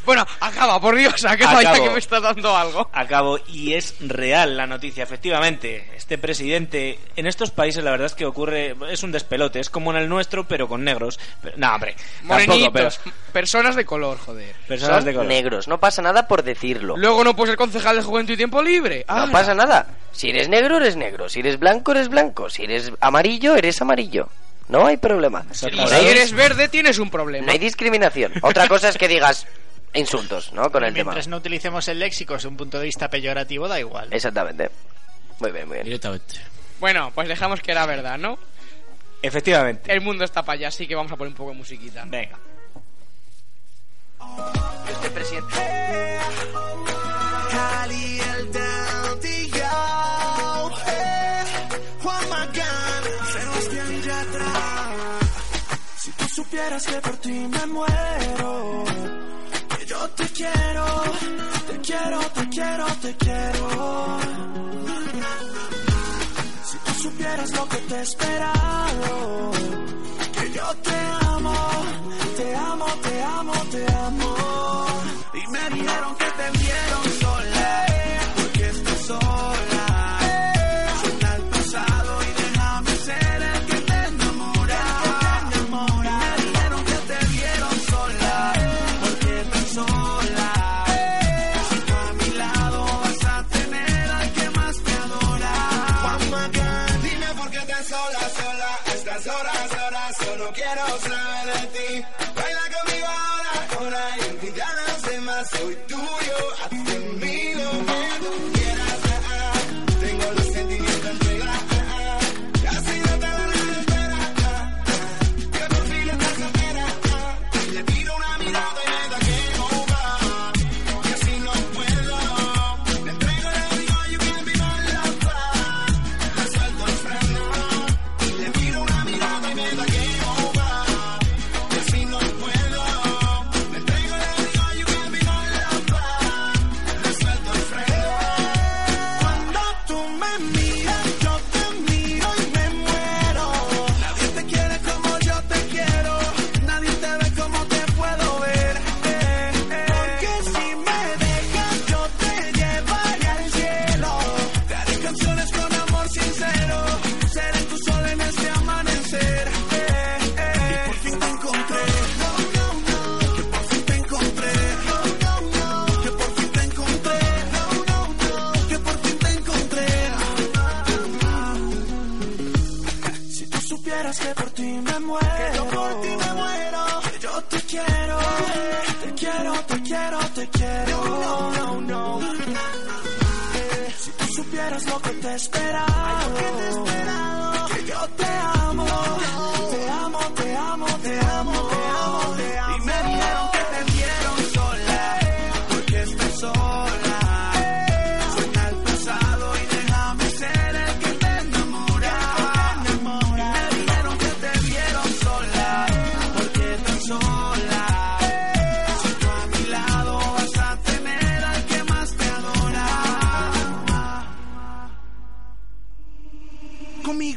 Bueno, 0.05 0.25
acaba, 0.39 0.79
por 0.79 0.95
Dios, 0.95 1.23
acaba 1.25 1.61
ya 1.61 1.71
Acabo. 1.71 1.85
que 1.85 1.91
me 1.91 1.99
está 1.99 2.19
dando 2.19 2.55
algo. 2.55 2.89
Acabo, 2.93 3.39
y 3.47 3.73
es 3.73 3.95
real 3.99 4.57
la 4.57 4.67
noticia, 4.67 5.03
efectivamente. 5.03 5.89
Este 5.95 6.17
presidente, 6.17 6.99
en 7.15 7.27
estos 7.27 7.51
países 7.51 7.83
la 7.83 7.91
verdad 7.91 8.07
es 8.07 8.13
que 8.13 8.25
ocurre, 8.25 8.75
es 8.89 9.03
un 9.03 9.11
despelote, 9.11 9.59
es 9.59 9.69
como 9.69 9.91
en 9.91 9.97
el 9.97 10.09
nuestro, 10.09 10.47
pero 10.47 10.67
con 10.67 10.83
negros. 10.83 11.19
Pero- 11.41 11.57
no, 11.57 11.73
hombre, 11.73 11.95
tampoco, 12.27 12.47
pero 12.71 12.85
Morenitos, 12.85 12.99
personas 13.33 13.75
de 13.75 13.85
color, 13.85 14.17
joder. 14.19 14.55
personas 14.67 14.97
Son 14.97 15.05
de 15.05 15.13
color. 15.13 15.27
negros, 15.27 15.67
no 15.67 15.79
pasa 15.79 16.01
nada 16.01 16.27
por 16.27 16.43
decirlo. 16.43 16.95
Luego 16.97 17.23
no 17.23 17.35
puedes 17.35 17.51
ser 17.51 17.57
concejal 17.57 17.95
de 17.97 18.03
juventud 18.03 18.33
y 18.33 18.37
tiempo 18.37 18.61
libre. 18.61 19.05
No 19.07 19.15
¡Hala! 19.15 19.31
pasa 19.31 19.53
nada. 19.55 19.87
Si 20.11 20.29
eres 20.29 20.47
negro, 20.47 20.77
eres 20.77 20.95
negro. 20.95 21.27
Si 21.27 21.39
eres 21.39 21.59
blanco, 21.59 21.91
eres 21.91 22.07
blanco. 22.09 22.49
Si 22.49 22.63
eres 22.63 22.91
amarillo, 23.01 23.55
eres 23.55 23.81
amarillo. 23.81 24.29
No 24.67 24.85
hay 24.87 24.97
problema. 24.97 25.45
Y 25.51 25.55
si 25.55 25.65
hay- 25.93 26.07
eres 26.07 26.31
verde, 26.33 26.67
tienes 26.67 26.97
un 26.99 27.09
problema. 27.09 27.45
No 27.45 27.51
hay 27.51 27.59
discriminación. 27.59 28.33
Otra 28.41 28.67
cosa 28.67 28.89
es 28.89 28.97
que 28.97 29.07
digas 29.07 29.45
insultos, 29.93 30.51
¿no? 30.53 30.71
Con 30.71 30.83
el 30.83 30.93
tema. 30.93 31.11
Mientras 31.11 31.27
no 31.27 31.37
utilicemos 31.37 31.87
el 31.87 31.99
léxico 31.99 32.33
desde 32.33 32.47
un 32.47 32.57
punto 32.57 32.79
de 32.79 32.85
vista 32.85 33.09
peyorativo, 33.09 33.67
da 33.67 33.79
igual. 33.79 34.07
Exactamente. 34.11 34.69
Muy 35.39 35.51
bien, 35.51 35.67
muy 35.67 35.75
bien. 35.75 35.85
Directamente. 35.85 36.35
Bueno, 36.79 37.11
pues 37.13 37.27
dejamos 37.27 37.61
que 37.61 37.71
era 37.71 37.85
verdad, 37.85 38.17
¿no? 38.17 38.37
Efectivamente. 39.21 39.91
El 39.91 40.01
mundo 40.01 40.23
está 40.25 40.43
para 40.43 40.57
allá, 40.57 40.67
así 40.69 40.87
que 40.87 40.95
vamos 40.95 41.11
a 41.11 41.15
poner 41.15 41.29
un 41.31 41.37
poco 41.37 41.51
de 41.51 41.57
musiquita. 41.57 42.03
Venga. 42.05 42.37
Este 44.91 45.09
presidente. 45.11 45.53
Si 55.97 56.11
tú 56.11 56.25
supieras 56.27 56.85
que 56.85 57.01
por 57.01 57.17
ti 57.17 57.47
me 57.47 57.65
muero, 57.67 58.83
que 59.77 59.85
yo 59.85 60.09
te 60.09 60.25
quiero, 60.29 60.85
te 61.67 61.79
quiero, 61.79 62.19
te 62.19 62.49
quiero, 62.49 62.85
te 63.01 63.15
quiero. 63.17 64.17
Si 66.63 66.77
tú 66.77 66.91
supieras 67.03 67.51
lo 67.51 67.67
que 67.69 67.77
te 67.77 67.95
he 67.95 68.01
esperado, 68.01 69.51
que 70.33 70.51
yo 70.51 70.75
te 70.83 71.04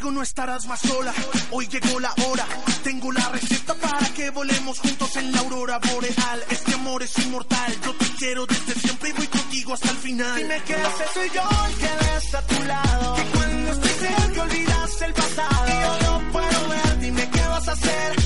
No 0.09 0.23
estarás 0.23 0.67
más 0.67 0.81
sola, 0.81 1.13
hoy 1.51 1.69
llegó 1.69 2.01
la 2.01 2.13
hora. 2.27 2.45
Tengo 2.83 3.13
la 3.13 3.29
receta 3.29 3.75
para 3.75 4.05
que 4.15 4.31
volemos 4.31 4.79
juntos 4.81 5.15
en 5.17 5.31
la 5.31 5.41
aurora 5.41 5.79
boreal. 5.79 6.45
Este 6.49 6.75
amor 6.75 7.03
es 7.03 7.17
inmortal, 7.19 7.77
yo 7.85 7.95
te 7.95 8.07
quiero 8.17 8.47
desde 8.47 8.73
siempre 8.81 9.11
y 9.11 9.13
voy 9.13 9.27
contigo 9.27 9.75
hasta 9.75 9.91
el 9.91 9.97
final. 9.99 10.37
Dime 10.37 10.63
qué 10.67 10.75
haces, 10.75 11.11
soy 11.13 11.31
yo 11.31 11.43
el 11.43 11.75
que 11.75 12.05
ves 12.05 12.35
a 12.35 12.43
tu 12.43 12.63
lado. 12.65 13.15
Que 13.15 13.23
cuando 13.23 13.73
estoy 13.73 13.91
cerca 13.91 14.43
olvidas 14.43 15.03
el 15.03 15.13
pasado. 15.13 15.67
Y 15.69 15.71
yo 15.71 16.11
no 16.11 16.33
puedo 16.33 16.69
ver, 16.69 16.99
dime 17.01 17.31
qué 17.31 17.41
vas 17.43 17.69
a 17.69 17.73
hacer. 17.73 18.18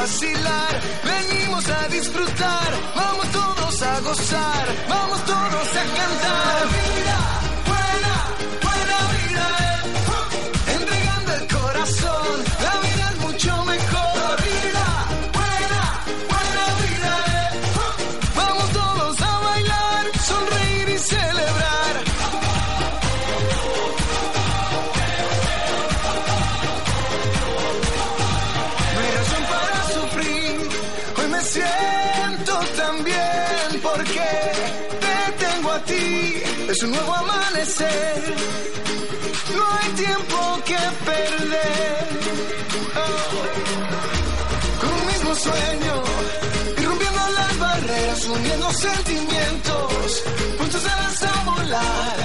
vacilar, 0.00 0.80
venimos 1.04 1.68
a 1.68 1.88
disfrutar, 1.88 2.70
vamos 2.96 3.28
todos 3.32 3.82
a 3.82 4.00
gozar, 4.00 4.66
vamos 4.88 5.24
todos 5.26 5.68
a 5.76 5.84
cantar. 5.98 6.79
porque 33.90 34.28
te 35.04 35.44
tengo 35.44 35.70
a 35.70 35.80
ti. 35.84 36.42
Es 36.68 36.82
un 36.82 36.90
nuevo 36.90 37.14
amanecer. 37.14 38.34
No 39.56 39.64
hay 39.78 39.88
tiempo 40.04 40.38
que 40.68 40.80
perder. 41.10 42.06
Oh. 43.02 43.20
Con 44.80 44.90
un 44.98 45.06
mismo 45.06 45.34
sueño, 45.34 45.94
irrumpiendo 46.78 47.22
las 47.40 47.58
barreras, 47.58 48.24
uniendo 48.26 48.72
sentimientos. 48.72 50.24
Juntos 50.58 50.82
a 51.22 51.44
volar. 51.44 52.16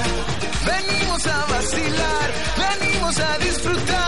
Venimos 0.65 1.27
a 1.27 1.45
vacilar, 1.45 2.27
venimos 2.57 3.19
a 3.19 3.37
disfrutar. 3.39 4.04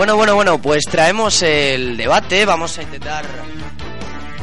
Bueno, 0.00 0.16
bueno, 0.16 0.34
bueno, 0.34 0.62
pues 0.62 0.86
traemos 0.86 1.42
el 1.42 1.98
debate, 1.98 2.46
vamos 2.46 2.78
a 2.78 2.82
intentar 2.82 3.26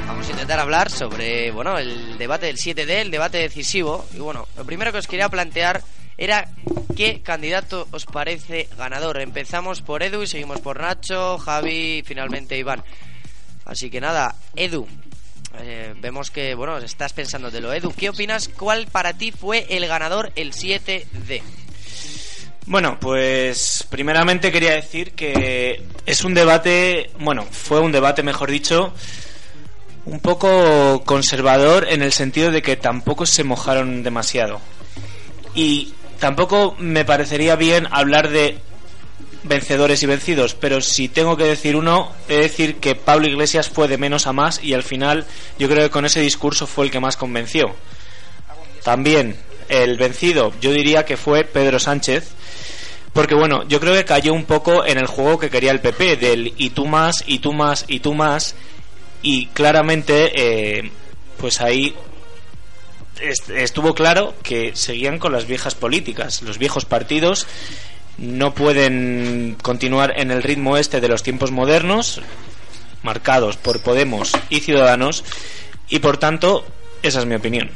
vamos 0.05 0.27
a 0.27 0.31
intentar 0.31 0.59
hablar 0.59 0.91
sobre, 0.91 1.49
bueno, 1.49 1.79
el 1.79 2.15
debate 2.19 2.45
del 2.45 2.57
7D, 2.57 2.89
el 2.89 3.09
debate 3.09 3.39
decisivo 3.39 4.05
y 4.13 4.19
bueno, 4.19 4.47
lo 4.55 4.65
primero 4.65 4.91
que 4.91 4.99
os 4.99 5.07
quería 5.07 5.29
plantear 5.29 5.81
era 6.15 6.47
qué 6.95 7.23
candidato 7.23 7.87
os 7.89 8.05
parece 8.05 8.69
ganador. 8.77 9.19
Empezamos 9.19 9.81
por 9.81 10.03
Edu 10.03 10.21
y 10.21 10.27
seguimos 10.27 10.61
por 10.61 10.79
Nacho, 10.79 11.39
Javi 11.39 11.97
y 11.97 12.03
finalmente 12.03 12.55
Iván. 12.55 12.83
Así 13.65 13.89
que 13.89 13.99
nada, 13.99 14.35
Edu, 14.55 14.87
eh, 15.57 15.95
vemos 15.99 16.29
que, 16.29 16.53
bueno, 16.53 16.77
estás 16.77 17.13
pensándotelo. 17.13 17.73
Edu, 17.73 17.91
¿qué 17.97 18.09
opinas? 18.09 18.47
¿Cuál 18.47 18.85
para 18.85 19.13
ti 19.13 19.31
fue 19.31 19.65
el 19.71 19.87
ganador 19.87 20.31
el 20.35 20.53
7D? 20.53 21.41
Bueno, 22.67 22.97
pues 22.99 23.87
primeramente 23.89 24.51
quería 24.51 24.73
decir 24.73 25.13
que 25.13 25.83
es 26.05 26.25
un 26.25 26.33
debate, 26.33 27.11
bueno, 27.17 27.47
fue 27.49 27.79
un 27.79 27.93
debate, 27.93 28.23
mejor 28.23 28.51
dicho, 28.51 28.93
un 30.03 30.19
poco 30.19 31.01
conservador 31.05 31.87
en 31.89 32.01
el 32.01 32.11
sentido 32.11 32.51
de 32.51 32.61
que 32.61 32.75
tampoco 32.75 33.25
se 33.25 33.45
mojaron 33.45 34.03
demasiado. 34.03 34.59
Y 35.55 35.93
tampoco 36.19 36.75
me 36.77 37.05
parecería 37.05 37.55
bien 37.55 37.87
hablar 37.89 38.27
de 38.27 38.59
vencedores 39.43 40.03
y 40.03 40.07
vencidos, 40.07 40.53
pero 40.53 40.81
si 40.81 41.07
tengo 41.07 41.37
que 41.37 41.45
decir 41.45 41.77
uno, 41.77 42.11
he 42.27 42.33
de 42.33 42.41
decir 42.41 42.75
que 42.81 42.95
Pablo 42.95 43.27
Iglesias 43.27 43.69
fue 43.69 43.87
de 43.87 43.97
menos 43.97 44.27
a 44.27 44.33
más 44.33 44.61
y 44.61 44.73
al 44.73 44.83
final 44.83 45.25
yo 45.57 45.69
creo 45.69 45.83
que 45.83 45.89
con 45.89 46.03
ese 46.03 46.19
discurso 46.19 46.67
fue 46.67 46.83
el 46.83 46.91
que 46.91 46.99
más 46.99 47.15
convenció. 47.15 47.73
También 48.83 49.37
el 49.69 49.95
vencido, 49.95 50.51
yo 50.59 50.73
diría 50.73 51.05
que 51.05 51.15
fue 51.15 51.45
Pedro 51.45 51.79
Sánchez, 51.79 52.35
porque 53.13 53.35
bueno, 53.35 53.63
yo 53.67 53.79
creo 53.79 53.93
que 53.93 54.05
cayó 54.05 54.33
un 54.33 54.45
poco 54.45 54.85
en 54.85 54.97
el 54.97 55.07
juego 55.07 55.39
que 55.39 55.49
quería 55.49 55.71
el 55.71 55.79
PP, 55.81 56.17
del 56.17 56.53
y 56.57 56.69
tú 56.71 56.85
más, 56.85 57.23
y 57.27 57.39
tú 57.39 57.53
más, 57.53 57.85
y 57.87 57.99
tú 57.99 58.13
más, 58.13 58.55
y 59.21 59.47
claramente, 59.47 60.31
eh, 60.79 60.91
pues 61.37 61.61
ahí 61.61 61.95
est- 63.19 63.49
estuvo 63.49 63.93
claro 63.95 64.33
que 64.43 64.75
seguían 64.75 65.19
con 65.19 65.31
las 65.33 65.45
viejas 65.47 65.75
políticas, 65.75 66.41
los 66.43 66.57
viejos 66.57 66.85
partidos 66.85 67.47
no 68.17 68.53
pueden 68.53 69.57
continuar 69.61 70.13
en 70.19 70.31
el 70.31 70.41
ritmo 70.43 70.77
este 70.77 71.01
de 71.01 71.07
los 71.07 71.21
tiempos 71.23 71.51
modernos, 71.51 72.21
marcados 73.03 73.57
por 73.57 73.79
Podemos 73.81 74.31
y 74.49 74.59
Ciudadanos, 74.59 75.23
y 75.89 75.99
por 75.99 76.17
tanto, 76.17 76.65
esa 77.03 77.19
es 77.19 77.25
mi 77.25 77.35
opinión. 77.35 77.69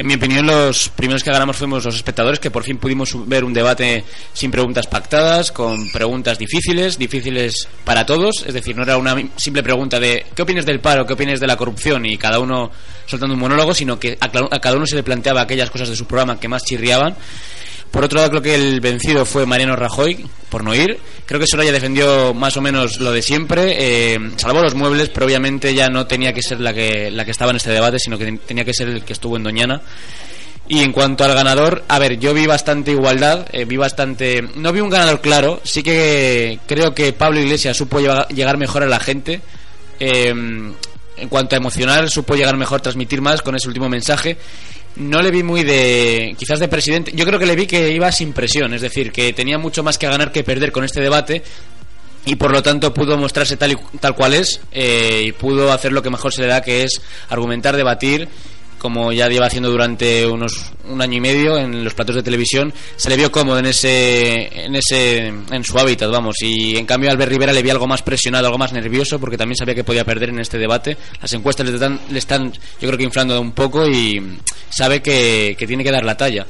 En 0.00 0.06
mi 0.06 0.14
opinión, 0.14 0.46
los 0.46 0.88
primeros 0.88 1.22
que 1.22 1.30
ganamos 1.30 1.58
fuimos 1.58 1.84
los 1.84 1.94
espectadores, 1.94 2.40
que 2.40 2.50
por 2.50 2.64
fin 2.64 2.78
pudimos 2.78 3.14
ver 3.28 3.44
un 3.44 3.52
debate 3.52 4.02
sin 4.32 4.50
preguntas 4.50 4.86
pactadas, 4.86 5.52
con 5.52 5.90
preguntas 5.90 6.38
difíciles, 6.38 6.96
difíciles 6.96 7.68
para 7.84 8.06
todos. 8.06 8.42
Es 8.46 8.54
decir, 8.54 8.74
no 8.74 8.84
era 8.84 8.96
una 8.96 9.14
simple 9.36 9.62
pregunta 9.62 10.00
de 10.00 10.24
¿qué 10.34 10.40
opinas 10.40 10.64
del 10.64 10.80
paro? 10.80 11.04
¿Qué 11.04 11.12
opinas 11.12 11.38
de 11.38 11.46
la 11.46 11.58
corrupción? 11.58 12.06
Y 12.06 12.16
cada 12.16 12.38
uno 12.38 12.70
soltando 13.04 13.34
un 13.34 13.40
monólogo, 13.40 13.74
sino 13.74 14.00
que 14.00 14.16
a 14.18 14.24
a 14.24 14.58
cada 14.58 14.76
uno 14.76 14.86
se 14.86 14.96
le 14.96 15.02
planteaba 15.02 15.42
aquellas 15.42 15.68
cosas 15.70 15.90
de 15.90 15.96
su 15.96 16.06
programa 16.06 16.40
que 16.40 16.48
más 16.48 16.64
chirriaban. 16.64 17.14
Por 17.90 18.04
otro 18.04 18.18
lado, 18.18 18.30
creo 18.30 18.42
que 18.42 18.54
el 18.54 18.80
vencido 18.80 19.24
fue 19.24 19.46
Mariano 19.46 19.74
Rajoy, 19.74 20.24
por 20.48 20.62
no 20.62 20.74
ir. 20.74 20.98
Creo 21.26 21.40
que 21.40 21.46
Soraya 21.46 21.72
defendió 21.72 22.32
más 22.34 22.56
o 22.56 22.60
menos 22.60 23.00
lo 23.00 23.12
de 23.12 23.20
siempre. 23.20 23.76
Eh, 23.78 24.30
salvó 24.36 24.62
los 24.62 24.74
muebles, 24.74 25.08
pero 25.08 25.26
obviamente 25.26 25.74
ya 25.74 25.88
no 25.88 26.06
tenía 26.06 26.32
que 26.32 26.42
ser 26.42 26.60
la 26.60 26.72
que, 26.72 27.10
la 27.10 27.24
que 27.24 27.32
estaba 27.32 27.50
en 27.50 27.56
este 27.56 27.70
debate, 27.70 27.98
sino 27.98 28.16
que 28.16 28.38
tenía 28.46 28.64
que 28.64 28.74
ser 28.74 28.88
el 28.88 29.04
que 29.04 29.12
estuvo 29.12 29.36
en 29.36 29.42
Doñana. 29.42 29.82
Y 30.68 30.84
en 30.84 30.92
cuanto 30.92 31.24
al 31.24 31.34
ganador, 31.34 31.82
a 31.88 31.98
ver, 31.98 32.20
yo 32.20 32.32
vi 32.32 32.46
bastante 32.46 32.92
igualdad, 32.92 33.46
eh, 33.50 33.64
vi 33.64 33.76
bastante... 33.76 34.40
No 34.54 34.72
vi 34.72 34.78
un 34.78 34.88
ganador 34.88 35.20
claro, 35.20 35.60
sí 35.64 35.82
que 35.82 36.60
creo 36.66 36.94
que 36.94 37.12
Pablo 37.12 37.40
Iglesias 37.40 37.76
supo 37.76 37.98
llegar 37.98 38.56
mejor 38.56 38.84
a 38.84 38.86
la 38.86 39.00
gente. 39.00 39.40
Eh, 39.98 40.32
en 41.20 41.28
cuanto 41.28 41.54
a 41.54 41.58
emocionar, 41.58 42.08
supo 42.08 42.34
llegar 42.34 42.56
mejor, 42.56 42.80
transmitir 42.80 43.20
más 43.20 43.42
con 43.42 43.54
ese 43.54 43.68
último 43.68 43.88
mensaje. 43.88 44.38
No 45.00 45.22
le 45.22 45.30
vi 45.30 45.42
muy 45.42 45.64
de... 45.64 46.34
quizás 46.38 46.60
de 46.60 46.68
presidente. 46.68 47.12
Yo 47.14 47.24
creo 47.24 47.38
que 47.38 47.46
le 47.46 47.56
vi 47.56 47.66
que 47.66 47.90
iba 47.90 48.12
sin 48.12 48.34
presión, 48.34 48.74
es 48.74 48.82
decir, 48.82 49.10
que 49.10 49.32
tenía 49.32 49.56
mucho 49.56 49.82
más 49.82 49.96
que 49.96 50.06
ganar 50.06 50.30
que 50.30 50.44
perder 50.44 50.72
con 50.72 50.84
este 50.84 51.00
debate 51.00 51.42
y 52.26 52.36
por 52.36 52.52
lo 52.52 52.62
tanto 52.62 52.92
pudo 52.92 53.16
mostrarse 53.16 53.56
tal, 53.56 53.72
y, 53.72 53.76
tal 53.98 54.14
cual 54.14 54.34
es 54.34 54.60
eh, 54.72 55.22
y 55.24 55.32
pudo 55.32 55.72
hacer 55.72 55.92
lo 55.92 56.02
que 56.02 56.10
mejor 56.10 56.34
se 56.34 56.42
le 56.42 56.48
da, 56.48 56.60
que 56.60 56.82
es 56.82 57.00
argumentar, 57.30 57.76
debatir 57.76 58.28
como 58.80 59.12
ya 59.12 59.28
lleva 59.28 59.46
haciendo 59.46 59.70
durante 59.70 60.26
unos 60.26 60.72
un 60.88 61.02
año 61.02 61.18
y 61.18 61.20
medio 61.20 61.58
en 61.58 61.84
los 61.84 61.94
platos 61.94 62.16
de 62.16 62.22
televisión, 62.22 62.72
se 62.96 63.10
le 63.10 63.16
vio 63.16 63.30
cómodo 63.30 63.58
en 63.58 63.66
ese 63.66 64.64
en 64.64 64.74
ese 64.74 65.26
en 65.28 65.64
su 65.64 65.78
hábitat, 65.78 66.10
vamos, 66.10 66.36
y 66.40 66.76
en 66.76 66.86
cambio 66.86 67.10
Albert 67.10 67.30
Rivera 67.30 67.52
le 67.52 67.62
vi 67.62 67.68
algo 67.70 67.86
más 67.86 68.02
presionado, 68.02 68.46
algo 68.46 68.58
más 68.58 68.72
nervioso 68.72 69.20
porque 69.20 69.36
también 69.36 69.56
sabía 69.56 69.74
que 69.74 69.84
podía 69.84 70.04
perder 70.04 70.30
en 70.30 70.40
este 70.40 70.58
debate. 70.58 70.96
Las 71.20 71.32
encuestas 71.34 71.66
le 71.66 71.74
están, 71.74 72.00
le 72.10 72.18
están 72.18 72.52
yo 72.52 72.88
creo 72.88 72.96
que 72.96 73.04
inflando 73.04 73.38
un 73.38 73.52
poco 73.52 73.86
y 73.86 74.38
sabe 74.70 75.02
que, 75.02 75.54
que 75.58 75.66
tiene 75.66 75.84
que 75.84 75.92
dar 75.92 76.04
la 76.04 76.16
talla. 76.16 76.46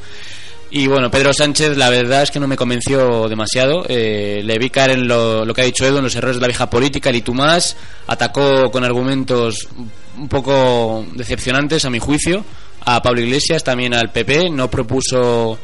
Y 0.73 0.87
bueno, 0.87 1.11
Pedro 1.11 1.33
Sánchez, 1.35 1.77
la 1.77 1.91
verdad 1.91 2.23
es 2.23 2.31
que 2.31 2.39
no 2.39 2.47
me 2.47 2.57
convenció 2.57 3.29
demasiado. 3.29 3.85
Eh, 3.89 4.41
le 4.45 4.57
vi 4.57 4.71
caer 4.71 4.91
en 4.91 5.09
lo, 5.09 5.53
que 5.53 5.63
ha 5.63 5.65
dicho 5.65 5.85
Edu, 5.85 5.99
en 5.99 6.05
los 6.05 6.15
errores 6.15 6.37
de 6.37 6.43
la 6.43 6.47
vieja 6.47 6.71
política, 6.71 7.11
el 7.11 7.17
y. 7.17 7.77
Atacó 8.07 8.71
con 8.71 8.85
argumentos 8.85 9.69
un 10.17 10.29
poco 10.29 11.05
decepcionantes, 11.15 11.85
a 11.85 11.91
mi 11.91 11.99
juicio, 11.99 12.45
a 12.85 13.03
Pablo 13.03 13.21
Iglesias, 13.21 13.65
también 13.65 13.95
al 13.95 14.13
PP. 14.13 14.51
No 14.51 14.71
propuso 14.71 15.59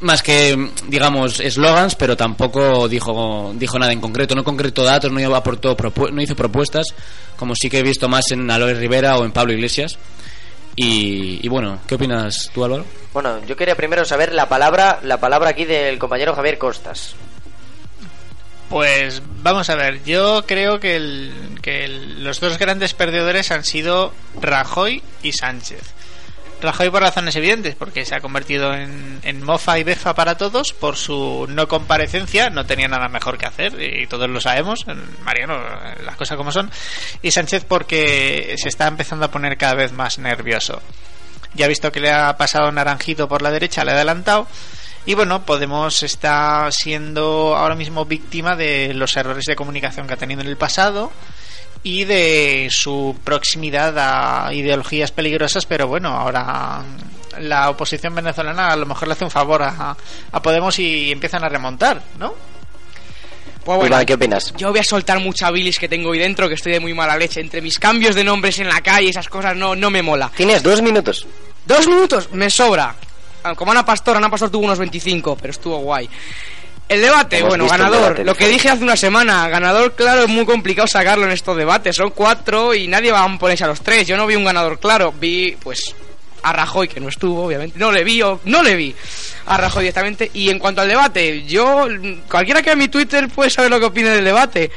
más 0.00 0.22
que, 0.22 0.70
digamos, 0.86 1.40
eslogans, 1.40 1.96
pero 1.96 2.16
tampoco 2.16 2.88
dijo, 2.88 3.52
dijo 3.56 3.80
nada 3.80 3.92
en 3.92 4.00
concreto. 4.00 4.36
No 4.36 4.44
concretó 4.44 4.84
datos, 4.84 5.10
no, 5.10 5.34
aportó 5.34 5.76
no 6.12 6.22
hizo 6.22 6.36
propuestas, 6.36 6.86
como 7.36 7.56
sí 7.56 7.68
que 7.68 7.80
he 7.80 7.82
visto 7.82 8.08
más 8.08 8.30
en 8.30 8.48
Aloe 8.48 8.74
Rivera 8.74 9.18
o 9.18 9.24
en 9.24 9.32
Pablo 9.32 9.52
Iglesias. 9.52 9.98
Y, 10.82 11.40
y 11.44 11.48
bueno, 11.48 11.78
¿qué 11.86 11.96
opinas 11.96 12.50
tú, 12.54 12.64
Álvaro? 12.64 12.86
Bueno, 13.12 13.44
yo 13.46 13.54
quería 13.54 13.74
primero 13.76 14.02
saber 14.06 14.32
la 14.32 14.48
palabra, 14.48 14.98
la 15.02 15.20
palabra 15.20 15.50
aquí 15.50 15.66
del 15.66 15.98
compañero 15.98 16.34
Javier 16.34 16.56
Costas. 16.56 17.14
Pues 18.70 19.20
vamos 19.42 19.68
a 19.68 19.74
ver, 19.74 20.02
yo 20.04 20.44
creo 20.46 20.80
que, 20.80 20.96
el- 20.96 21.58
que 21.60 21.84
el- 21.84 22.24
los 22.24 22.40
dos 22.40 22.56
grandes 22.58 22.94
perdedores 22.94 23.50
han 23.50 23.64
sido 23.64 24.14
Rajoy 24.40 25.02
y 25.22 25.32
Sánchez. 25.32 25.82
Rajoy 26.60 26.90
por 26.90 27.02
razones 27.02 27.34
evidentes, 27.36 27.74
porque 27.74 28.04
se 28.04 28.14
ha 28.14 28.20
convertido 28.20 28.74
en, 28.74 29.20
en 29.22 29.42
mofa 29.42 29.78
y 29.78 29.84
befa 29.84 30.14
para 30.14 30.36
todos 30.36 30.72
por 30.72 30.96
su 30.96 31.46
no 31.48 31.68
comparecencia, 31.68 32.50
no 32.50 32.66
tenía 32.66 32.88
nada 32.88 33.08
mejor 33.08 33.38
que 33.38 33.46
hacer 33.46 33.80
y 33.80 34.06
todos 34.06 34.28
lo 34.28 34.40
sabemos, 34.40 34.86
Mariano, 35.24 35.58
las 36.04 36.16
cosas 36.16 36.36
como 36.36 36.52
son. 36.52 36.70
Y 37.22 37.30
Sánchez 37.30 37.64
porque 37.64 38.54
se 38.58 38.68
está 38.68 38.86
empezando 38.86 39.24
a 39.26 39.30
poner 39.30 39.56
cada 39.56 39.74
vez 39.74 39.92
más 39.92 40.18
nervioso. 40.18 40.80
Ya 41.54 41.64
ha 41.64 41.68
visto 41.68 41.90
que 41.90 42.00
le 42.00 42.12
ha 42.12 42.36
pasado 42.36 42.70
naranjito 42.70 43.28
por 43.28 43.42
la 43.42 43.50
derecha, 43.50 43.84
le 43.84 43.92
ha 43.92 43.94
adelantado. 43.94 44.46
Y 45.06 45.14
bueno, 45.14 45.44
Podemos 45.44 46.02
está 46.02 46.70
siendo 46.70 47.56
ahora 47.56 47.74
mismo 47.74 48.04
víctima 48.04 48.54
de 48.54 48.92
los 48.94 49.16
errores 49.16 49.46
de 49.46 49.56
comunicación 49.56 50.06
que 50.06 50.14
ha 50.14 50.18
tenido 50.18 50.42
en 50.42 50.48
el 50.48 50.56
pasado 50.56 51.10
y 51.82 52.04
de 52.04 52.68
su 52.70 53.16
proximidad 53.24 53.96
a 53.98 54.52
ideologías 54.52 55.12
peligrosas, 55.12 55.66
pero 55.66 55.88
bueno, 55.88 56.08
ahora 56.08 56.82
la 57.38 57.70
oposición 57.70 58.14
venezolana 58.14 58.68
a 58.68 58.76
lo 58.76 58.86
mejor 58.86 59.08
le 59.08 59.12
hace 59.12 59.24
un 59.24 59.30
favor 59.30 59.62
a, 59.62 59.96
a 60.32 60.42
Podemos 60.42 60.78
y 60.78 61.10
empiezan 61.10 61.44
a 61.44 61.48
remontar, 61.48 62.02
¿no? 62.18 62.34
Pues 63.64 63.76
bueno, 63.76 63.94
Iván, 63.94 64.06
¿qué 64.06 64.14
opinas? 64.14 64.54
yo 64.56 64.70
voy 64.70 64.80
a 64.80 64.84
soltar 64.84 65.20
mucha 65.20 65.50
bilis 65.50 65.78
que 65.78 65.88
tengo 65.88 66.12
ahí 66.12 66.18
dentro, 66.18 66.48
que 66.48 66.54
estoy 66.54 66.72
de 66.72 66.80
muy 66.80 66.94
mala 66.94 67.16
leche. 67.16 67.40
Entre 67.40 67.60
mis 67.60 67.78
cambios 67.78 68.14
de 68.14 68.24
nombres 68.24 68.58
en 68.58 68.68
la 68.68 68.80
calle 68.80 69.06
y 69.06 69.10
esas 69.10 69.28
cosas 69.28 69.54
no, 69.54 69.76
no 69.76 69.90
me 69.90 70.02
mola. 70.02 70.30
Tienes 70.34 70.62
dos 70.62 70.80
minutos. 70.80 71.26
Dos 71.66 71.86
minutos, 71.86 72.30
me 72.32 72.48
sobra. 72.48 72.94
Como 73.56 73.70
Ana 73.70 73.84
Pastor, 73.84 74.16
Ana 74.16 74.30
Pastor 74.30 74.50
tuvo 74.50 74.64
unos 74.64 74.78
25, 74.78 75.36
pero 75.36 75.50
estuvo 75.50 75.78
guay. 75.78 76.08
El 76.90 77.02
debate, 77.02 77.38
Hemos 77.38 77.50
bueno, 77.50 77.68
ganador. 77.68 78.02
debate, 78.02 78.24
lo 78.24 78.34
que 78.34 78.48
dije 78.48 78.68
hace 78.68 78.82
una 78.82 78.96
semana, 78.96 79.48
ganador, 79.48 79.94
claro, 79.94 80.22
es 80.24 80.28
muy 80.28 80.44
complicado 80.44 80.88
sacarlo 80.88 81.24
en 81.24 81.30
estos 81.30 81.56
debates. 81.56 81.94
Son 81.94 82.10
cuatro 82.10 82.74
y 82.74 82.88
nadie 82.88 83.12
va 83.12 83.22
a 83.22 83.38
ponerse 83.38 83.62
a 83.62 83.68
los 83.68 83.80
tres. 83.80 84.08
Yo 84.08 84.16
no 84.16 84.26
vi 84.26 84.34
un 84.34 84.44
ganador 84.44 84.80
claro, 84.80 85.12
vi, 85.12 85.56
pues, 85.62 85.94
a 86.42 86.52
Rajoy, 86.52 86.88
que 86.88 86.98
no 86.98 87.08
estuvo, 87.08 87.44
obviamente. 87.46 87.78
No 87.78 87.92
le 87.92 88.02
vi, 88.02 88.20
o- 88.22 88.40
no 88.44 88.64
le 88.64 88.74
vi 88.74 88.92
a 89.46 89.56
Rajoy 89.56 89.82
directamente. 89.84 90.32
Y 90.34 90.50
en 90.50 90.58
cuanto 90.58 90.80
al 90.80 90.88
debate, 90.88 91.44
yo, 91.44 91.86
cualquiera 92.28 92.60
que 92.60 92.70
vea 92.70 92.76
mi 92.76 92.88
Twitter 92.88 93.28
puede 93.28 93.50
saber 93.50 93.70
lo 93.70 93.78
que 93.78 93.86
opine 93.86 94.08
del 94.10 94.24
debate. 94.24 94.72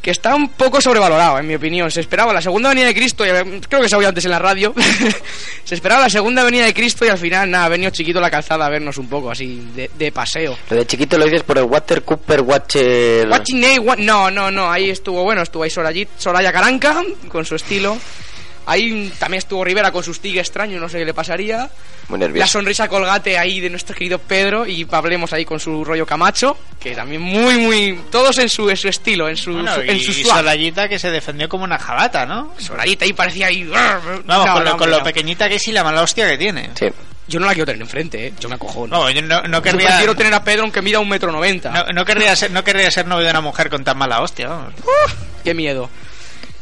Que 0.00 0.10
está 0.10 0.34
un 0.34 0.48
poco 0.50 0.80
sobrevalorado, 0.80 1.38
en 1.38 1.46
mi 1.46 1.54
opinión. 1.54 1.90
Se 1.90 2.00
esperaba 2.00 2.32
la 2.32 2.40
segunda 2.40 2.70
venida 2.70 2.86
de 2.86 2.94
Cristo, 2.94 3.24
y 3.26 3.28
eh, 3.28 3.60
creo 3.68 3.82
que 3.82 3.88
se 3.88 3.94
ha 3.94 3.98
oído 3.98 4.08
antes 4.08 4.24
en 4.24 4.30
la 4.30 4.38
radio. 4.38 4.74
se 5.64 5.74
esperaba 5.74 6.02
la 6.02 6.10
segunda 6.10 6.42
venida 6.42 6.64
de 6.64 6.72
Cristo 6.72 7.04
y 7.04 7.08
al 7.08 7.18
final, 7.18 7.50
nada, 7.50 7.66
ha 7.66 7.68
venido 7.68 7.90
chiquito 7.90 8.18
a 8.18 8.22
la 8.22 8.30
calzada 8.30 8.66
a 8.66 8.70
vernos 8.70 8.96
un 8.98 9.08
poco 9.08 9.30
así, 9.30 9.68
de, 9.74 9.90
de 9.98 10.12
paseo. 10.12 10.56
Lo 10.70 10.76
de 10.76 10.86
chiquito 10.86 11.18
lo 11.18 11.24
dices 11.24 11.42
por 11.42 11.58
el 11.58 11.64
Water 11.64 12.02
Cooper 12.02 12.40
Watcher. 12.40 13.28
Watching 13.28 13.60
no, 13.98 14.30
no, 14.30 14.50
no, 14.50 14.70
ahí 14.70 14.90
estuvo 14.90 15.22
bueno, 15.22 15.42
estuvo 15.42 15.62
ahí 15.62 15.70
Soraya, 15.70 16.06
Soraya 16.16 16.52
Caranca 16.52 17.02
con 17.28 17.44
su 17.44 17.54
estilo. 17.56 17.96
Ahí 18.66 19.12
también 19.18 19.38
estuvo 19.38 19.64
Rivera 19.64 19.90
con 19.90 20.02
sus 20.04 20.20
tigres 20.20 20.46
extraños, 20.46 20.80
no 20.80 20.88
sé 20.88 20.98
qué 20.98 21.04
le 21.04 21.14
pasaría. 21.14 21.68
Muy 22.08 22.18
La 22.32 22.46
sonrisa 22.46 22.88
colgate 22.88 23.38
ahí 23.38 23.60
de 23.60 23.70
nuestro 23.70 23.94
querido 23.94 24.18
Pedro 24.18 24.66
y 24.66 24.86
hablemos 24.90 25.32
ahí 25.32 25.44
con 25.44 25.60
su 25.60 25.84
rollo 25.84 26.04
Camacho, 26.06 26.56
que 26.78 26.94
también 26.94 27.20
muy, 27.22 27.56
muy. 27.56 28.00
Todos 28.10 28.38
en 28.38 28.48
su, 28.48 28.68
en 28.68 28.76
su 28.76 28.88
estilo, 28.88 29.28
en 29.28 29.36
su, 29.36 29.52
Bueno, 29.52 29.74
su- 29.74 29.80
en 29.82 29.96
y, 29.96 30.00
su 30.00 30.10
y. 30.12 30.24
Sorayita 30.24 30.88
que 30.88 30.98
se 30.98 31.10
defendió 31.10 31.48
como 31.48 31.64
una 31.64 31.78
jabata, 31.78 32.26
¿no? 32.26 32.52
Sorayita 32.58 33.04
ahí 33.04 33.12
parecía 33.12 33.46
ahí. 33.46 33.64
Vamos, 33.64 34.24
No, 34.26 34.42
con, 34.52 34.64
lo, 34.64 34.70
no, 34.70 34.76
con 34.76 34.90
lo 34.90 35.02
pequeñita 35.04 35.48
que 35.48 35.56
es 35.56 35.68
y 35.68 35.72
la 35.72 35.84
mala 35.84 36.02
hostia 36.02 36.28
que 36.28 36.36
tiene. 36.38 36.70
Sí. 36.78 36.86
Yo 37.28 37.38
no 37.38 37.46
la 37.46 37.52
quiero 37.52 37.66
tener 37.66 37.80
enfrente, 37.82 38.26
¿eh? 38.26 38.32
Yo 38.40 38.48
me 38.48 38.56
acojono. 38.56 38.96
No, 39.04 39.08
yo 39.10 39.22
no, 39.22 39.40
no 39.42 39.58
Yo 39.58 39.62
querría... 39.62 39.86
prefiero 39.86 40.16
tener 40.16 40.34
a 40.34 40.42
Pedro 40.42 40.62
aunque 40.62 40.82
mida 40.82 40.98
un 40.98 41.08
metro 41.08 41.30
noventa. 41.30 41.70
No, 41.70 41.84
no 41.92 42.04
querría 42.04 42.34
ser, 42.34 42.50
no 42.50 42.64
querría 42.64 42.90
ser 42.90 43.06
novio 43.06 43.26
de 43.26 43.30
una 43.30 43.40
mujer 43.40 43.70
con 43.70 43.84
tan 43.84 43.96
mala 43.96 44.20
hostia, 44.20 44.48
vamos. 44.48 44.74
Qué 45.44 45.54
miedo. 45.54 45.88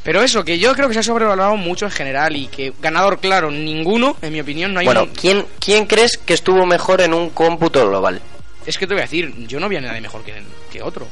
Pero 0.04 0.22
eso, 0.22 0.44
que 0.44 0.58
yo 0.58 0.72
creo 0.74 0.88
que 0.88 0.94
se 0.94 1.00
ha 1.00 1.02
sobrevalorado 1.02 1.56
mucho 1.56 1.84
en 1.84 1.90
general 1.90 2.34
y 2.36 2.46
que 2.46 2.72
ganador, 2.80 3.18
claro, 3.18 3.50
ninguno, 3.50 4.16
en 4.22 4.32
mi 4.32 4.40
opinión, 4.40 4.72
no 4.72 4.80
hay 4.80 4.86
Bueno, 4.86 5.02
un- 5.04 5.08
¿quién, 5.10 5.44
¿quién 5.60 5.86
crees 5.86 6.16
que 6.16 6.34
estuvo 6.34 6.64
mejor 6.66 7.00
en 7.00 7.12
un 7.12 7.30
cómputo 7.30 7.86
global? 7.88 8.20
Es 8.64 8.78
que 8.78 8.86
te 8.86 8.94
voy 8.94 9.00
a 9.00 9.04
decir, 9.06 9.34
yo 9.46 9.60
no 9.60 9.68
vi 9.68 9.76
a 9.76 9.80
nadie 9.80 10.00
mejor 10.00 10.22
que, 10.24 10.34
que 10.70 10.82
otro. 10.82 11.06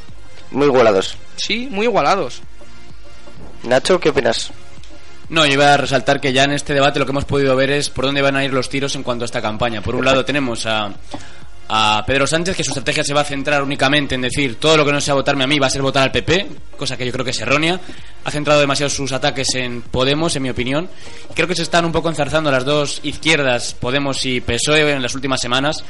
Muy 0.50 0.66
igualados. 0.66 1.16
Sí, 1.36 1.68
muy 1.70 1.86
igualados. 1.86 2.40
Nacho, 3.64 3.98
¿qué 4.00 4.10
opinas? 4.10 4.52
No, 5.28 5.44
yo 5.44 5.54
iba 5.54 5.74
a 5.74 5.76
resaltar 5.76 6.20
que 6.20 6.32
ya 6.32 6.44
en 6.44 6.52
este 6.52 6.72
debate 6.72 6.98
lo 7.00 7.04
que 7.06 7.10
hemos 7.10 7.24
podido 7.24 7.56
ver 7.56 7.70
es 7.70 7.90
por 7.90 8.04
dónde 8.04 8.22
van 8.22 8.36
a 8.36 8.44
ir 8.44 8.52
los 8.52 8.68
tiros 8.68 8.94
en 8.94 9.02
cuanto 9.02 9.24
a 9.24 9.26
esta 9.26 9.42
campaña. 9.42 9.80
Por 9.82 9.96
un 9.96 10.04
lado 10.04 10.24
tenemos 10.24 10.66
a, 10.66 10.92
a 11.68 12.04
Pedro 12.06 12.26
Sánchez, 12.26 12.56
que 12.56 12.64
su 12.64 12.70
estrategia 12.70 13.02
se 13.02 13.14
va 13.14 13.22
a 13.22 13.24
centrar 13.24 13.62
únicamente 13.62 14.14
en 14.14 14.22
decir 14.22 14.56
todo 14.56 14.76
lo 14.76 14.84
que 14.84 14.92
no 14.92 15.00
sea 15.00 15.14
votarme 15.14 15.44
a 15.44 15.46
mí 15.46 15.58
va 15.58 15.66
a 15.66 15.70
ser 15.70 15.82
votar 15.82 16.02
al 16.02 16.12
PP, 16.12 16.46
cosa 16.76 16.96
que 16.96 17.04
yo 17.04 17.12
creo 17.12 17.24
que 17.24 17.32
es 17.32 17.40
errónea. 17.40 17.80
Ha 18.24 18.30
centrado 18.30 18.60
demasiado 18.60 18.90
sus 18.90 19.12
ataques 19.12 19.54
en 19.54 19.82
Podemos, 19.82 20.34
en 20.36 20.42
mi 20.42 20.50
opinión. 20.50 20.88
Creo 21.34 21.48
que 21.48 21.54
se 21.54 21.62
están 21.62 21.84
un 21.84 21.92
poco 21.92 22.08
enzarzando 22.08 22.50
las 22.50 22.64
dos 22.64 23.00
izquierdas, 23.02 23.74
Podemos 23.74 24.24
y 24.26 24.40
PSOE, 24.40 24.92
en 24.92 25.02
las 25.02 25.14
últimas 25.14 25.40
semanas, 25.40 25.84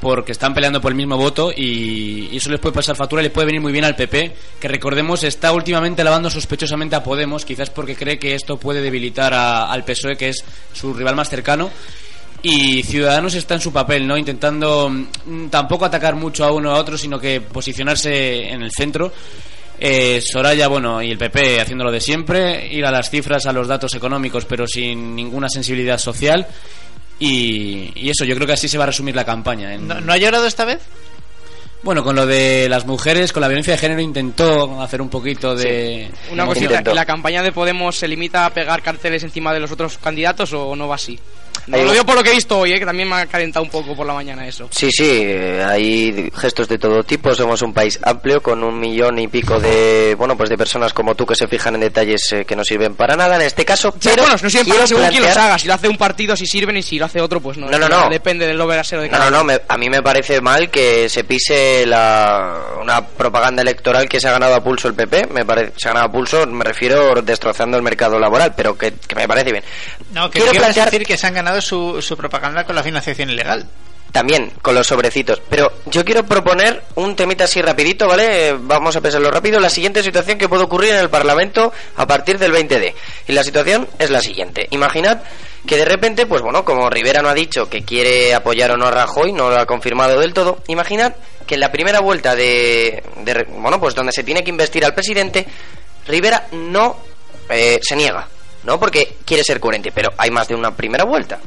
porque 0.00 0.32
están 0.32 0.54
peleando 0.54 0.80
por 0.80 0.92
el 0.92 0.96
mismo 0.96 1.16
voto 1.16 1.50
y, 1.54 2.36
eso 2.36 2.50
les 2.50 2.60
puede 2.60 2.74
pasar 2.74 2.96
factura 2.96 3.22
y 3.22 3.24
le 3.24 3.30
puede 3.30 3.46
venir 3.46 3.60
muy 3.60 3.72
bien 3.72 3.84
al 3.84 3.96
PP, 3.96 4.34
que 4.60 4.68
recordemos 4.68 5.24
está 5.24 5.52
últimamente 5.52 6.04
lavando 6.04 6.30
sospechosamente 6.30 6.96
a 6.96 7.02
Podemos, 7.02 7.44
quizás 7.44 7.70
porque 7.70 7.96
cree 7.96 8.18
que 8.18 8.34
esto 8.34 8.56
puede 8.56 8.82
debilitar 8.82 9.32
al 9.34 9.84
PSOE, 9.84 10.16
que 10.16 10.28
es 10.28 10.44
su 10.72 10.92
rival 10.92 11.16
más 11.16 11.30
cercano. 11.30 11.70
Y 12.46 12.82
Ciudadanos 12.82 13.34
está 13.34 13.54
en 13.54 13.60
su 13.60 13.72
papel, 13.72 14.06
¿no? 14.06 14.18
Intentando 14.18 14.90
mm, 14.90 15.46
tampoco 15.48 15.86
atacar 15.86 16.14
mucho 16.14 16.44
a 16.44 16.52
uno 16.52 16.70
a 16.72 16.78
otro, 16.78 16.98
sino 16.98 17.18
que 17.18 17.40
posicionarse 17.40 18.50
en 18.50 18.62
el 18.62 18.70
centro. 18.70 19.10
Eh, 19.80 20.20
Soraya, 20.20 20.68
bueno, 20.68 21.02
y 21.02 21.10
el 21.10 21.16
PP 21.18 21.60
haciéndolo 21.62 21.90
de 21.90 22.00
siempre, 22.02 22.66
ir 22.70 22.84
a 22.84 22.90
las 22.90 23.08
cifras, 23.08 23.46
a 23.46 23.52
los 23.52 23.66
datos 23.66 23.94
económicos, 23.94 24.44
pero 24.44 24.66
sin 24.66 25.16
ninguna 25.16 25.48
sensibilidad 25.48 25.96
social. 25.98 26.46
Y, 27.18 27.92
y 27.94 28.10
eso, 28.10 28.24
yo 28.26 28.34
creo 28.34 28.46
que 28.46 28.52
así 28.52 28.68
se 28.68 28.76
va 28.76 28.84
a 28.84 28.88
resumir 28.88 29.16
la 29.16 29.24
campaña. 29.24 29.72
En- 29.72 29.88
¿No, 29.88 30.00
no 30.02 30.12
ha 30.12 30.18
llorado 30.18 30.46
esta 30.46 30.66
vez? 30.66 30.80
Bueno, 31.82 32.04
con 32.04 32.14
lo 32.14 32.26
de 32.26 32.68
las 32.68 32.84
mujeres, 32.86 33.32
con 33.32 33.40
la 33.40 33.48
violencia 33.48 33.72
de 33.72 33.78
género, 33.78 34.00
intentó 34.02 34.82
hacer 34.82 35.00
un 35.00 35.08
poquito 35.08 35.54
de. 35.54 36.10
Una 36.30 36.44
cosita, 36.46 36.66
Intento. 36.66 36.92
¿y 36.92 36.94
la 36.94 37.04
campaña 37.06 37.42
de 37.42 37.52
Podemos 37.52 37.96
se 37.96 38.06
limita 38.08 38.46
a 38.46 38.50
pegar 38.50 38.82
carteles 38.82 39.22
encima 39.22 39.52
de 39.54 39.60
los 39.60 39.70
otros 39.70 39.96
candidatos 39.98 40.52
o 40.52 40.76
no 40.76 40.88
va 40.88 40.94
así? 40.96 41.18
No, 41.66 41.78
lo 41.78 41.92
digo 41.92 42.04
por 42.04 42.14
lo 42.16 42.22
que 42.22 42.30
he 42.30 42.34
visto 42.34 42.58
hoy, 42.58 42.72
¿eh? 42.72 42.78
que 42.78 42.86
también 42.86 43.08
me 43.08 43.16
ha 43.16 43.26
calentado 43.26 43.64
un 43.64 43.70
poco 43.70 43.94
por 43.94 44.06
la 44.06 44.14
mañana 44.14 44.46
eso. 44.46 44.68
Sí, 44.70 44.90
sí, 44.90 45.20
eh, 45.22 45.64
hay 45.66 46.30
gestos 46.36 46.68
de 46.68 46.78
todo 46.78 47.02
tipo. 47.04 47.34
Somos 47.34 47.62
un 47.62 47.72
país 47.72 47.98
amplio 48.02 48.42
con 48.42 48.62
un 48.62 48.78
millón 48.78 49.18
y 49.18 49.28
pico 49.28 49.58
de, 49.58 50.14
bueno, 50.18 50.36
pues 50.36 50.50
de 50.50 50.56
personas 50.58 50.92
como 50.92 51.14
tú 51.14 51.24
que 51.26 51.34
se 51.34 51.46
fijan 51.48 51.74
en 51.76 51.80
detalles 51.82 52.32
eh, 52.32 52.44
que 52.44 52.54
no 52.56 52.64
sirven 52.64 52.94
para 52.94 53.16
nada 53.16 53.36
en 53.36 53.42
este 53.42 53.64
caso. 53.64 53.92
Sí, 53.98 54.08
Pero 54.10 54.22
bueno, 54.22 54.36
no 54.42 54.50
siempre 54.50 54.72
quiero 54.72 54.86
según 54.86 55.06
quién 55.08 55.22
los 55.22 55.32
plantear- 55.32 55.44
haga. 55.46 55.58
Si 55.58 55.66
lo 55.68 55.74
hace 55.74 55.88
un 55.88 55.96
partido, 55.96 56.36
si 56.36 56.46
sirven 56.46 56.76
y 56.76 56.82
si 56.82 56.98
lo 56.98 57.06
hace 57.06 57.20
otro, 57.20 57.40
pues 57.40 57.56
no. 57.58 57.68
No, 57.68 57.78
no, 57.78 57.88
no. 57.88 58.08
Depende 58.10 58.46
del 58.46 58.60
overasero 58.60 59.02
de 59.02 59.08
No, 59.08 59.18
cada 59.18 59.30
no, 59.30 59.36
no, 59.38 59.42
uno. 59.44 59.52
me- 59.54 59.60
a 59.66 59.78
mí 59.78 59.88
me 59.88 60.02
parece 60.02 60.40
mal 60.40 60.70
que 60.70 61.08
se 61.08 61.24
pise 61.24 61.86
la, 61.86 62.58
una 62.82 63.06
propaganda 63.06 63.62
electoral 63.62 64.08
que 64.08 64.20
se 64.20 64.28
ha 64.28 64.32
ganado 64.32 64.54
a 64.54 64.62
pulso 64.62 64.88
el 64.88 64.94
PP. 64.94 65.28
Me 65.32 65.44
parece, 65.44 65.72
se 65.76 65.88
ha 65.88 65.92
ganado 65.92 66.08
a 66.08 66.12
pulso, 66.12 66.46
me 66.46 66.64
refiero 66.64 67.22
destrozando 67.22 67.76
el 67.76 67.82
mercado 67.82 68.18
laboral, 68.18 68.54
pero 68.56 68.76
que, 68.76 68.92
que 69.06 69.14
me 69.14 69.26
parece 69.26 69.52
bien. 69.52 69.64
No, 70.12 70.30
que 70.30 70.38
Quiero 70.38 70.50
quiero 70.52 70.66
plantear- 70.66 70.90
decir 70.90 71.06
que 71.06 71.16
se 71.16 71.26
han 71.26 71.34
ganado 71.34 71.53
su, 71.60 72.14
propaganda 72.16 72.64
con 72.64 72.74
la 72.74 72.82
financiación 72.82 73.30
ilegal. 73.30 73.66
También 74.12 74.52
con 74.62 74.76
los 74.76 74.86
sobrecitos. 74.86 75.42
Pero 75.50 75.72
yo 75.86 76.04
quiero 76.04 76.24
proponer 76.24 76.84
un 76.94 77.16
temita 77.16 77.44
así 77.44 77.60
rapidito, 77.60 78.06
¿vale? 78.06 78.54
Vamos 78.56 78.94
a 78.94 79.00
pensarlo 79.00 79.28
rápido. 79.28 79.58
La 79.58 79.68
siguiente 79.68 80.04
situación 80.04 80.38
que 80.38 80.48
puede 80.48 80.62
ocurrir 80.62 80.92
en 80.92 81.00
el 81.00 81.10
Parlamento 81.10 81.72
a 81.96 82.06
partir 82.06 82.38
del 82.38 82.52
20D. 82.52 82.94
Y 83.26 83.32
la 83.32 83.42
situación 83.42 83.88
es 83.98 84.10
la 84.10 84.20
siguiente. 84.20 84.68
Imaginad 84.70 85.20
que 85.66 85.76
de 85.76 85.84
repente, 85.84 86.26
pues 86.26 86.42
bueno, 86.42 86.64
como 86.64 86.90
Rivera 86.90 87.22
no 87.22 87.28
ha 87.28 87.34
dicho 87.34 87.68
que 87.68 87.82
quiere 87.84 88.34
apoyar 88.34 88.72
o 88.72 88.76
no 88.76 88.86
a 88.86 88.90
Rajoy, 88.90 89.32
no 89.32 89.50
lo 89.50 89.58
ha 89.58 89.66
confirmado 89.66 90.20
del 90.20 90.34
todo, 90.34 90.62
imaginad 90.68 91.14
que 91.46 91.54
en 91.54 91.60
la 91.60 91.72
primera 91.72 92.00
vuelta 92.00 92.36
de, 92.36 93.02
de 93.24 93.46
bueno, 93.48 93.80
pues 93.80 93.94
donde 93.94 94.12
se 94.12 94.24
tiene 94.24 94.44
que 94.44 94.50
investir 94.50 94.84
al 94.84 94.94
presidente, 94.94 95.46
Rivera 96.06 96.48
no 96.52 96.98
eh, 97.48 97.80
se 97.82 97.96
niega, 97.96 98.28
¿no? 98.64 98.78
Porque 98.80 99.16
quiere 99.24 99.44
ser 99.44 99.60
coherente, 99.60 99.92
pero 99.92 100.10
hay 100.16 100.30
más 100.30 100.48
de 100.48 100.54
una 100.54 100.74
primera 100.74 101.04
vuelta. 101.04 101.38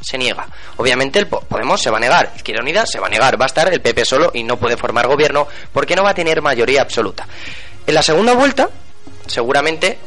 Se 0.00 0.18
niega. 0.18 0.46
Obviamente 0.76 1.18
el 1.18 1.26
Po- 1.28 1.40
Podemos 1.40 1.80
se 1.80 1.90
va 1.90 1.96
a 1.96 2.00
negar, 2.00 2.32
Izquierda 2.36 2.62
Unida 2.62 2.84
se 2.86 3.00
va 3.00 3.06
a 3.06 3.10
negar, 3.10 3.40
va 3.40 3.44
a 3.44 3.46
estar 3.46 3.72
el 3.72 3.80
PP 3.80 4.04
solo 4.04 4.30
y 4.34 4.42
no 4.42 4.58
puede 4.58 4.76
formar 4.76 5.06
gobierno 5.06 5.46
porque 5.72 5.96
no 5.96 6.02
va 6.02 6.10
a 6.10 6.14
tener 6.14 6.42
mayoría 6.42 6.82
absoluta. 6.82 7.26
En 7.86 7.94
la 7.94 8.02
segunda 8.02 8.34
vuelta, 8.34 8.68
seguramente 9.26 9.98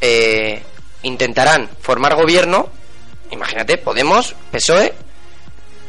eh, 0.00 0.62
intentarán 1.02 1.68
formar 1.80 2.14
gobierno, 2.14 2.68
imagínate, 3.30 3.78
Podemos, 3.78 4.34
PSOE, 4.50 4.92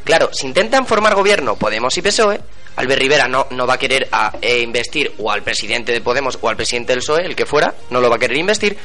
Claro, 0.05 0.29
si 0.33 0.47
intentan 0.47 0.87
formar 0.87 1.13
gobierno 1.13 1.55
Podemos 1.55 1.95
y 1.97 2.01
PSOE, 2.01 2.39
Albert 2.77 3.01
Rivera 3.01 3.27
no, 3.27 3.45
no 3.51 3.67
va 3.67 3.73
a 3.75 3.77
querer 3.77 4.07
eh, 4.41 4.61
investir 4.61 5.13
o 5.19 5.29
al 5.31 5.43
presidente 5.43 5.91
de 5.91 6.01
Podemos 6.01 6.37
o 6.41 6.49
al 6.49 6.55
presidente 6.55 6.93
del 6.93 6.99
PSOE, 7.01 7.25
el 7.25 7.35
que 7.35 7.45
fuera, 7.45 7.75
no 7.89 7.99
lo 7.99 8.09
va 8.09 8.15
a 8.15 8.19
querer 8.19 8.37
investir, 8.37 8.77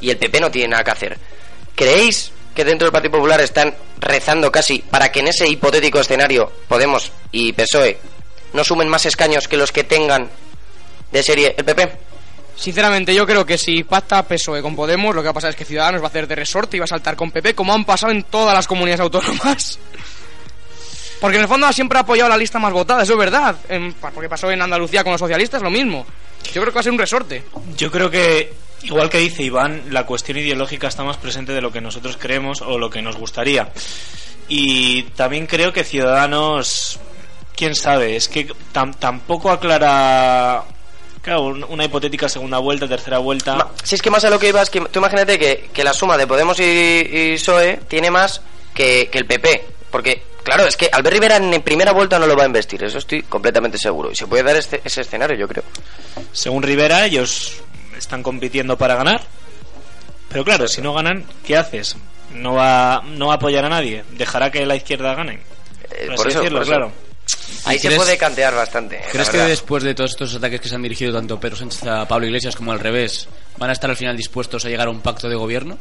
y 0.00 0.10
el 0.10 0.16
PP 0.18 0.40
no 0.40 0.50
tiene 0.50 0.68
nada 0.68 0.84
que 0.84 0.90
hacer. 0.90 1.18
¿Creéis 1.74 2.32
que 2.54 2.64
dentro 2.64 2.86
del 2.86 2.92
Partido 2.92 3.12
Popular 3.12 3.40
están 3.40 3.74
rezando 3.98 4.50
casi 4.50 4.78
para 4.80 5.10
que 5.12 5.20
en 5.20 5.28
ese 5.28 5.46
hipotético 5.46 6.00
escenario 6.00 6.50
Podemos 6.68 7.12
y 7.32 7.52
PSOE 7.52 7.98
no 8.52 8.64
sumen 8.64 8.88
más 8.88 9.06
escaños 9.06 9.46
que 9.46 9.56
los 9.56 9.70
que 9.72 9.84
tengan 9.84 10.28
de 11.12 11.22
serie 11.22 11.54
el 11.56 11.64
PP? 11.64 11.92
Sinceramente, 12.56 13.14
yo 13.14 13.26
creo 13.26 13.46
que 13.46 13.56
si 13.56 13.84
pacta 13.84 14.22
PSOE 14.22 14.60
con 14.60 14.76
Podemos, 14.76 15.14
lo 15.14 15.22
que 15.22 15.26
va 15.26 15.30
a 15.30 15.34
pasar 15.34 15.50
es 15.50 15.56
que 15.56 15.64
Ciudadanos 15.64 16.02
va 16.02 16.06
a 16.06 16.08
hacer 16.08 16.26
de 16.26 16.34
resorte 16.34 16.76
y 16.76 16.80
va 16.80 16.84
a 16.84 16.88
saltar 16.88 17.16
con 17.16 17.30
PP, 17.30 17.54
como 17.54 17.72
han 17.72 17.84
pasado 17.86 18.12
en 18.12 18.24
todas 18.24 18.54
las 18.54 18.66
comunidades 18.66 19.00
autónomas. 19.00 19.78
Porque 21.20 21.36
en 21.36 21.42
el 21.42 21.48
fondo 21.48 21.70
siempre 21.72 21.98
ha 21.98 22.02
apoyado 22.02 22.30
la 22.30 22.36
lista 22.36 22.58
más 22.58 22.72
votada, 22.72 23.02
eso 23.02 23.12
es 23.12 23.18
verdad. 23.18 23.54
En- 23.68 23.92
porque 23.94 24.28
pasó 24.28 24.50
en 24.50 24.62
Andalucía 24.62 25.02
con 25.02 25.12
los 25.12 25.18
socialistas, 25.20 25.60
lo 25.62 25.70
mismo. 25.70 26.06
Yo 26.52 26.62
creo 26.62 26.66
que 26.66 26.70
va 26.76 26.80
a 26.80 26.82
ser 26.82 26.92
un 26.92 26.98
resorte. 26.98 27.44
Yo 27.76 27.90
creo 27.90 28.10
que, 28.10 28.52
igual 28.82 29.08
que 29.10 29.18
dice 29.18 29.42
Iván, 29.42 29.82
la 29.90 30.06
cuestión 30.06 30.38
ideológica 30.38 30.88
está 30.88 31.04
más 31.04 31.16
presente 31.16 31.52
de 31.52 31.60
lo 31.60 31.70
que 31.72 31.80
nosotros 31.80 32.16
creemos 32.18 32.62
o 32.62 32.78
lo 32.78 32.90
que 32.90 33.02
nos 33.02 33.16
gustaría. 33.16 33.70
Y 34.48 35.02
también 35.14 35.46
creo 35.46 35.72
que 35.72 35.84
Ciudadanos, 35.84 36.98
quién 37.56 37.74
sabe, 37.74 38.16
es 38.16 38.28
que 38.28 38.48
tam- 38.72 38.96
tampoco 38.98 39.50
aclara. 39.50 40.64
Claro, 41.22 41.42
un- 41.44 41.64
una 41.64 41.84
hipotética 41.84 42.28
segunda 42.28 42.58
vuelta, 42.58 42.88
tercera 42.88 43.18
vuelta. 43.18 43.68
Si 43.84 43.94
es 43.94 44.02
que 44.02 44.10
más 44.10 44.24
a 44.24 44.30
lo 44.30 44.38
que 44.38 44.48
iba 44.48 44.62
es 44.62 44.70
que 44.70 44.80
tú 44.80 44.98
imagínate 45.00 45.38
que, 45.38 45.68
que 45.72 45.84
la 45.84 45.92
suma 45.92 46.16
de 46.16 46.26
Podemos 46.26 46.58
y, 46.58 46.62
y 46.62 47.34
PSOE 47.34 47.80
tiene 47.88 48.10
más 48.10 48.40
que, 48.74 49.08
que 49.12 49.18
el 49.18 49.26
PP. 49.26 49.66
Porque, 49.90 50.22
claro, 50.42 50.66
es 50.66 50.76
que 50.76 50.88
Albert 50.90 51.12
Rivera 51.14 51.36
en 51.36 51.60
primera 51.62 51.92
vuelta 51.92 52.18
no 52.18 52.26
lo 52.26 52.36
va 52.36 52.44
a 52.44 52.46
investir, 52.46 52.82
eso 52.84 52.98
estoy 52.98 53.22
completamente 53.24 53.76
seguro. 53.76 54.10
Y 54.10 54.16
se 54.16 54.26
puede 54.26 54.42
dar 54.44 54.56
este- 54.56 54.80
ese 54.84 55.02
escenario, 55.02 55.36
yo 55.36 55.46
creo. 55.46 55.64
Según 56.32 56.62
Rivera, 56.62 57.04
ellos 57.04 57.56
están 58.00 58.22
compitiendo 58.22 58.76
para 58.76 58.94
ganar. 58.96 59.22
Pero 60.28 60.44
claro, 60.44 60.68
si 60.68 60.80
no 60.80 60.94
ganan, 60.94 61.24
¿qué 61.46 61.56
haces? 61.56 61.96
No 62.34 62.54
va, 62.54 63.02
no 63.04 63.26
va 63.28 63.32
a 63.34 63.36
apoyar 63.36 63.64
a 63.64 63.68
nadie. 63.68 64.04
Dejará 64.12 64.50
que 64.50 64.64
la 64.66 64.76
izquierda 64.76 65.14
gane. 65.14 65.40
Eh, 65.90 66.06
Por 66.06 66.16
por 66.16 66.26
así 66.26 66.28
eso, 66.30 66.38
decirlo, 66.40 66.58
por 66.58 66.62
eso. 66.62 66.70
claro. 66.70 66.92
Ahí 67.64 67.76
¿Y 67.76 67.78
se 67.80 67.90
puede 67.92 68.16
cantear 68.16 68.54
bastante. 68.54 69.00
la 69.04 69.10
¿Crees 69.10 69.28
que 69.30 69.38
después 69.38 69.82
de 69.82 69.94
todos 69.94 70.10
estos 70.12 70.34
ataques 70.34 70.60
que 70.60 70.68
se 70.68 70.74
han 70.76 70.82
dirigido 70.82 71.12
tanto 71.12 71.38
Pedro 71.38 71.56
Sánchez 71.56 71.84
a 71.84 72.06
Pablo 72.06 72.26
Iglesias 72.26 72.54
como 72.56 72.72
al 72.72 72.78
revés, 72.80 73.28
van 73.58 73.70
a 73.70 73.72
estar 73.72 73.90
al 73.90 73.96
final 73.96 74.16
dispuestos 74.16 74.64
a 74.64 74.68
llegar 74.68 74.86
a 74.86 74.90
un 74.90 75.00
pacto 75.00 75.28
de 75.28 75.34
gobierno? 75.36 75.76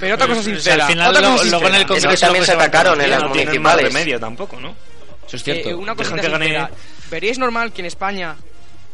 Pero 0.00 0.14
otra 0.14 0.26
cosa 0.28 0.40
Pues, 0.42 0.54
sincera. 0.56 0.86
al 0.86 0.92
final 0.92 1.10
otra 1.10 1.20
lo- 1.22 1.28
cosa 1.36 1.42
en 1.42 1.46
el 1.46 1.50
sincera. 1.60 1.78
Es 1.78 1.84
que 1.84 1.86
Congreso 2.00 2.20
también 2.26 2.40
lo 2.42 2.46
se 2.46 2.52
atacaron 2.52 3.00
en 3.00 3.10
las 3.10 3.22
no 3.22 3.32
tienen 3.32 3.62
más 3.62 3.74
municipales. 3.74 3.92
remedio 3.94 4.20
tampoco, 4.20 4.60
¿no? 4.60 4.74
Eso 5.26 5.36
es 5.36 5.42
cierto. 5.44 5.68
Eh, 5.70 5.74
una 5.74 5.94
cosita 5.94 6.16
que 6.20 6.28
sincera. 6.28 6.70
¿Veríais 7.10 7.38
normal 7.38 7.72
que 7.72 7.82
en 7.82 7.86
España, 7.86 8.36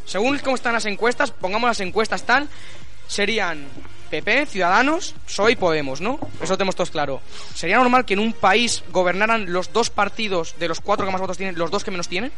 según 0.04 0.38
cómo 0.38 0.56
están 0.56 0.72
las 0.74 0.86
encuestas, 0.86 1.30
pongamos 1.30 1.68
las 1.68 1.80
encuestas 1.80 2.22
tan, 2.24 2.48
serían 3.06 3.66
PP, 4.10 4.46
Ciudadanos, 4.46 5.14
PSOE 5.26 5.52
y 5.52 5.56
Podemos, 5.56 6.00
¿no? 6.00 6.18
Eso 6.40 6.56
tenemos 6.56 6.76
todos 6.76 6.90
claro. 6.90 7.20
¿Sería 7.54 7.76
normal 7.78 8.04
que 8.04 8.14
en 8.14 8.20
un 8.20 8.32
país 8.32 8.84
gobernaran 8.90 9.52
los 9.52 9.72
dos 9.72 9.90
partidos 9.90 10.54
de 10.58 10.68
los 10.68 10.80
cuatro 10.80 11.04
que 11.06 11.12
más 11.12 11.20
votos 11.20 11.36
tienen, 11.36 11.58
los 11.58 11.70
dos 11.70 11.82
que 11.84 11.90
menos 11.90 12.08
tienen? 12.08 12.30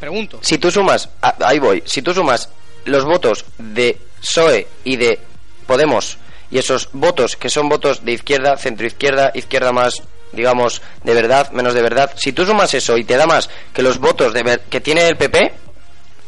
Pregunto. 0.00 0.38
Si 0.42 0.58
tú 0.58 0.70
sumas, 0.70 1.08
ahí 1.44 1.58
voy, 1.58 1.82
si 1.86 2.02
tú 2.02 2.12
sumas 2.14 2.48
los 2.84 3.04
votos 3.04 3.44
de 3.58 3.98
PSOE 4.20 4.66
y 4.84 4.96
de 4.96 5.18
Podemos 5.66 6.18
y 6.50 6.58
esos 6.58 6.88
votos 6.92 7.36
que 7.36 7.48
son 7.48 7.68
votos 7.68 8.04
de 8.04 8.12
izquierda, 8.12 8.56
centroizquierda, 8.56 9.30
izquierda 9.34 9.72
más 9.72 10.02
digamos 10.32 10.80
de 11.04 11.12
verdad, 11.14 11.50
menos 11.52 11.74
de 11.74 11.82
verdad, 11.82 12.10
si 12.16 12.32
tú 12.32 12.46
sumas 12.46 12.72
eso 12.74 12.96
y 12.96 13.04
te 13.04 13.16
da 13.18 13.26
más 13.26 13.50
que 13.74 13.82
los 13.82 13.98
votos 13.98 14.32
de 14.32 14.42
ver- 14.42 14.60
que 14.62 14.80
tiene 14.80 15.06
el 15.06 15.16
PP, 15.16 15.52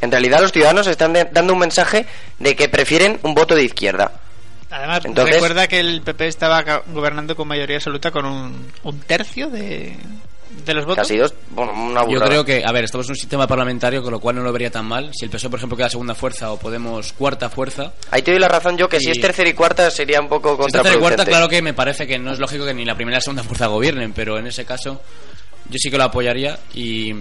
en 0.05 0.11
realidad 0.13 0.41
los 0.41 0.53
ciudadanos 0.53 0.87
están 0.87 1.13
de- 1.13 1.25
dando 1.33 1.53
un 1.53 1.59
mensaje 1.59 2.07
de 2.39 2.55
que 2.57 2.69
prefieren 2.69 3.19
un 3.23 3.35
voto 3.35 3.55
de 3.55 3.65
izquierda. 3.65 4.13
Además, 4.71 5.05
Entonces- 5.05 5.35
recuerda 5.37 5.67
que 5.69 5.81
el 5.81 6.03
PP 6.03 6.27
estaba 6.27 6.63
gobernando 6.89 7.37
con 7.37 7.47
mayoría 7.49 7.77
absoluta 7.77 8.11
con 8.11 8.25
un, 8.25 8.67
un 8.83 9.01
tercio 9.01 9.49
de, 9.49 9.97
de 10.67 10.75
los 10.75 10.85
votos. 10.85 11.07
Casi 11.07 11.17
dos, 11.17 11.33
bueno, 11.51 11.73
una 11.73 12.09
Yo 12.09 12.19
creo 12.21 12.45
que, 12.45 12.65
a 12.65 12.73
ver, 12.73 12.85
estamos 12.85 13.07
en 13.07 13.13
un 13.13 13.17
sistema 13.17 13.47
parlamentario, 13.47 14.03
con 14.03 14.11
lo 14.11 14.19
cual 14.19 14.35
no 14.37 14.43
lo 14.43 14.53
vería 14.53 14.71
tan 14.73 14.85
mal. 14.87 15.11
Si 15.15 15.25
el 15.27 15.31
PSOE, 15.31 15.51
por 15.51 15.59
ejemplo, 15.61 15.77
queda 15.77 15.89
segunda 15.91 16.15
fuerza 16.17 16.51
o 16.51 16.57
Podemos 16.59 17.13
cuarta 17.13 17.49
fuerza. 17.51 17.93
Ahí 18.11 18.23
te 18.23 18.33
doy 18.33 18.41
la 18.41 18.49
razón 18.49 18.77
yo 18.77 18.89
que 18.89 18.99
si 18.99 19.09
Y- 19.09 19.13
es 19.13 19.21
tercera 19.21 19.49
y 19.49 19.53
cuarta 19.55 19.91
sería 19.93 20.21
un 20.21 20.29
poco 20.29 20.57
Si 20.57 20.67
es 20.67 20.73
tercera 20.73 20.81
y 20.95 20.99
contraproducente. 20.99 21.01
cuarta, 21.01 21.25
claro 21.25 21.49
que 21.49 21.63
me 21.63 21.75
parece 21.75 22.07
que 22.09 22.19
no 22.19 22.33
es 22.33 22.41
lógico 22.41 22.65
que 22.65 22.75
ni 22.75 22.85
la 22.85 22.97
primera 22.97 23.15
ni 23.15 23.19
la 23.19 23.21
segunda 23.21 23.43
fuerza 23.45 23.67
gobiernen, 23.69 24.13
pero 24.13 24.39
en 24.39 24.47
ese 24.49 24.65
caso 24.65 25.01
yo 25.69 25.77
sí 25.79 25.89
que 25.91 25.99
lo 25.99 26.05
apoyaría. 26.05 26.59
y 26.75 27.13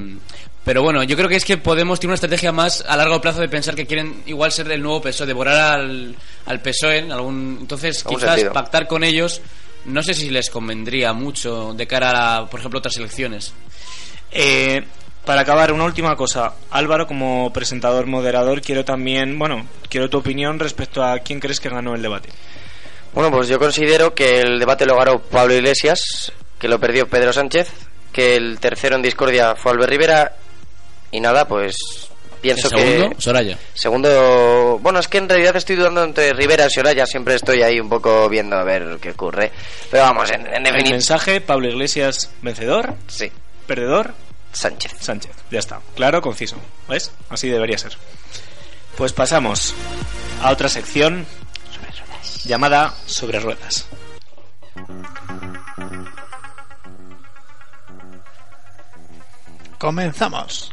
Pero 0.66 0.82
bueno, 0.82 1.04
yo 1.04 1.18
creo 1.18 1.28
que 1.28 1.36
es 1.36 1.44
que 1.46 1.58
Podemos 1.58 2.00
tiene 2.00 2.12
una 2.12 2.16
estrategia 2.16 2.52
más 2.52 2.84
a 2.88 2.96
largo 2.96 3.20
plazo 3.20 3.42
de 3.42 3.50
pensar 3.50 3.76
que 3.76 3.86
quieren 3.86 4.24
igual 4.26 4.52
ser 4.52 4.72
el 4.72 4.82
nuevo 4.82 5.02
PSOE, 5.02 5.28
devorar 5.28 5.58
al, 5.80 6.16
al 6.46 6.62
PSOE. 6.62 7.00
En 7.00 7.12
algún, 7.12 7.58
entonces, 7.62 8.06
Algún 8.06 8.20
quizás 8.20 8.36
sentido. 8.36 8.54
pactar 8.54 8.88
con 8.88 9.04
ellos, 9.04 9.42
no 9.86 10.02
sé 10.02 10.14
si 10.14 10.30
les 10.30 10.50
convendría 10.50 11.12
mucho 11.14 11.74
de 11.74 11.86
cara 11.86 12.38
a, 12.38 12.50
por 12.50 12.60
ejemplo, 12.60 12.80
otras 12.80 12.96
elecciones. 12.98 13.54
Eh, 14.32 14.84
para 15.26 15.42
acabar, 15.42 15.72
una 15.72 15.84
última 15.86 16.16
cosa. 16.16 16.54
Álvaro, 16.72 17.08
como 17.08 17.52
presentador 17.54 18.08
moderador, 18.08 18.62
quiero 18.62 18.86
también, 18.86 19.38
bueno, 19.38 19.68
quiero 19.90 20.10
tu 20.10 20.18
opinión 20.18 20.60
respecto 20.60 21.04
a 21.04 21.20
quién 21.20 21.40
crees 21.40 21.60
que 21.60 21.70
ganó 21.70 21.94
el 21.96 22.02
debate. 22.02 22.30
Bueno, 23.14 23.32
pues 23.32 23.48
yo 23.48 23.60
considero 23.60 24.14
que 24.16 24.42
el 24.42 24.60
debate 24.60 24.86
lo 24.86 24.98
ganó 24.98 25.20
Pablo 25.20 25.54
Iglesias, 25.54 26.32
que 26.58 26.68
lo 26.68 26.80
perdió 26.80 27.08
Pedro 27.08 27.32
Sánchez, 27.32 27.70
que 28.12 28.36
el 28.36 28.60
tercero 28.60 28.96
en 28.96 29.02
discordia 29.02 29.56
fue 29.56 29.72
Albert 29.72 29.90
Rivera 29.92 30.34
y 31.14 31.20
nada, 31.22 31.48
pues 31.48 31.76
pienso 32.42 32.68
¿El 32.68 32.80
segundo? 32.82 33.10
que 33.16 33.22
Soraya. 33.22 33.58
segundo, 33.74 34.80
bueno, 34.82 35.00
es 35.00 35.08
que 35.08 35.20
en 35.20 35.30
realidad 35.30 35.56
estoy 35.56 35.78
dudando 35.78 36.04
entre 36.04 36.34
Rivera 36.34 36.66
y 36.66 36.70
Soraya, 36.70 37.06
siempre 37.06 37.36
estoy 37.36 37.62
ahí 37.62 37.80
un 37.80 37.88
poco 37.88 38.28
viendo 38.28 38.58
a 38.58 38.64
ver 38.64 38.98
qué 39.02 39.12
ocurre. 39.12 39.52
Pero 39.90 40.04
vamos, 40.04 40.30
en, 40.32 40.42
en 40.48 40.56
El 40.58 40.64
definitiva, 40.64 40.96
mensaje, 40.96 41.40
Pablo 41.40 41.70
Iglesias, 41.70 42.32
vencedor, 42.42 42.96
sí, 43.08 43.32
perdedor, 43.66 44.14
Sánchez. 44.52 44.94
Sánchez. 45.00 45.32
Ya 45.50 45.60
está. 45.60 45.80
Claro, 45.96 46.22
conciso. 46.22 46.58
¿Ves? 46.90 47.12
Así 47.30 47.50
debería 47.50 47.78
ser. 47.78 47.98
Pues 48.98 49.14
pasamos 49.14 49.74
a 50.44 50.52
otra 50.52 50.70
sección 50.70 51.26
llamada 52.46 52.94
Sobre 53.08 53.40
Ruedas. 53.40 53.88
Comenzamos. 59.80 60.72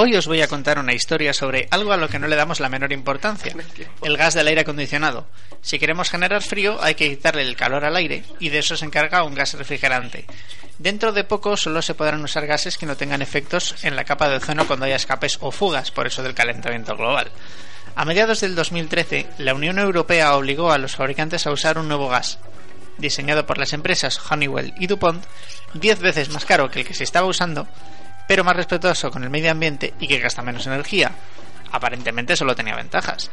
Hoy 0.00 0.14
os 0.14 0.28
voy 0.28 0.40
a 0.42 0.46
contar 0.46 0.78
una 0.78 0.94
historia 0.94 1.34
sobre 1.34 1.66
algo 1.72 1.92
a 1.92 1.96
lo 1.96 2.08
que 2.08 2.20
no 2.20 2.28
le 2.28 2.36
damos 2.36 2.60
la 2.60 2.68
menor 2.68 2.92
importancia, 2.92 3.52
el 4.02 4.16
gas 4.16 4.34
del 4.34 4.46
aire 4.46 4.60
acondicionado. 4.60 5.26
Si 5.60 5.80
queremos 5.80 6.08
generar 6.08 6.40
frío 6.40 6.78
hay 6.80 6.94
que 6.94 7.08
quitarle 7.08 7.42
el 7.42 7.56
calor 7.56 7.84
al 7.84 7.96
aire 7.96 8.22
y 8.38 8.50
de 8.50 8.60
eso 8.60 8.76
se 8.76 8.84
encarga 8.84 9.24
un 9.24 9.34
gas 9.34 9.54
refrigerante. 9.54 10.24
Dentro 10.78 11.12
de 11.12 11.24
poco 11.24 11.56
solo 11.56 11.82
se 11.82 11.94
podrán 11.94 12.22
usar 12.22 12.46
gases 12.46 12.78
que 12.78 12.86
no 12.86 12.96
tengan 12.96 13.22
efectos 13.22 13.74
en 13.82 13.96
la 13.96 14.04
capa 14.04 14.28
de 14.28 14.36
ozono 14.36 14.68
cuando 14.68 14.86
haya 14.86 14.94
escapes 14.94 15.38
o 15.40 15.50
fugas, 15.50 15.90
por 15.90 16.06
eso 16.06 16.22
del 16.22 16.34
calentamiento 16.34 16.96
global. 16.96 17.32
A 17.96 18.04
mediados 18.04 18.40
del 18.40 18.54
2013, 18.54 19.26
la 19.38 19.54
Unión 19.54 19.80
Europea 19.80 20.36
obligó 20.36 20.70
a 20.70 20.78
los 20.78 20.94
fabricantes 20.94 21.48
a 21.48 21.50
usar 21.50 21.76
un 21.76 21.88
nuevo 21.88 22.08
gas, 22.08 22.38
diseñado 22.98 23.46
por 23.46 23.58
las 23.58 23.72
empresas 23.72 24.20
Honeywell 24.30 24.74
y 24.78 24.86
DuPont, 24.86 25.24
10 25.74 26.00
veces 26.00 26.28
más 26.30 26.44
caro 26.44 26.70
que 26.70 26.80
el 26.80 26.86
que 26.86 26.94
se 26.94 27.04
estaba 27.04 27.26
usando, 27.26 27.66
pero 28.26 28.44
más 28.44 28.56
respetuoso 28.56 29.10
con 29.10 29.24
el 29.24 29.30
medio 29.30 29.50
ambiente 29.50 29.94
y 30.00 30.08
que 30.08 30.18
gasta 30.18 30.42
menos 30.42 30.66
energía. 30.66 31.12
Aparentemente 31.72 32.36
solo 32.36 32.54
tenía 32.54 32.76
ventajas. 32.76 33.30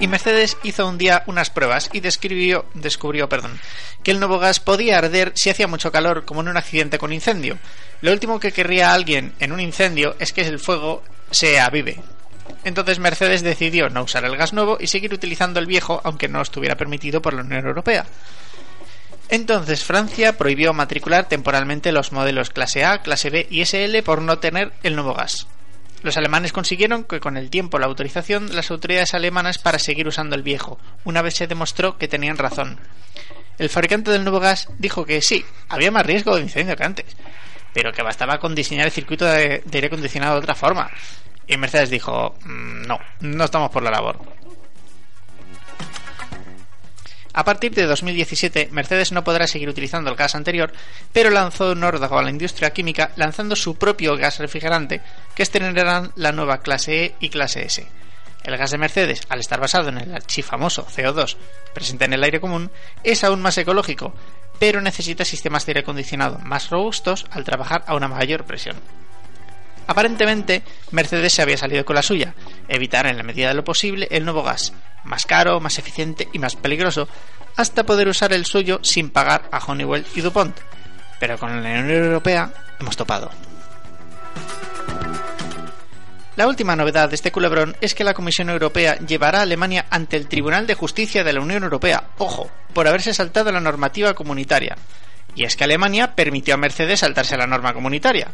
Y 0.00 0.06
Mercedes 0.06 0.56
hizo 0.62 0.86
un 0.86 0.98
día 0.98 1.24
unas 1.26 1.50
pruebas 1.50 1.90
y 1.92 2.00
describió, 2.00 2.66
descubrió 2.74 3.28
perdón, 3.28 3.58
que 4.02 4.12
el 4.12 4.20
nuevo 4.20 4.38
gas 4.38 4.60
podía 4.60 4.98
arder 4.98 5.32
si 5.34 5.50
hacía 5.50 5.66
mucho 5.66 5.90
calor, 5.92 6.24
como 6.24 6.40
en 6.40 6.48
un 6.48 6.56
accidente 6.56 6.98
con 6.98 7.12
incendio. 7.12 7.58
Lo 8.00 8.12
último 8.12 8.40
que 8.40 8.52
querría 8.52 8.92
alguien 8.92 9.32
en 9.40 9.52
un 9.52 9.60
incendio 9.60 10.16
es 10.18 10.32
que 10.32 10.42
el 10.42 10.58
fuego 10.58 11.02
se 11.30 11.60
avive. 11.60 12.00
Entonces 12.64 12.98
Mercedes 12.98 13.42
decidió 13.42 13.88
no 13.88 14.02
usar 14.04 14.24
el 14.24 14.36
gas 14.36 14.52
nuevo 14.52 14.78
y 14.80 14.86
seguir 14.86 15.12
utilizando 15.12 15.60
el 15.60 15.66
viejo, 15.66 16.00
aunque 16.04 16.28
no 16.28 16.40
estuviera 16.40 16.76
permitido 16.76 17.20
por 17.20 17.34
la 17.34 17.42
Unión 17.42 17.66
Europea. 17.66 18.06
Entonces 19.28 19.82
Francia 19.84 20.36
prohibió 20.36 20.72
matricular 20.72 21.26
temporalmente 21.26 21.92
los 21.92 22.12
modelos 22.12 22.50
clase 22.50 22.84
A, 22.84 23.02
clase 23.02 23.30
B 23.30 23.46
y 23.50 23.64
SL 23.64 24.02
por 24.04 24.20
no 24.20 24.38
tener 24.38 24.72
el 24.82 24.94
nuevo 24.94 25.14
gas. 25.14 25.46
Los 26.02 26.16
alemanes 26.16 26.52
consiguieron 26.52 27.04
que 27.04 27.20
con 27.20 27.36
el 27.36 27.48
tiempo 27.48 27.78
la 27.78 27.86
autorización 27.86 28.48
de 28.48 28.54
las 28.54 28.70
autoridades 28.70 29.14
alemanas 29.14 29.58
para 29.58 29.78
seguir 29.78 30.08
usando 30.08 30.34
el 30.34 30.42
viejo, 30.42 30.78
una 31.04 31.22
vez 31.22 31.34
se 31.34 31.46
demostró 31.46 31.96
que 31.96 32.08
tenían 32.08 32.38
razón. 32.38 32.78
El 33.58 33.68
fabricante 33.68 34.10
del 34.10 34.24
nuevo 34.24 34.40
gas 34.40 34.68
dijo 34.78 35.04
que 35.04 35.22
sí, 35.22 35.44
había 35.68 35.92
más 35.92 36.04
riesgo 36.04 36.34
de 36.34 36.42
incendio 36.42 36.76
que 36.76 36.84
antes, 36.84 37.16
pero 37.72 37.92
que 37.92 38.02
bastaba 38.02 38.38
con 38.38 38.54
diseñar 38.54 38.86
el 38.86 38.92
circuito 38.92 39.24
de, 39.24 39.62
aire 39.72 39.86
acondicionado 39.86 40.34
de 40.34 40.40
otra 40.40 40.54
forma. 40.54 40.90
Y 41.52 41.58
Mercedes 41.58 41.90
dijo, 41.90 42.34
"Mm, 42.44 42.86
no, 42.86 42.98
no 43.20 43.44
estamos 43.44 43.70
por 43.70 43.82
la 43.82 43.90
labor. 43.90 44.18
A 47.34 47.44
partir 47.44 47.74
de 47.74 47.84
2017, 47.84 48.70
Mercedes 48.72 49.12
no 49.12 49.22
podrá 49.22 49.46
seguir 49.46 49.68
utilizando 49.68 50.10
el 50.10 50.16
gas 50.16 50.34
anterior, 50.34 50.72
pero 51.12 51.28
lanzó 51.28 51.72
un 51.72 51.84
órdago 51.84 52.18
a 52.18 52.22
la 52.22 52.30
industria 52.30 52.70
química 52.70 53.12
lanzando 53.16 53.54
su 53.54 53.74
propio 53.74 54.16
gas 54.16 54.38
refrigerante, 54.38 55.02
que 55.34 55.42
estrenarán 55.42 56.12
la 56.16 56.32
nueva 56.32 56.62
clase 56.62 57.04
E 57.04 57.14
y 57.20 57.28
clase 57.28 57.66
S. 57.66 57.86
El 58.44 58.56
gas 58.56 58.70
de 58.70 58.78
Mercedes, 58.78 59.20
al 59.28 59.40
estar 59.40 59.60
basado 59.60 59.90
en 59.90 59.98
el 59.98 60.14
archifamoso 60.14 60.86
CO2 60.86 61.36
presente 61.74 62.06
en 62.06 62.14
el 62.14 62.24
aire 62.24 62.40
común, 62.40 62.70
es 63.04 63.24
aún 63.24 63.42
más 63.42 63.58
ecológico, 63.58 64.14
pero 64.58 64.80
necesita 64.80 65.26
sistemas 65.26 65.66
de 65.66 65.72
aire 65.72 65.80
acondicionado 65.80 66.38
más 66.38 66.70
robustos 66.70 67.26
al 67.30 67.44
trabajar 67.44 67.84
a 67.86 67.94
una 67.94 68.08
mayor 68.08 68.44
presión. 68.44 68.76
Aparentemente, 69.86 70.62
Mercedes 70.90 71.32
se 71.32 71.42
había 71.42 71.56
salido 71.56 71.84
con 71.84 71.96
la 71.96 72.02
suya, 72.02 72.34
evitar 72.68 73.06
en 73.06 73.16
la 73.16 73.22
medida 73.22 73.48
de 73.48 73.54
lo 73.54 73.64
posible 73.64 74.08
el 74.10 74.24
nuevo 74.24 74.42
gas, 74.42 74.72
más 75.04 75.26
caro, 75.26 75.60
más 75.60 75.78
eficiente 75.78 76.28
y 76.32 76.38
más 76.38 76.56
peligroso, 76.56 77.08
hasta 77.56 77.84
poder 77.84 78.08
usar 78.08 78.32
el 78.32 78.46
suyo 78.46 78.80
sin 78.82 79.10
pagar 79.10 79.48
a 79.52 79.58
Honeywell 79.58 80.06
y 80.14 80.20
DuPont. 80.20 80.58
Pero 81.20 81.38
con 81.38 81.62
la 81.62 81.68
Unión 81.68 81.90
Europea 81.90 82.52
hemos 82.80 82.96
topado. 82.96 83.30
La 86.34 86.48
última 86.48 86.74
novedad 86.74 87.10
de 87.10 87.14
este 87.14 87.30
culebrón 87.30 87.76
es 87.82 87.94
que 87.94 88.04
la 88.04 88.14
Comisión 88.14 88.48
Europea 88.48 88.98
llevará 89.00 89.40
a 89.40 89.42
Alemania 89.42 89.84
ante 89.90 90.16
el 90.16 90.28
Tribunal 90.28 90.66
de 90.66 90.74
Justicia 90.74 91.24
de 91.24 91.32
la 91.34 91.42
Unión 91.42 91.62
Europea, 91.62 92.04
ojo, 92.16 92.50
por 92.72 92.88
haberse 92.88 93.12
saltado 93.12 93.52
la 93.52 93.60
normativa 93.60 94.14
comunitaria. 94.14 94.76
Y 95.34 95.44
es 95.44 95.56
que 95.56 95.64
Alemania 95.64 96.14
permitió 96.14 96.54
a 96.54 96.56
Mercedes 96.56 97.00
saltarse 97.00 97.36
la 97.36 97.46
norma 97.46 97.74
comunitaria. 97.74 98.32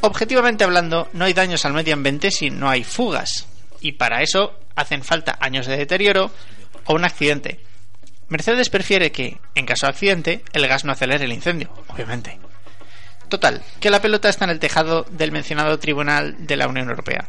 Objetivamente 0.00 0.64
hablando, 0.64 1.08
no 1.12 1.24
hay 1.24 1.32
daños 1.32 1.64
al 1.64 1.72
medio 1.72 1.94
ambiente 1.94 2.30
si 2.30 2.50
no 2.50 2.68
hay 2.68 2.84
fugas, 2.84 3.46
y 3.80 3.92
para 3.92 4.22
eso 4.22 4.58
hacen 4.76 5.02
falta 5.02 5.36
años 5.40 5.66
de 5.66 5.76
deterioro 5.76 6.30
o 6.84 6.94
un 6.94 7.04
accidente. 7.04 7.60
Mercedes 8.28 8.68
prefiere 8.68 9.10
que, 9.10 9.38
en 9.54 9.66
caso 9.66 9.86
de 9.86 9.90
accidente, 9.90 10.44
el 10.52 10.66
gas 10.68 10.84
no 10.84 10.92
acelere 10.92 11.24
el 11.24 11.32
incendio, 11.32 11.72
obviamente. 11.88 12.38
Total, 13.28 13.62
que 13.80 13.90
la 13.90 14.00
pelota 14.00 14.28
está 14.28 14.44
en 14.44 14.50
el 14.50 14.58
tejado 14.58 15.04
del 15.10 15.32
mencionado 15.32 15.78
Tribunal 15.78 16.46
de 16.46 16.56
la 16.56 16.68
Unión 16.68 16.88
Europea. 16.88 17.26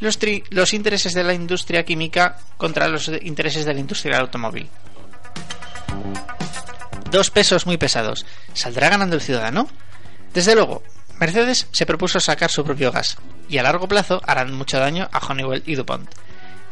Los, 0.00 0.72
intereses 0.72 1.12
de 1.14 1.24
la 1.24 1.34
industria 1.34 1.84
química 1.84 2.36
contra 2.56 2.88
los 2.88 3.08
intereses 3.22 3.64
de 3.64 3.74
la 3.74 3.80
industria 3.80 4.14
del 4.14 4.22
automóvil. 4.22 4.68
Dos 7.10 7.30
pesos 7.30 7.66
muy 7.66 7.76
pesados. 7.76 8.26
¿Saldrá 8.54 8.88
ganando 8.88 9.16
el 9.16 9.22
ciudadano? 9.22 9.68
Desde 10.32 10.54
luego, 10.54 10.82
Mercedes 11.22 11.68
se 11.70 11.86
propuso 11.86 12.18
sacar 12.18 12.50
su 12.50 12.64
propio 12.64 12.90
gas, 12.90 13.16
y 13.48 13.58
a 13.58 13.62
largo 13.62 13.86
plazo 13.86 14.20
harán 14.26 14.52
mucho 14.52 14.80
daño 14.80 15.08
a 15.12 15.24
Honeywell 15.24 15.62
y 15.66 15.76
DuPont. 15.76 16.10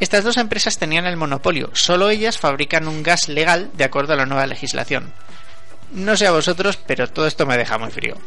Estas 0.01 0.25
dos 0.25 0.35
empresas 0.35 0.77
tenían 0.77 1.05
el 1.05 1.15
monopolio, 1.15 1.69
solo 1.71 2.09
ellas 2.09 2.37
fabrican 2.37 2.89
un 2.89 3.01
gas 3.01 3.29
legal 3.29 3.71
de 3.75 3.85
acuerdo 3.85 4.11
a 4.11 4.17
la 4.17 4.25
nueva 4.25 4.45
legislación. 4.47 5.13
No 5.93 6.17
sé 6.17 6.27
a 6.27 6.31
vosotros, 6.31 6.75
pero 6.75 7.07
todo 7.07 7.27
esto 7.27 7.45
me 7.45 7.55
deja 7.55 7.77
muy 7.77 7.91
frío. 7.91 8.17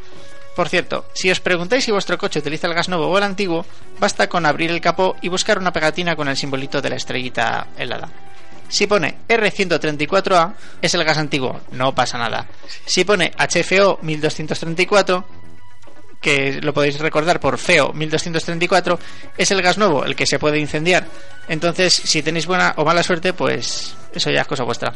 Por 0.56 0.70
cierto, 0.70 1.04
si 1.12 1.30
os 1.30 1.40
preguntáis 1.40 1.84
si 1.84 1.92
vuestro 1.92 2.16
coche 2.16 2.38
utiliza 2.38 2.68
el 2.68 2.74
gas 2.74 2.88
nuevo 2.88 3.06
o 3.06 3.18
el 3.18 3.24
antiguo, 3.24 3.66
basta 3.98 4.26
con 4.26 4.46
abrir 4.46 4.70
el 4.70 4.80
capó 4.80 5.16
y 5.20 5.28
buscar 5.28 5.58
una 5.58 5.74
pegatina 5.74 6.16
con 6.16 6.28
el 6.28 6.38
simbolito 6.38 6.80
de 6.80 6.88
la 6.88 6.96
estrellita 6.96 7.66
helada. 7.76 8.08
Si 8.70 8.86
pone 8.86 9.18
R134A, 9.28 10.54
es 10.80 10.94
el 10.94 11.04
gas 11.04 11.18
antiguo, 11.18 11.60
no 11.72 11.94
pasa 11.94 12.16
nada. 12.16 12.46
Si 12.86 13.04
pone 13.04 13.30
HFO 13.36 13.98
1234, 14.00 15.43
que 16.24 16.58
lo 16.62 16.72
podéis 16.72 16.98
recordar 16.98 17.38
por 17.38 17.58
FEO 17.58 17.92
1234, 17.92 18.98
es 19.36 19.50
el 19.50 19.60
gas 19.60 19.76
nuevo, 19.76 20.06
el 20.06 20.16
que 20.16 20.24
se 20.24 20.38
puede 20.38 20.58
incendiar. 20.58 21.04
Entonces, 21.48 21.92
si 21.92 22.22
tenéis 22.22 22.46
buena 22.46 22.72
o 22.78 22.84
mala 22.84 23.02
suerte, 23.02 23.34
pues 23.34 23.94
eso 24.14 24.30
ya 24.30 24.40
es 24.40 24.46
cosa 24.46 24.64
vuestra. 24.64 24.94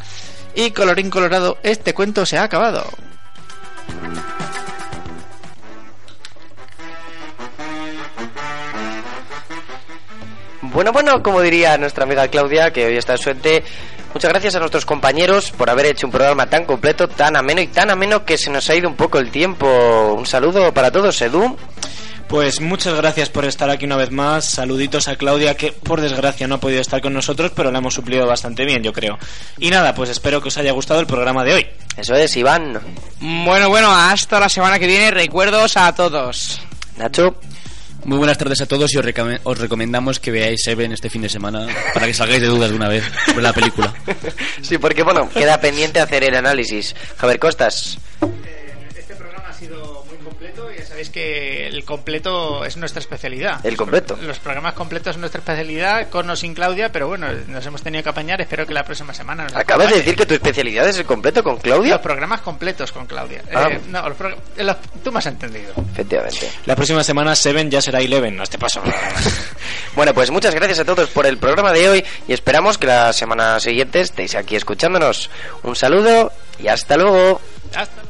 Y 0.54 0.70
colorín 0.70 1.10
colorado, 1.10 1.58
este 1.62 1.92
cuento 1.92 2.24
se 2.24 2.38
ha 2.38 2.44
acabado. 2.44 2.88
Bueno, 10.62 10.90
bueno, 10.90 11.22
como 11.22 11.42
diría 11.42 11.76
nuestra 11.76 12.04
amiga 12.04 12.28
Claudia, 12.28 12.72
que 12.72 12.86
hoy 12.86 12.96
está 12.96 13.18
suerte, 13.18 13.62
muchas 14.12 14.30
gracias 14.30 14.54
a 14.54 14.60
nuestros 14.60 14.86
compañeros 14.86 15.50
por 15.50 15.70
haber 15.70 15.86
hecho 15.86 16.06
un 16.06 16.12
programa 16.12 16.46
tan 16.46 16.64
completo, 16.64 17.08
tan 17.08 17.36
ameno 17.36 17.60
y 17.60 17.66
tan 17.66 17.90
ameno 17.90 18.24
que 18.24 18.38
se 18.38 18.50
nos 18.50 18.68
ha 18.70 18.74
ido 18.74 18.88
un 18.88 18.96
poco 18.96 19.18
el 19.18 19.30
tiempo. 19.30 20.14
Un 20.16 20.26
saludo 20.26 20.72
para 20.72 20.90
todos, 20.90 21.20
Edu. 21.22 21.56
Pues 22.28 22.60
muchas 22.60 22.94
gracias 22.94 23.30
por 23.30 23.46
estar 23.46 23.70
aquí 23.70 23.86
una 23.86 23.96
vez 23.96 24.10
más. 24.10 24.44
Saluditos 24.44 25.08
a 25.08 25.16
Claudia, 25.16 25.56
que 25.56 25.72
por 25.72 26.02
desgracia 26.02 26.46
no 26.46 26.56
ha 26.56 26.60
podido 26.60 26.82
estar 26.82 27.00
con 27.00 27.14
nosotros, 27.14 27.52
pero 27.56 27.70
la 27.70 27.78
hemos 27.78 27.94
suplido 27.94 28.26
bastante 28.26 28.66
bien, 28.66 28.82
yo 28.82 28.92
creo. 28.92 29.18
Y 29.58 29.70
nada, 29.70 29.94
pues 29.94 30.10
espero 30.10 30.42
que 30.42 30.48
os 30.48 30.58
haya 30.58 30.72
gustado 30.72 31.00
el 31.00 31.06
programa 31.06 31.42
de 31.42 31.54
hoy. 31.54 31.66
Eso 31.96 32.14
es, 32.14 32.36
Iván. 32.36 32.78
Bueno, 33.18 33.70
bueno, 33.70 33.90
hasta 33.90 34.38
la 34.38 34.50
semana 34.50 34.78
que 34.78 34.86
viene. 34.86 35.10
Recuerdos 35.10 35.78
a 35.78 35.94
todos. 35.94 36.60
Nacho. 36.98 37.34
Muy 38.04 38.16
buenas 38.18 38.38
tardes 38.38 38.60
a 38.60 38.66
todos 38.66 38.92
y 38.94 38.98
os, 38.98 39.06
os 39.44 39.58
recomendamos 39.58 40.20
que 40.20 40.30
veáis 40.30 40.62
Seven 40.62 40.92
este 40.92 41.10
fin 41.10 41.22
de 41.22 41.28
semana 41.28 41.66
para 41.92 42.06
que 42.06 42.14
salgáis 42.14 42.40
de 42.40 42.46
dudas 42.46 42.70
de 42.70 42.76
una 42.76 42.88
vez 42.88 43.04
sobre 43.26 43.42
la 43.42 43.52
película. 43.52 43.92
Sí, 44.62 44.76
porque 44.78 45.02
bueno, 45.02 45.28
queda 45.30 45.60
pendiente 45.60 46.00
hacer 46.00 46.24
el 46.24 46.34
análisis. 46.34 46.94
Javier 47.16 47.38
Costas. 47.38 47.98
Este 48.96 49.14
programa 49.14 49.48
ha 49.48 49.52
sido 49.52 49.97
sabéis 50.98 51.10
que 51.10 51.66
el 51.68 51.84
completo 51.84 52.64
es 52.64 52.76
nuestra 52.76 52.98
especialidad. 52.98 53.64
El 53.64 53.76
completo. 53.76 54.18
Los 54.20 54.40
programas 54.40 54.74
completos 54.74 55.14
son 55.14 55.20
nuestra 55.20 55.38
especialidad, 55.38 56.08
con 56.08 56.28
o 56.28 56.34
sin 56.34 56.54
Claudia, 56.54 56.90
pero 56.90 57.06
bueno, 57.06 57.28
nos 57.46 57.64
hemos 57.66 57.82
tenido 57.82 58.02
que 58.02 58.10
apañar. 58.10 58.40
Espero 58.40 58.66
que 58.66 58.74
la 58.74 58.82
próxima 58.82 59.14
semana 59.14 59.44
nos 59.44 59.54
Acabas 59.54 59.90
de 59.90 59.98
decir 59.98 60.16
que 60.16 60.26
tu 60.26 60.34
especialidad 60.34 60.88
es 60.88 60.98
el 60.98 61.04
completo 61.04 61.44
con 61.44 61.58
Claudia. 61.58 61.94
Los 61.94 62.02
programas 62.02 62.40
completos 62.40 62.90
con 62.90 63.06
Claudia. 63.06 63.42
Ah. 63.54 63.68
Eh, 63.70 63.80
no, 63.88 64.08
los 64.08 64.18
eh, 64.56 64.64
los- 64.64 64.76
tú 65.04 65.12
me 65.12 65.18
has 65.18 65.26
entendido. 65.26 65.72
Efectivamente. 65.92 66.50
La 66.66 66.74
próxima 66.74 67.04
semana 67.04 67.36
Seven 67.36 67.70
ya 67.70 67.80
será 67.80 68.00
Eleven, 68.00 68.36
no 68.36 68.42
este 68.42 68.58
paso. 68.58 68.82
Bueno, 69.94 70.14
pues 70.14 70.30
muchas 70.30 70.54
gracias 70.54 70.78
a 70.78 70.84
todos 70.84 71.08
por 71.10 71.26
el 71.26 71.38
programa 71.38 71.72
de 71.72 71.88
hoy 71.88 72.04
y 72.28 72.32
esperamos 72.32 72.78
que 72.78 72.86
la 72.86 73.12
semana 73.12 73.58
siguiente 73.58 74.00
estéis 74.00 74.36
aquí 74.36 74.54
escuchándonos. 74.54 75.28
Un 75.64 75.74
saludo 75.74 76.30
y 76.60 76.68
hasta 76.68 76.96
luego. 76.96 77.40
Hasta 77.74 78.02